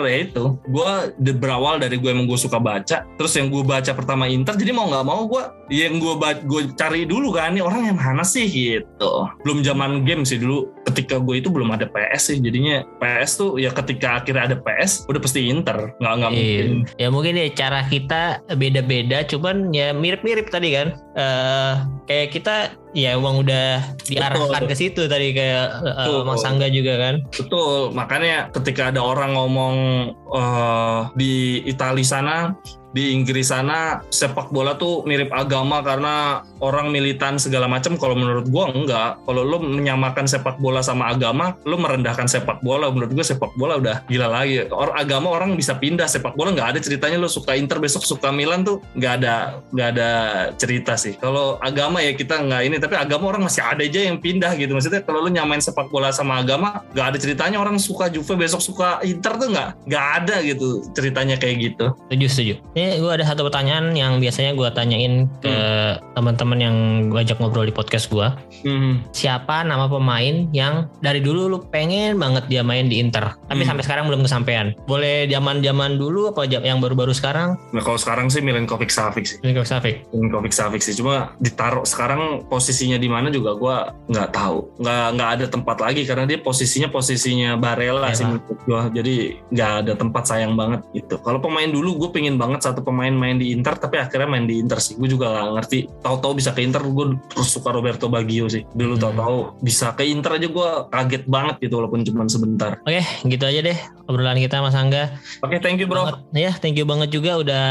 ya 0.03 0.17
itu. 0.27 0.43
Gue 0.67 0.89
de- 1.21 1.37
berawal 1.37 1.79
dari 1.79 1.95
gue 1.99 2.09
emang 2.11 2.27
gue 2.27 2.39
suka 2.39 2.57
baca. 2.59 3.07
Terus 3.15 3.33
yang 3.37 3.47
gue 3.53 3.63
baca 3.63 3.91
pertama 3.95 4.27
Inter, 4.27 4.55
jadi 4.57 4.75
mau 4.75 4.89
nggak 4.89 5.05
mau 5.05 5.23
gue 5.29 5.43
yang 5.71 5.97
gue 5.99 6.13
gue 6.45 6.61
cari 6.75 7.07
dulu 7.07 7.35
kan, 7.35 7.55
ini 7.55 7.61
orang 7.63 7.93
yang 7.93 7.97
mana 7.97 8.23
sih 8.25 8.45
gitu. 8.47 9.27
Belum 9.45 9.63
zaman 9.63 10.03
game 10.03 10.27
sih 10.27 10.39
dulu. 10.41 10.71
Ketika 10.83 11.15
gue 11.17 11.39
itu 11.39 11.47
belum 11.47 11.71
ada 11.71 11.87
PS 11.87 12.21
sih, 12.29 12.37
jadinya 12.43 12.83
PS 12.99 13.39
tuh 13.39 13.55
ya 13.55 13.71
ketika 13.71 14.19
akhirnya 14.19 14.51
ada 14.51 14.57
PS, 14.59 15.07
udah 15.07 15.21
pasti 15.23 15.47
Inter. 15.47 15.95
Nggak 15.97 16.13
nggak 16.19 16.31
Iya. 16.31 16.37
mungkin. 16.37 16.67
Ya 16.99 17.07
mungkin 17.07 17.33
ya 17.39 17.47
cara 17.55 17.79
kita 17.87 18.21
beda-beda, 18.53 19.23
cuman 19.23 19.71
ya 19.71 19.95
mirip-mirip 19.95 20.51
tadi 20.51 20.75
kan. 20.75 20.87
Eh 21.15 21.73
kayak 22.03 22.29
kita 22.35 22.55
ya 22.93 23.15
emang 23.15 23.41
udah 23.41 23.79
diarahkan 24.05 24.63
ke 24.67 24.75
situ 24.75 25.07
tadi 25.07 25.31
kayak 25.31 25.81
Betul. 25.81 26.19
Mas 26.27 26.43
Angga 26.43 26.67
juga 26.67 26.93
kan. 26.99 27.15
Betul, 27.31 27.95
makanya 27.95 28.51
ketika 28.51 28.91
ada 28.91 29.01
orang 29.01 29.33
ngomong 29.33 29.75
eh, 30.35 30.99
di 31.15 31.33
Italia 31.63 32.03
sana, 32.05 32.53
di 32.93 33.11
Inggris 33.11 33.49
sana 33.49 34.05
sepak 34.13 34.53
bola 34.53 34.77
tuh 34.77 35.01
mirip 35.09 35.33
agama 35.33 35.81
karena 35.81 36.45
orang 36.61 36.93
militan 36.93 37.41
segala 37.41 37.65
macam. 37.65 37.97
Kalau 37.97 38.13
menurut 38.13 38.47
gua 38.47 38.69
enggak. 38.69 39.19
Kalau 39.25 39.41
lo 39.41 39.57
menyamakan 39.59 40.29
sepak 40.29 40.61
bola 40.61 40.79
sama 40.85 41.09
agama, 41.11 41.57
lo 41.65 41.75
merendahkan 41.75 42.29
sepak 42.29 42.61
bola. 42.61 42.93
Menurut 42.93 43.11
gua 43.17 43.25
sepak 43.25 43.51
bola 43.57 43.81
udah 43.81 44.05
gila 44.07 44.29
lagi. 44.29 44.69
Orang 44.69 44.95
agama 44.95 45.27
orang 45.33 45.49
bisa 45.57 45.75
pindah 45.75 46.05
sepak 46.05 46.37
bola 46.37 46.53
nggak 46.53 46.77
ada 46.77 46.79
ceritanya 46.79 47.17
lo 47.19 47.27
suka 47.27 47.57
Inter 47.57 47.81
besok 47.81 48.05
suka 48.05 48.29
Milan 48.29 48.61
tuh 48.61 48.79
nggak 48.95 49.13
ada 49.21 49.59
nggak 49.73 49.87
ada 49.97 50.09
cerita 50.55 50.93
sih. 50.93 51.17
Kalau 51.17 51.57
agama 51.59 51.99
ya 51.99 52.13
kita 52.13 52.39
nggak 52.39 52.61
ini, 52.69 52.77
tapi 52.77 52.95
agama 52.95 53.33
orang 53.33 53.49
masih 53.49 53.65
ada 53.65 53.81
aja 53.81 54.05
yang 54.05 54.21
pindah 54.21 54.53
gitu. 54.55 54.71
Maksudnya 54.77 55.01
kalau 55.01 55.25
lo 55.25 55.29
nyamain 55.33 55.59
sepak 55.59 55.89
bola 55.89 56.13
sama 56.13 56.39
agama 56.39 56.85
nggak 56.93 57.07
ada 57.13 57.17
ceritanya 57.17 57.57
orang 57.57 57.81
suka 57.81 58.07
Juve 58.13 58.37
besok 58.37 58.61
suka 58.61 59.01
Inter 59.01 59.33
tuh 59.41 59.49
nggak 59.49 59.89
nggak 59.89 60.05
ada 60.21 60.35
gitu 60.45 60.85
ceritanya 60.93 61.35
kayak 61.41 61.73
gitu. 61.73 61.85
Setuju, 62.07 62.27
setuju. 62.29 62.55
Ini 62.83 62.99
gue 62.99 63.11
ada 63.15 63.23
satu 63.23 63.47
pertanyaan 63.47 63.95
yang 63.95 64.19
biasanya 64.19 64.51
gue 64.59 64.67
tanyain 64.75 65.31
ke 65.39 65.55
teman-teman 66.19 66.59
yang 66.59 66.75
gue 67.07 67.15
ajak 67.23 67.39
ngobrol 67.39 67.63
di 67.63 67.71
podcast 67.71 68.11
gue. 68.11 68.27
Hmm. 68.67 69.07
Siapa 69.15 69.63
nama 69.63 69.87
pemain 69.87 70.51
yang 70.51 70.91
dari 70.99 71.23
dulu 71.23 71.47
lu 71.47 71.59
pengen 71.71 72.19
banget 72.19 72.51
dia 72.51 72.59
main 72.59 72.91
di 72.91 72.99
Inter, 72.99 73.39
tapi 73.47 73.63
Hmm. 73.63 73.71
sampai 73.71 73.83
sekarang 73.87 74.11
belum 74.11 74.27
kesampaian. 74.27 74.75
Boleh 74.83 75.31
zaman-zaman 75.31 75.95
dulu 75.95 76.35
apa 76.35 76.43
yang 76.43 76.83
baru-baru 76.83 77.15
sekarang? 77.15 77.55
Nah 77.71 77.79
kalau 77.79 77.95
sekarang 77.95 78.27
sih 78.27 78.43
Milenkovic 78.43 78.91
Savic 78.91 79.31
sih. 79.31 79.37
Milinkovic 79.39 79.71
Savic. 79.71 79.95
Milenkovic 80.11 80.51
Savic 80.51 80.81
sih. 80.83 80.99
Cuma 80.99 81.31
ditaruh 81.39 81.87
sekarang 81.87 82.43
posisinya 82.51 82.99
di 82.99 83.07
mana 83.07 83.31
juga 83.31 83.55
gua 83.55 83.95
nggak 84.11 84.29
tahu. 84.35 84.59
Nggak 84.83 85.05
nggak 85.15 85.29
ada 85.39 85.45
tempat 85.47 85.77
lagi 85.79 86.03
karena 86.03 86.27
dia 86.27 86.43
posisinya 86.43 86.91
posisinya 86.91 87.55
Barella 87.55 88.11
sih 88.11 88.27
menurut. 88.27 88.91
Jadi 88.91 89.39
nggak 89.55 89.71
ada 89.87 89.93
tempat 89.95 90.27
sayang 90.27 90.59
banget 90.59 90.83
gitu. 90.91 91.15
Kalau 91.23 91.39
pemain 91.39 91.71
dulu 91.71 91.95
gue 91.95 92.09
pengen 92.11 92.35
banget 92.35 92.59
satu 92.73 92.81
pemain 92.81 93.13
main 93.13 93.37
di 93.37 93.53
Inter 93.53 93.77
tapi 93.77 94.01
akhirnya 94.01 94.25
main 94.25 94.49
di 94.49 94.57
Inter 94.57 94.81
sih. 94.81 94.97
Gue 94.97 95.07
juga 95.07 95.29
nggak 95.29 95.53
ngerti. 95.61 95.79
Tahu-tahu 96.01 96.33
bisa 96.33 96.49
ke 96.51 96.65
Inter 96.65 96.81
gue 96.81 97.05
terus 97.29 97.49
suka 97.53 97.69
Roberto 97.69 98.09
Baggio 98.09 98.49
sih. 98.49 98.65
Dulu 98.73 98.97
Hmm. 98.97 99.03
tahu-tahu 99.09 99.37
bisa 99.61 99.93
ke 99.93 100.03
Inter 100.03 100.41
aja 100.41 100.47
gue 100.49 100.69
kaget 100.89 101.23
banget 101.29 101.55
gitu 101.61 101.77
walaupun 101.77 102.01
cuma 102.01 102.25
sebentar. 102.25 102.81
Oke, 102.83 103.05
gitu 103.29 103.43
aja 103.45 103.59
deh 103.61 103.77
obrolan 104.09 104.35
kita 104.35 104.59
Mas 104.59 104.75
Angga. 104.75 105.15
Oke, 105.45 105.61
thank 105.61 105.79
you 105.79 105.87
bro. 105.87 106.03
Banget. 106.03 106.15
Ya, 106.35 106.51
thank 106.57 106.75
you 106.75 106.83
banget 106.83 107.13
juga 107.13 107.39
udah 107.39 107.67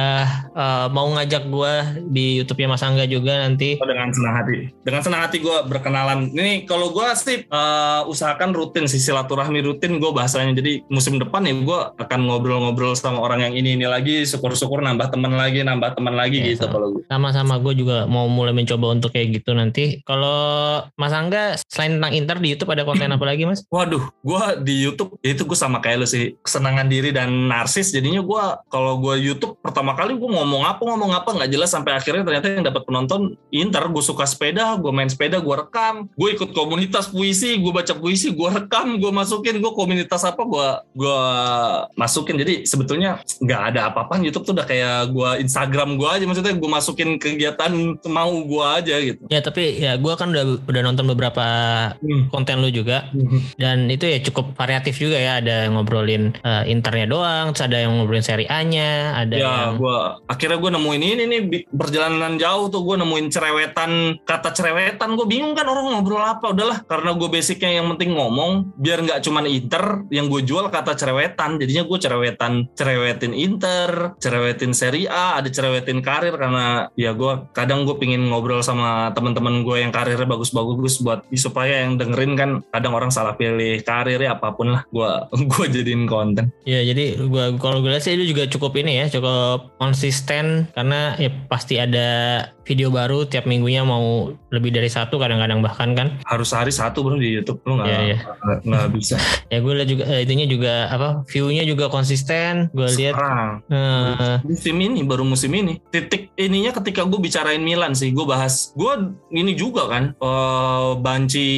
uh, 0.54 0.86
mau 0.88 1.10
ngajak 1.12 1.50
gua 1.50 1.92
di 2.08 2.40
YouTube-nya 2.40 2.68
Mas 2.70 2.84
Angga 2.86 3.04
juga 3.04 3.42
nanti. 3.42 3.76
Oh, 3.76 3.88
dengan 3.88 4.08
senang 4.14 4.34
hati. 4.38 4.70
Dengan 4.86 5.02
senang 5.02 5.20
hati 5.26 5.36
gue 5.42 5.56
berkenalan. 5.66 6.30
Ini 6.32 6.64
kalau 6.64 6.94
gue 6.94 7.06
sih 7.18 7.44
eh, 7.44 8.00
usahakan 8.06 8.54
rutin 8.54 8.86
sih 8.86 9.00
silaturahmi 9.02 9.60
rutin 9.64 9.98
gue 9.98 10.10
bahasanya. 10.12 10.54
Jadi 10.56 10.86
musim 10.88 11.18
depan 11.18 11.44
ya 11.44 11.52
gue 11.56 11.80
akan 11.98 12.20
ngobrol-ngobrol 12.28 12.94
sama 12.94 13.20
orang 13.20 13.48
yang 13.50 13.54
ini 13.56 13.74
ini 13.76 13.86
lagi. 13.88 14.22
Syukur-syukur 14.22 14.80
nambah 14.92 15.08
teman 15.08 15.32
lagi, 15.32 15.64
nambah 15.64 15.90
teman 15.96 16.14
lagi 16.14 16.36
Ya, 16.38 16.46
gitu 16.52 16.68
sama. 16.68 16.72
kalau 16.76 16.86
gue. 16.92 17.02
Sama-sama 17.08 17.54
gue 17.58 17.74
juga 17.74 18.04
mau 18.04 18.28
mulai 18.28 18.52
mencoba 18.52 18.92
untuk 18.92 19.10
kayak 19.10 19.40
gitu 19.40 19.56
nanti. 19.56 20.04
Kalau 20.04 20.36
Mas 20.94 21.10
Angga 21.10 21.56
selain 21.66 21.96
tentang 21.96 22.12
Inter 22.12 22.36
di 22.36 22.48
YouTube 22.52 22.70
ada 22.70 22.84
konten 22.84 23.08
apa 23.08 23.24
lagi 23.24 23.48
Mas? 23.48 23.64
Waduh, 23.74 24.04
gue 24.20 24.42
di 24.60 24.74
YouTube 24.84 25.16
itu 25.20 25.42
gue 25.42 25.56
sama 25.56 25.80
kayak 25.80 25.96
lu 25.98 26.06
sih 26.06 26.36
kesenangan 26.40 26.86
diri 26.86 27.10
dan 27.10 27.48
narsis. 27.48 27.90
Jadinya 27.90 28.20
gue 28.20 28.42
kalau 28.68 29.00
gue 29.00 29.16
YouTube 29.18 29.56
pertama 29.58 29.96
kali 29.96 30.12
gue 30.12 30.28
ngomong 30.28 30.68
apa 30.68 30.82
ngomong 30.84 31.16
apa 31.16 31.32
nggak 31.32 31.50
jelas 31.50 31.72
sampai 31.72 31.96
akhirnya 31.96 32.22
ternyata 32.22 32.46
yang 32.52 32.66
dapat 32.66 32.82
penonton 32.84 33.34
Inter. 33.48 33.88
Gue 33.88 34.04
suka 34.04 34.28
sepeda, 34.28 34.76
gue 34.76 34.92
main 34.92 35.08
sepeda, 35.08 35.40
gue 35.40 35.54
rekam, 35.54 36.06
gue 36.12 36.28
ikut 36.34 36.52
komunitas 36.52 37.08
puisi, 37.08 37.56
gue 37.56 37.72
baca 37.72 37.96
puisi, 37.96 38.28
gue 38.30 38.48
rekam, 38.48 39.00
gue 39.00 39.08
masukin, 39.10 39.56
gue 39.56 39.72
komunitas 39.72 40.22
apa 40.22 40.42
gue 40.44 40.68
gue 40.94 41.20
masukin. 41.94 42.36
Jadi 42.36 42.54
sebetulnya 42.66 43.22
nggak 43.40 43.62
ada 43.72 43.80
apa-apa 43.88 44.20
YouTube 44.20 44.44
tuh 44.44 44.54
udah 44.54 44.66
kayak 44.66 44.81
gue 45.08 45.30
Instagram 45.42 45.96
gue 45.96 46.08
aja 46.08 46.24
maksudnya 46.24 46.54
gue 46.54 46.70
masukin 46.70 47.16
kegiatan 47.16 47.72
mau 48.08 48.32
gue 48.32 48.64
aja 48.64 48.94
gitu. 49.00 49.22
Ya 49.28 49.40
tapi 49.40 49.78
ya 49.78 49.96
gue 49.96 50.12
kan 50.14 50.30
udah 50.30 50.62
udah 50.66 50.82
nonton 50.82 51.06
beberapa 51.08 51.44
Hmm. 52.02 52.28
konten 52.28 52.58
lu 52.62 52.68
juga. 52.70 53.08
Dan 53.58 53.86
itu 53.88 54.06
ya 54.06 54.18
cukup 54.22 54.54
variatif 54.58 54.98
juga 54.98 55.18
ya. 55.18 55.38
Ada 55.42 55.68
yang 55.68 55.78
ngobrolin 55.78 56.34
uh, 56.42 56.64
internya 56.66 57.06
doang, 57.06 57.54
terus 57.54 57.64
ada 57.66 57.78
yang 57.78 57.94
ngobrolin 57.98 58.24
seri 58.24 58.46
A-nya, 58.46 59.16
ada 59.16 59.34
ya 59.34 59.42
yang 59.42 59.78
gua 59.78 60.18
akhirnya 60.26 60.58
gue 60.58 60.70
nemuin 60.74 61.02
ini 61.02 61.24
nih 61.28 61.40
perjalanan 61.70 62.36
jauh 62.36 62.68
tuh. 62.68 62.82
Gue 62.82 62.96
nemuin 62.98 63.26
cerewetan 63.30 63.90
kata 64.26 64.50
cerewetan. 64.52 65.14
Gue 65.14 65.26
bingung 65.28 65.54
kan 65.54 65.66
orang 65.68 65.94
ngobrol 65.94 66.22
apa. 66.22 66.50
Udahlah 66.50 66.82
karena 66.86 67.14
gue 67.14 67.28
basicnya 67.30 67.70
yang 67.82 67.86
penting 67.94 68.14
ngomong 68.16 68.74
biar 68.78 69.02
nggak 69.04 69.20
cuman 69.22 69.44
inter. 69.46 70.04
Yang 70.10 70.26
gue 70.28 70.42
jual 70.54 70.66
kata 70.68 70.98
cerewetan. 70.98 71.60
Jadinya 71.62 71.84
gue 71.86 71.98
cerewetan 71.98 72.52
cerewetin 72.74 73.32
inter 73.32 74.16
cerewetin 74.18 74.71
seri 74.72 75.04
A 75.04 75.36
ada 75.36 75.46
cerewetin 75.46 76.00
karir 76.00 76.34
karena 76.34 76.88
ya 76.92 77.12
gue 77.12 77.32
kadang 77.52 77.82
gue 77.82 77.94
pingin 77.94 78.26
ngobrol 78.26 78.60
sama 78.60 79.12
teman-teman 79.12 79.62
gue 79.62 79.76
yang 79.78 79.90
karirnya 79.90 80.24
bagus-bagus 80.24 80.98
buat 80.98 81.24
supaya 81.32 81.84
yang 81.84 81.96
dengerin 81.96 82.32
kan 82.34 82.50
kadang 82.68 82.92
orang 82.92 83.08
salah 83.08 83.32
pilih 83.32 83.80
karir 83.80 84.18
ya 84.18 84.32
apa 84.32 84.52
pun 84.52 84.72
lah 84.72 84.82
gue 84.86 85.10
gue 85.50 85.64
jadiin 85.70 86.04
konten. 86.04 86.50
Ya 86.62 86.82
jadi 86.82 87.16
gua 87.22 87.54
kalau 87.56 87.78
gue 87.78 87.88
lihat 87.88 88.02
sih 88.02 88.12
itu 88.12 88.28
juga 88.28 88.44
cukup 88.46 88.76
ini 88.76 88.98
ya 88.98 89.06
cukup 89.08 89.72
konsisten 89.76 90.66
karena 90.70 91.14
ya 91.16 91.30
pasti 91.46 91.76
ada 91.76 92.08
video 92.62 92.88
baru 92.88 93.26
tiap 93.26 93.42
minggunya 93.42 93.82
mau 93.82 94.30
lebih 94.48 94.70
dari 94.70 94.86
satu 94.86 95.18
kadang-kadang 95.18 95.60
bahkan 95.60 95.92
kan. 95.92 96.08
Harus 96.22 96.48
sehari 96.48 96.70
satu 96.70 97.02
bro 97.02 97.16
di 97.16 97.34
YouTube 97.34 97.58
lu 97.64 97.76
nggak 97.76 97.88
Iya, 97.88 98.00
iya. 98.04 98.18
nggak- 98.22 98.60
nggak 98.68 98.88
bisa. 98.92 99.16
Ya 99.52 99.58
gue 99.58 99.72
lihat 99.74 99.84
juga 99.86 100.04
eh, 100.08 100.20
itunya 100.22 100.46
juga 100.46 100.88
apa 100.88 101.08
viewnya 101.26 101.60
juga 101.62 101.86
konsisten 101.86 102.72
gue 102.72 102.88
lihat 102.88 103.12
musim 104.52 104.76
ini 104.76 105.00
baru 105.02 105.24
musim 105.24 105.50
ini. 105.56 105.80
Titik 105.88 106.32
ininya 106.36 106.76
ketika 106.76 107.08
gue 107.08 107.16
bicarain 107.16 107.60
Milan 107.64 107.96
sih 107.96 108.12
gue 108.12 108.24
bahas 108.28 108.76
gue 108.76 108.92
ini 109.32 109.56
juga 109.56 109.88
kan 109.88 110.04
eh, 110.16 110.90
banci 111.00 111.48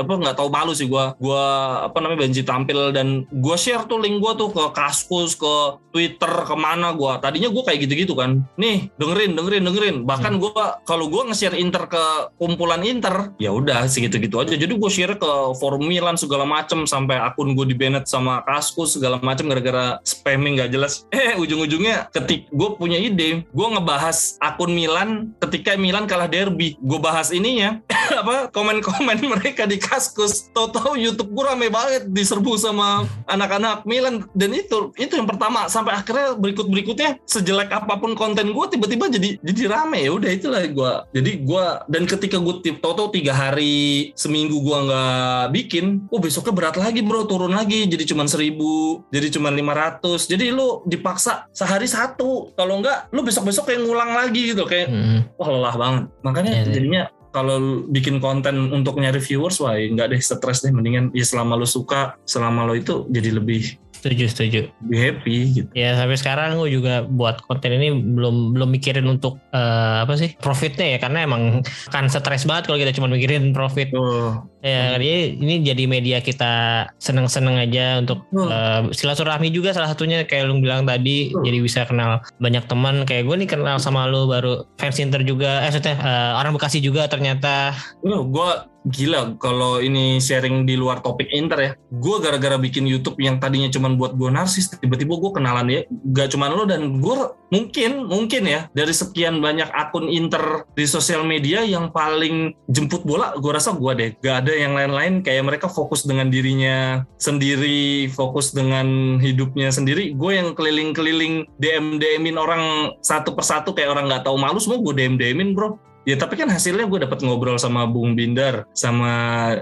apa 0.00 0.12
nggak 0.16 0.36
tahu 0.36 0.48
malu 0.48 0.72
sih 0.72 0.88
gue 0.88 1.04
gue 1.20 1.44
apa 1.84 1.96
namanya 2.00 2.28
banci 2.28 2.42
tampil 2.44 2.92
dan 2.92 3.28
gue 3.28 3.56
share 3.56 3.84
tuh 3.84 4.00
link 4.00 4.20
gue 4.20 4.32
tuh 4.36 4.48
ke 4.52 4.64
Kaskus 4.72 5.36
ke 5.36 5.54
Twitter 5.92 6.32
ke 6.44 6.54
mana 6.56 6.92
gue 6.92 7.12
tadinya 7.20 7.48
gue 7.48 7.62
kayak 7.64 7.88
gitu-gitu 7.88 8.16
kan. 8.16 8.44
Nih 8.56 8.88
dengerin 8.96 9.36
dengerin 9.36 9.64
dengerin. 9.64 9.96
Bahkan 10.04 10.32
gue 10.40 10.52
kalau 10.84 11.08
gue 11.08 11.22
nge-share 11.32 11.56
Inter 11.56 11.88
ke 11.88 12.04
kumpulan 12.40 12.84
Inter 12.84 13.32
ya 13.40 13.52
udah 13.52 13.88
segitu-gitu 13.88 14.40
aja. 14.40 14.54
Jadi 14.56 14.72
gue 14.76 14.90
share 14.92 15.16
ke 15.16 15.30
forum 15.56 15.84
Milan 15.88 16.20
segala 16.20 16.44
macem 16.44 16.84
sampai 16.84 17.20
akun 17.20 17.56
gue 17.56 17.66
di 17.68 17.76
banned 17.76 18.04
sama 18.08 18.44
Kaskus 18.44 18.96
segala 18.96 19.20
macem 19.20 19.48
gara-gara 19.48 19.98
spamming 20.04 20.60
nggak 20.60 20.72
jelas. 20.72 21.04
Eh 21.26 21.34
ujung-ujungnya 21.34 22.05
ketik 22.14 22.48
gue 22.50 22.68
punya 22.78 22.98
ide 22.98 23.46
gue 23.46 23.66
ngebahas 23.66 24.38
akun 24.42 24.72
Milan 24.72 25.32
ketika 25.42 25.74
Milan 25.78 26.04
kalah 26.04 26.28
derby. 26.28 26.76
Gue 26.80 26.98
bahas 27.00 27.32
ininya 27.32 27.80
apa 28.20 28.48
komen-komen 28.50 29.18
mereka 29.22 29.64
di 29.64 29.80
Kaskus. 29.80 30.50
Tahu-tahu 30.52 30.96
YouTube 30.98 31.32
gue 31.32 31.44
rame 31.44 31.68
banget 31.72 32.08
diserbu 32.10 32.56
sama 32.60 33.04
anak-anak 33.26 33.84
Milan. 33.88 34.26
Dan 34.32 34.54
itu 34.56 34.92
itu 34.96 35.16
yang 35.16 35.28
pertama. 35.28 35.66
Sampai 35.66 35.96
akhirnya 35.96 36.36
berikut-berikutnya 36.36 37.24
sejelek 37.24 37.72
apa 37.72 37.98
pun 37.98 38.14
konten 38.14 38.52
gue 38.52 38.66
tiba-tiba 38.70 39.08
jadi 39.10 39.40
jadi 39.40 39.62
rame. 39.70 40.06
Ya 40.06 40.12
udah 40.12 40.30
itulah 40.30 40.62
gue. 40.64 40.92
Jadi 41.16 41.30
gue 41.42 41.64
dan 41.88 42.02
ketika 42.04 42.36
gue 42.38 42.54
tahu-tahu 42.78 43.08
tiga 43.14 43.32
hari 43.32 44.12
seminggu 44.14 44.60
gue 44.60 44.78
nggak 44.86 45.44
bikin, 45.52 46.06
oh 46.12 46.20
besoknya 46.20 46.52
berat 46.52 46.76
lagi 46.78 47.00
bro. 47.00 47.24
Turun 47.26 47.52
lagi. 47.52 47.88
Jadi 47.88 48.12
cuma 48.12 48.28
seribu 48.28 49.04
jadi 49.10 49.32
cuma 49.32 49.48
500 49.48 50.28
jadi 50.28 50.52
lu 50.52 50.82
dipaksa 50.84 51.48
sehari 51.50 51.88
satu 51.96 52.52
kalau 52.52 52.78
enggak 52.78 53.08
lu 53.10 53.20
besok-besok 53.20 53.64
kayak 53.66 53.80
ngulang 53.80 54.12
lagi 54.12 54.52
gitu 54.52 54.62
kayak 54.62 54.86
Hmm. 54.86 55.24
wah 55.34 55.48
lelah 55.48 55.74
banget 55.74 56.04
makanya 56.20 56.52
Iya, 56.52 56.62
iya. 56.62 56.72
jadinya 56.72 57.02
kalau 57.28 57.56
bikin 57.84 58.16
konten 58.16 58.72
untuk 58.72 58.96
nyari 58.96 59.18
viewers 59.18 59.56
wah 59.58 59.72
nggak 59.72 60.08
deh 60.08 60.20
stres 60.20 60.60
deh 60.60 60.72
mendingan 60.72 61.12
ya 61.12 61.20
selama 61.20 61.52
lo 61.54 61.64
suka 61.64 62.16
selama 62.24 62.64
lo 62.64 62.72
itu 62.72 63.04
jadi 63.08 63.32
lebih 63.34 63.76
Setuju, 64.06 64.24
setuju. 64.30 64.60
lebih 64.80 64.98
happy 65.00 65.36
gitu 65.52 65.68
Ya 65.72 65.94
sampai 65.94 66.14
sekarang 66.14 66.54
gue 66.56 66.70
juga 66.70 67.02
buat 67.02 67.42
konten 67.42 67.74
ini 67.74 67.90
belum 67.90 68.54
belum 68.54 68.68
mikirin 68.70 69.02
untuk 69.04 69.42
eh, 69.50 69.96
apa 70.00 70.14
sih 70.14 70.32
profitnya 70.36 70.94
ya 70.94 70.98
karena 70.98 71.24
emang 71.24 71.60
kan 71.88 72.06
stres 72.06 72.44
banget 72.44 72.66
kalau 72.66 72.78
kita 72.78 72.92
cuma 72.92 73.06
mikirin 73.06 73.50
profit. 73.50 73.90
tuh 73.90 74.46
Ya 74.60 74.98
jadi 74.98 75.30
ini 75.32 75.62
jadi 75.62 75.86
media 75.86 76.18
kita 76.18 76.54
seneng-seneng 76.96 77.54
aja 77.56 77.98
untuk 77.98 78.22
Hmm. 78.28 78.46
eh, 78.46 78.82
silaturahmi 78.92 79.48
juga 79.48 79.70
salah 79.70 79.86
satunya 79.88 80.22
kayak 80.22 80.44
lu 80.44 80.58
bilang 80.58 80.82
tadi 80.82 81.28
Hmm. 81.28 81.42
jadi 81.42 81.58
bisa 81.60 81.80
kenal 81.82 82.18
banyak 82.36 82.62
teman 82.64 83.02
kayak 83.02 83.24
gue 83.24 83.36
nih 83.36 83.48
kenal 83.48 83.78
sama 83.78 84.06
lu 84.06 84.26
baru 84.26 84.66
fans 84.74 84.98
Inter 84.98 85.22
juga 85.22 85.62
eh 85.62 85.70
maksudnya 85.70 85.96
eh, 85.96 86.32
orang 86.34 86.52
Bekasi 86.52 86.78
juga 86.78 87.06
ternyata 87.06 87.74
gue 88.02 88.50
gila 88.86 89.34
kalau 89.42 89.82
ini 89.82 90.22
sharing 90.22 90.62
di 90.62 90.78
luar 90.78 91.02
topik 91.02 91.26
Inter 91.34 91.58
ya. 91.58 91.72
Gue 91.90 92.22
gara-gara 92.22 92.54
bikin 92.56 92.86
YouTube 92.86 93.18
yang 93.18 93.42
tadinya 93.42 93.66
cuman 93.66 93.98
buat 93.98 94.14
gue 94.14 94.30
narsis, 94.30 94.70
tiba-tiba 94.78 95.18
gue 95.18 95.30
kenalan 95.34 95.66
ya. 95.66 95.80
Gak 96.14 96.34
cuman 96.34 96.50
lo 96.54 96.64
dan 96.64 97.02
gue 97.02 97.16
mungkin 97.50 98.10
mungkin 98.10 98.42
ya 98.42 98.66
dari 98.74 98.90
sekian 98.90 99.38
banyak 99.38 99.70
akun 99.70 100.10
Inter 100.10 100.66
di 100.74 100.86
sosial 100.86 101.22
media 101.22 101.62
yang 101.62 101.90
paling 101.90 102.54
jemput 102.70 103.02
bola, 103.02 103.34
gue 103.34 103.52
rasa 103.52 103.74
gue 103.74 103.92
deh. 103.98 104.10
Gak 104.22 104.46
ada 104.46 104.52
yang 104.54 104.72
lain-lain 104.78 105.26
kayak 105.26 105.42
mereka 105.46 105.66
fokus 105.66 106.06
dengan 106.06 106.30
dirinya 106.30 107.02
sendiri, 107.18 108.06
fokus 108.14 108.54
dengan 108.54 109.18
hidupnya 109.18 109.74
sendiri. 109.74 110.14
Gue 110.14 110.38
yang 110.38 110.54
keliling-keliling 110.54 111.50
DM 111.58 111.98
DMin 111.98 112.38
orang 112.38 112.94
satu 113.02 113.34
persatu 113.34 113.74
kayak 113.74 113.92
orang 113.98 114.06
nggak 114.06 114.24
tahu 114.26 114.36
malu 114.38 114.62
semua 114.62 114.78
gue 114.78 114.94
DM 114.94 115.18
DMin 115.18 115.52
bro. 115.52 115.85
Ya 116.06 116.14
tapi 116.14 116.38
kan 116.38 116.46
hasilnya 116.46 116.86
gue 116.86 117.02
dapat 117.02 117.18
ngobrol 117.26 117.58
sama 117.58 117.82
Bung 117.90 118.14
Binder, 118.14 118.62
sama 118.70 119.10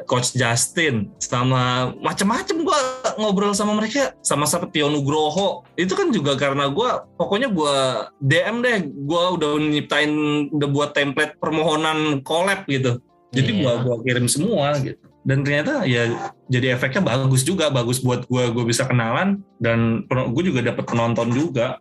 Coach 0.05 0.37
Justin, 0.37 1.09
sama 1.17 1.97
macem-macem 2.05 2.61
gue 2.61 2.79
ngobrol 3.17 3.57
sama 3.57 3.73
mereka, 3.73 4.13
sama 4.21 4.45
sama 4.45 4.69
Tio 4.69 4.93
Nugroho. 4.93 5.65
Itu 5.81 5.97
kan 5.97 6.13
juga 6.13 6.37
karena 6.37 6.69
gue, 6.69 6.89
pokoknya 7.17 7.49
gue 7.49 7.77
DM 8.21 8.61
deh, 8.61 8.79
gue 8.93 9.23
udah 9.41 9.51
nyiptain, 9.57 10.13
udah 10.53 10.69
buat 10.69 10.93
template 10.93 11.41
permohonan 11.41 12.21
collab 12.21 12.69
gitu. 12.69 13.01
Jadi 13.35 13.51
Iya. 13.51 13.61
gua 13.61 13.73
gua 13.83 13.97
kirim 14.07 14.27
semua 14.31 14.79
gitu. 14.79 15.03
Dan 15.25 15.43
ternyata 15.43 15.89
ya 15.89 16.13
jadi 16.47 16.77
efeknya 16.77 17.03
bagus 17.03 17.43
juga, 17.43 17.73
bagus 17.73 17.99
buat 17.99 18.29
gua 18.31 18.53
gue 18.53 18.65
bisa 18.69 18.87
kenalan 18.87 19.43
dan 19.59 20.05
gue 20.07 20.43
juga 20.45 20.61
dapat 20.63 20.85
penonton 20.87 21.33
juga. 21.35 21.81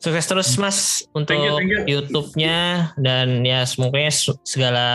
Sukses 0.00 0.24
terus 0.24 0.48
mas 0.56 1.04
untuk 1.12 1.36
Thank 1.36 1.44
you, 1.44 1.54
thank 1.54 1.70
you. 1.70 1.80
YouTube-nya 1.86 2.58
dan 2.96 3.44
ya 3.44 3.62
semoga 3.62 4.00
segala 4.42 4.86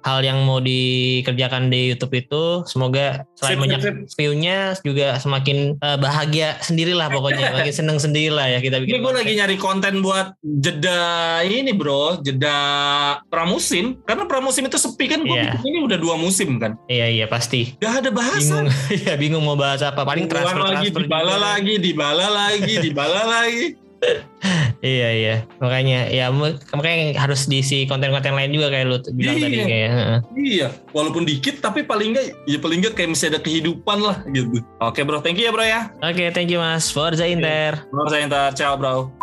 hal 0.00 0.20
yang 0.20 0.44
mau 0.44 0.60
dikerjakan 0.60 1.68
di 1.68 1.92
YouTube 1.92 2.12
itu 2.14 2.42
semoga 2.64 3.24
selain 3.36 3.56
Sip, 3.56 3.62
banyak 3.64 3.80
sip, 3.80 3.96
view-nya 4.16 4.56
juga 4.80 5.16
semakin 5.16 5.76
eh, 5.76 5.98
bahagia 5.98 6.60
sendirilah 6.60 7.08
pokoknya 7.08 7.52
makin 7.56 7.72
seneng 7.72 7.96
sendirilah 7.96 8.46
ya 8.46 8.58
kita 8.60 8.76
Ini 8.78 8.84
bikin 8.84 9.00
gue 9.00 9.12
lagi 9.16 9.32
nyari 9.34 9.56
konten 9.56 10.04
buat 10.04 10.36
jeda 10.44 11.00
ini 11.42 11.72
bro, 11.72 12.20
jeda 12.20 12.56
pramusim. 13.28 13.96
Karena 14.04 14.28
pramusim 14.28 14.64
itu 14.64 14.76
sepi 14.76 15.08
kan, 15.08 15.24
gue 15.24 15.32
Iya. 15.32 15.56
ini 15.64 15.78
udah 15.80 15.96
dua 15.96 16.20
musim 16.20 16.60
kan. 16.60 16.76
iya 16.86 17.08
iya 17.08 17.24
pasti 17.24 17.80
Gak 17.80 18.04
ada 18.04 18.10
bingung 18.12 18.20
bahasan. 18.20 18.64
ya 19.08 19.14
bingung 19.16 19.40
mau 19.40 19.56
bahas 19.56 19.80
apa 19.80 20.04
paling 20.04 20.28
Ulang 20.28 20.32
transfer 20.36 20.60
lagi, 20.60 20.88
transfer 20.92 21.02
dibala 21.08 21.32
juga. 21.32 21.46
lagi, 21.48 21.74
dibala 21.80 22.26
lagi, 22.28 22.74
dibala 22.78 23.22
lagi. 23.24 23.64
iya 24.80 25.08
iya 25.12 25.34
makanya 25.60 26.08
ya 26.08 26.32
makanya 26.72 27.20
harus 27.20 27.44
diisi 27.44 27.84
konten-konten 27.84 28.32
lain 28.32 28.50
juga 28.50 28.72
kayak 28.72 28.86
lu 28.88 28.96
bilang 29.12 29.36
Iya. 29.36 29.44
tadi 29.44 29.56
kayak. 29.60 29.90
Iya, 30.32 30.68
walaupun 30.96 31.28
dikit 31.28 31.60
tapi 31.60 31.84
paling 31.84 32.16
enggak 32.16 32.32
ya 32.48 32.58
paling 32.58 32.78
enggak 32.80 32.94
kayak 32.96 33.12
masih 33.12 33.28
ada 33.28 33.40
kehidupan 33.44 33.98
lah 34.00 34.24
gitu. 34.32 34.64
Oke 34.80 35.04
bro, 35.04 35.20
thank 35.20 35.36
you 35.36 35.44
ya 35.46 35.52
bro 35.52 35.64
ya. 35.64 35.92
oke 36.00 36.24
thank 36.32 36.48
you 36.48 36.56
mas 36.56 36.88
Forza 36.88 37.28
Inter 37.28 37.84
saya 38.08 38.24
ntar 38.24 38.56
ciao 38.56 38.80
bro. 38.80 39.19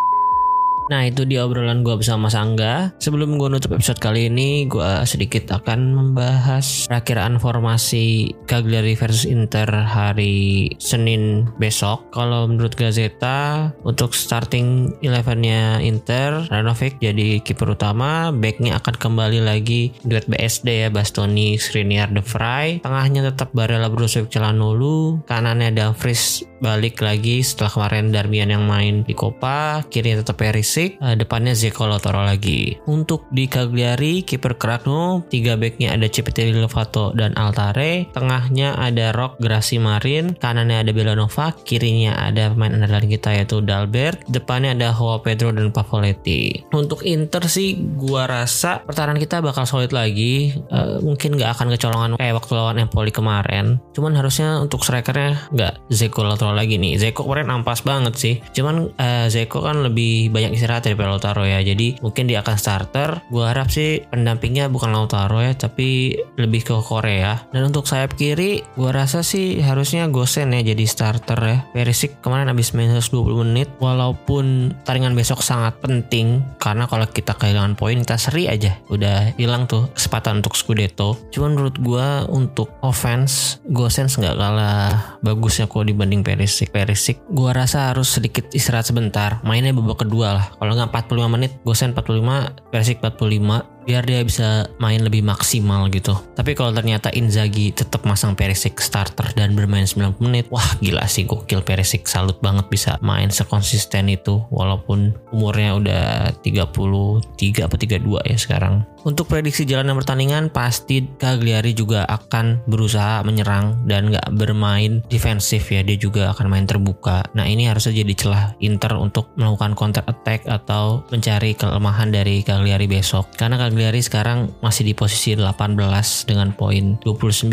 Nah 0.88 1.04
itu 1.04 1.28
dia 1.28 1.44
obrolan 1.44 1.84
gue 1.84 2.00
bersama 2.00 2.28
Mas 2.28 2.36
Angga 2.36 2.96
Sebelum 3.04 3.36
gue 3.36 3.52
nutup 3.52 3.76
episode 3.76 4.00
kali 4.00 4.32
ini 4.32 4.66
Gue 4.72 5.04
sedikit 5.04 5.60
akan 5.60 5.92
membahas 5.92 6.88
Perakiraan 6.88 7.44
formasi 7.44 8.32
Cagliari 8.48 8.96
versus 8.96 9.28
Inter 9.28 9.68
hari 9.68 10.72
Senin 10.80 11.52
besok. 11.60 12.08
Kalau 12.16 12.48
menurut 12.48 12.74
Gazeta 12.80 13.72
Untuk 13.84 14.16
starting 14.16 14.96
11-nya 15.04 15.84
Inter 15.84 16.48
Ranovic 16.48 17.04
jadi 17.04 17.44
kiper 17.44 17.76
utama. 17.76 18.32
Backnya 18.32 18.80
akan 18.80 18.96
kembali 18.96 19.44
lagi 19.44 19.92
Duet 20.08 20.26
BSD 20.32 20.88
ya 20.88 20.90
Bastoni, 20.90 21.60
Skriniar, 21.60 22.12
De 22.16 22.24
Vrij. 22.24 22.80
Tengahnya 22.82 23.32
tetap 23.32 23.52
Barella, 23.52 23.92
Brozovic, 23.92 24.32
Calhanoglu. 24.32 25.24
Kanannya 25.28 25.76
Dumfries 25.76 26.48
balik 26.58 27.06
lagi 27.06 27.46
setelah 27.46 27.70
kemarin 27.70 28.10
Darmian 28.10 28.50
yang 28.50 28.66
main 28.66 29.04
di 29.04 29.14
Copa. 29.14 29.86
Kirinya 29.92 30.24
tetap 30.24 30.40
Perisic 30.40 30.77
eh, 30.78 31.16
depannya 31.18 31.58
Zeko 31.58 31.90
Lautaro 31.90 32.22
lagi. 32.22 32.78
Untuk 32.86 33.26
di 33.34 33.50
Cagliari 33.50 34.22
kiper 34.22 34.56
Kragno 34.62 35.26
tiga 35.26 35.58
backnya 35.58 35.98
ada 35.98 36.06
Cipitelli 36.06 36.54
Lovato 36.54 37.12
dan 37.18 37.34
Altare. 37.34 38.06
Tengahnya 38.14 38.78
ada 38.78 39.10
Rock 39.16 39.42
Grassi 39.42 39.82
Marin. 39.82 40.38
Kanannya 40.38 40.86
ada 40.86 40.92
Belanova 40.94 41.50
kirinya 41.66 42.14
ada 42.14 42.54
pemain 42.54 42.78
andalan 42.78 43.10
kita 43.10 43.34
yaitu 43.34 43.64
Dalbert. 43.66 44.22
Depannya 44.30 44.78
ada 44.78 44.94
Joao 44.94 45.24
Pedro 45.26 45.50
dan 45.50 45.74
Pavoletti. 45.74 46.70
Untuk 46.76 47.02
Inter 47.08 47.50
sih 47.50 47.80
gua 47.98 48.30
rasa 48.30 48.84
pertahanan 48.86 49.18
kita 49.18 49.42
bakal 49.42 49.66
solid 49.66 49.90
lagi. 49.96 50.54
Eh, 50.54 50.98
mungkin 51.02 51.40
nggak 51.40 51.58
akan 51.58 51.68
kecolongan 51.74 52.12
kayak 52.20 52.38
waktu 52.38 52.52
lawan 52.54 52.78
Empoli 52.78 53.10
kemarin. 53.10 53.82
Cuman 53.98 54.14
harusnya 54.14 54.62
untuk 54.62 54.86
strikernya 54.86 55.50
nggak 55.50 55.74
Zeko 55.90 56.22
Lautaro 56.22 56.54
lagi 56.54 56.78
nih. 56.78 57.00
Zeko 57.02 57.26
kemarin 57.26 57.50
ampas 57.50 57.82
banget 57.82 58.14
sih. 58.20 58.36
Cuman 58.54 58.94
eh, 59.00 59.28
Zeko 59.32 59.64
kan 59.64 59.82
lebih 59.82 60.30
banyak 60.30 60.54
istirahat 60.54 60.67
daripada 60.68 61.16
Lautaro 61.16 61.44
ya. 61.48 61.64
Jadi 61.64 62.00
mungkin 62.04 62.28
dia 62.28 62.44
akan 62.44 62.58
starter. 62.60 63.10
Gua 63.32 63.56
harap 63.56 63.72
sih 63.72 64.04
pendampingnya 64.12 64.68
bukan 64.68 64.92
Lautaro 64.92 65.40
ya 65.40 65.56
tapi 65.56 66.20
lebih 66.36 66.68
ke 66.68 66.76
Korea. 66.84 67.48
Dan 67.52 67.72
untuk 67.72 67.88
sayap 67.88 68.16
kiri 68.20 68.64
gua 68.76 68.92
rasa 68.92 69.24
sih 69.24 69.60
harusnya 69.64 70.08
Gosen 70.12 70.54
ya 70.54 70.62
jadi 70.62 70.84
starter 70.84 71.40
ya. 71.40 71.58
Perisic 71.72 72.20
kemarin 72.20 72.52
habis 72.52 72.76
main 72.76 72.92
120 72.92 73.44
menit. 73.48 73.70
Walaupun 73.80 74.76
taringan 74.84 75.16
besok 75.16 75.42
sangat 75.44 75.80
penting 75.80 76.44
karena 76.60 76.86
kalau 76.90 77.08
kita 77.08 77.34
kehilangan 77.36 77.80
poin 77.80 78.00
kita 78.02 78.20
seri 78.20 78.52
aja. 78.52 78.76
Udah 78.92 79.36
hilang 79.36 79.66
tuh 79.70 79.90
kesempatan 79.96 80.44
untuk 80.44 80.58
Scudetto. 80.58 81.16
Cuman 81.32 81.56
menurut 81.56 81.76
gua 81.80 82.28
untuk 82.28 82.72
offense 82.82 83.60
Gosens 83.68 84.16
nggak 84.18 84.36
kalah 84.36 85.20
bagusnya 85.22 85.70
kok 85.70 85.86
dibanding 85.86 86.24
Perisic. 86.26 86.72
Perisic 86.72 87.22
gua 87.30 87.54
rasa 87.54 87.94
harus 87.94 88.10
sedikit 88.12 88.50
istirahat 88.52 88.90
sebentar. 88.90 89.40
Mainnya 89.46 89.76
babak 89.76 90.08
kedua 90.08 90.28
lah 90.34 90.48
kalau 90.58 90.74
nggak 90.74 90.90
45 90.94 91.34
menit 91.34 91.52
Gosen 91.62 91.94
45 91.94 92.74
Perisic 92.74 92.98
45 93.02 93.77
biar 93.88 94.04
dia 94.04 94.20
bisa 94.28 94.68
main 94.84 95.00
lebih 95.00 95.24
maksimal 95.24 95.88
gitu. 95.88 96.12
Tapi 96.36 96.52
kalau 96.60 96.76
ternyata 96.76 97.08
Inzaghi 97.16 97.72
tetap 97.72 98.04
masang 98.04 98.36
Perisic 98.36 98.84
starter 98.84 99.32
dan 99.32 99.56
bermain 99.56 99.88
90 99.88 100.20
menit, 100.20 100.52
wah 100.52 100.68
gila 100.84 101.08
sih 101.08 101.24
gokil 101.24 101.64
Perisic 101.64 102.04
salut 102.06 102.36
banget 102.44 102.68
bisa 102.68 103.00
main 103.00 103.32
sekonsisten 103.32 104.12
itu 104.12 104.44
walaupun 104.52 105.16
umurnya 105.32 105.80
udah 105.80 106.04
33 106.44 107.64
atau 107.64 107.78
32 107.80 108.28
ya 108.28 108.38
sekarang. 108.38 108.84
Untuk 109.08 109.32
prediksi 109.32 109.64
jalannya 109.64 109.96
pertandingan 110.04 110.52
pasti 110.52 111.00
Cagliari 111.16 111.72
juga 111.72 112.04
akan 112.12 112.68
berusaha 112.68 113.24
menyerang 113.24 113.88
dan 113.88 114.12
nggak 114.12 114.36
bermain 114.36 115.00
defensif 115.08 115.72
ya 115.72 115.80
dia 115.80 115.96
juga 115.96 116.36
akan 116.36 116.52
main 116.52 116.68
terbuka. 116.68 117.24
Nah 117.32 117.48
ini 117.48 117.72
harusnya 117.72 118.04
jadi 118.04 118.14
celah 118.20 118.44
Inter 118.60 119.00
untuk 119.00 119.32
melakukan 119.40 119.80
counter 119.80 120.04
attack 120.12 120.44
atau 120.44 121.08
mencari 121.08 121.56
kelemahan 121.56 122.12
dari 122.12 122.44
Cagliari 122.44 122.84
besok 122.92 123.32
karena 123.40 123.56
Cagliari 123.56 123.77
Cagliari 123.78 124.02
sekarang 124.02 124.58
masih 124.66 124.90
di 124.90 124.98
posisi 124.98 125.38
18 125.38 125.78
dengan 126.26 126.50
poin 126.50 126.98
29. 127.06 127.46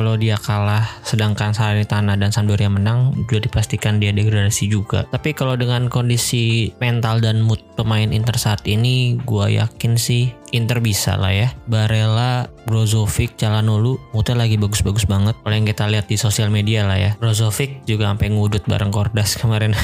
Kalau 0.00 0.14
dia 0.16 0.40
kalah 0.40 0.88
sedangkan 1.04 1.52
Salernitana 1.52 2.16
dan 2.16 2.32
Sampdoria 2.32 2.72
menang, 2.72 3.12
sudah 3.28 3.44
dipastikan 3.44 4.00
dia 4.00 4.08
degradasi 4.08 4.64
juga. 4.72 5.04
Tapi 5.12 5.36
kalau 5.36 5.60
dengan 5.60 5.92
kondisi 5.92 6.72
mental 6.80 7.20
dan 7.20 7.44
mood 7.44 7.60
pemain 7.76 8.08
Inter 8.08 8.40
saat 8.40 8.64
ini, 8.64 9.20
gua 9.28 9.52
yakin 9.52 10.00
sih 10.00 10.32
Inter 10.56 10.80
bisa 10.80 11.20
lah 11.20 11.36
ya. 11.36 11.52
Barella, 11.68 12.48
Brozovic, 12.64 13.36
Calhanoglu 13.36 14.00
moodnya 14.16 14.40
lagi 14.40 14.56
bagus-bagus 14.56 15.04
banget. 15.04 15.36
Kalau 15.36 15.52
yang 15.52 15.68
kita 15.68 15.84
lihat 15.84 16.08
di 16.08 16.16
sosial 16.16 16.48
media 16.48 16.88
lah 16.88 16.96
ya. 16.96 17.12
Brozovic 17.20 17.84
juga 17.84 18.08
sampai 18.08 18.32
ngudut 18.32 18.64
bareng 18.64 18.88
Kordas 18.88 19.36
kemarin. 19.44 19.76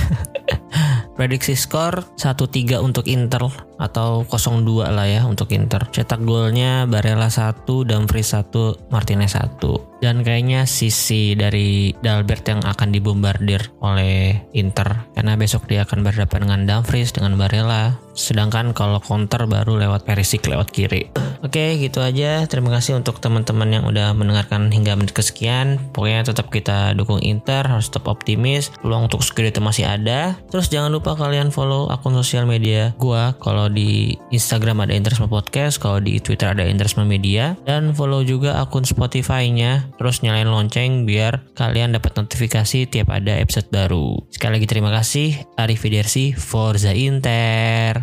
Prediksi 1.14 1.54
skor 1.54 2.02
1-3 2.18 2.82
untuk 2.82 3.06
Inter 3.06 3.46
atau 3.78 4.26
0-2 4.26 4.86
lah 4.90 5.06
ya 5.06 5.22
untuk 5.26 5.50
Inter. 5.54 5.86
Cetak 5.90 6.22
golnya 6.22 6.86
Barella 6.90 7.30
1, 7.30 7.66
Dumfries 7.66 8.34
1, 8.34 8.90
Martinez 8.90 9.38
1. 9.38 10.02
Dan 10.02 10.20
kayaknya 10.20 10.68
sisi 10.68 11.32
dari 11.32 11.94
Dalbert 11.96 12.44
yang 12.44 12.60
akan 12.60 12.92
dibombardir 12.92 13.72
oleh 13.80 14.36
Inter 14.52 15.08
karena 15.16 15.32
besok 15.38 15.64
dia 15.64 15.86
akan 15.88 16.04
berhadapan 16.04 16.44
dengan 16.44 16.60
Dumfries 16.68 17.14
dengan 17.14 17.38
Barella. 17.40 17.96
Sedangkan 18.14 18.70
kalau 18.76 19.02
counter 19.02 19.46
baru 19.50 19.74
lewat 19.80 20.06
Perisic 20.06 20.46
lewat 20.46 20.70
kiri. 20.70 21.10
Oke, 21.44 21.76
gitu 21.76 22.00
aja. 22.00 22.46
Terima 22.48 22.72
kasih 22.72 22.96
untuk 22.96 23.20
teman-teman 23.20 23.68
yang 23.68 23.84
udah 23.84 24.16
mendengarkan 24.16 24.72
hingga 24.72 24.96
menit 24.96 25.12
kesekian. 25.12 25.76
Pokoknya 25.92 26.24
tetap 26.24 26.48
kita 26.48 26.96
dukung 26.96 27.20
Inter, 27.20 27.68
harus 27.68 27.92
tetap 27.92 28.08
optimis. 28.08 28.72
Peluang 28.80 29.12
untuk 29.12 29.20
segera 29.20 29.52
itu 29.52 29.60
masih 29.60 29.84
ada. 29.84 30.40
Terus 30.48 30.72
jangan 30.72 30.88
lupa 30.88 31.03
kalian 31.12 31.52
follow 31.52 31.92
akun 31.92 32.16
sosial 32.16 32.48
media 32.48 32.96
gua. 32.96 33.36
Kalau 33.36 33.68
di 33.68 34.16
Instagram 34.32 34.88
ada 34.88 34.96
Interisme 34.96 35.28
Podcast, 35.28 35.76
kalau 35.76 36.00
di 36.00 36.16
Twitter 36.24 36.48
ada 36.48 36.64
Interisme 36.64 37.05
Media 37.05 37.52
dan 37.68 37.92
follow 37.92 38.24
juga 38.24 38.57
akun 38.64 38.88
Spotify-nya. 38.88 39.92
Terus 40.00 40.24
nyalain 40.24 40.48
lonceng 40.48 41.05
biar 41.05 41.44
kalian 41.52 41.92
dapat 41.92 42.16
notifikasi 42.16 42.88
tiap 42.88 43.12
ada 43.12 43.36
episode 43.36 43.68
baru. 43.68 44.24
Sekali 44.32 44.57
lagi 44.57 44.68
terima 44.72 44.88
kasih. 44.88 45.36
Arrivederci, 45.61 46.32
Forza 46.32 46.96
Inter. 46.96 48.00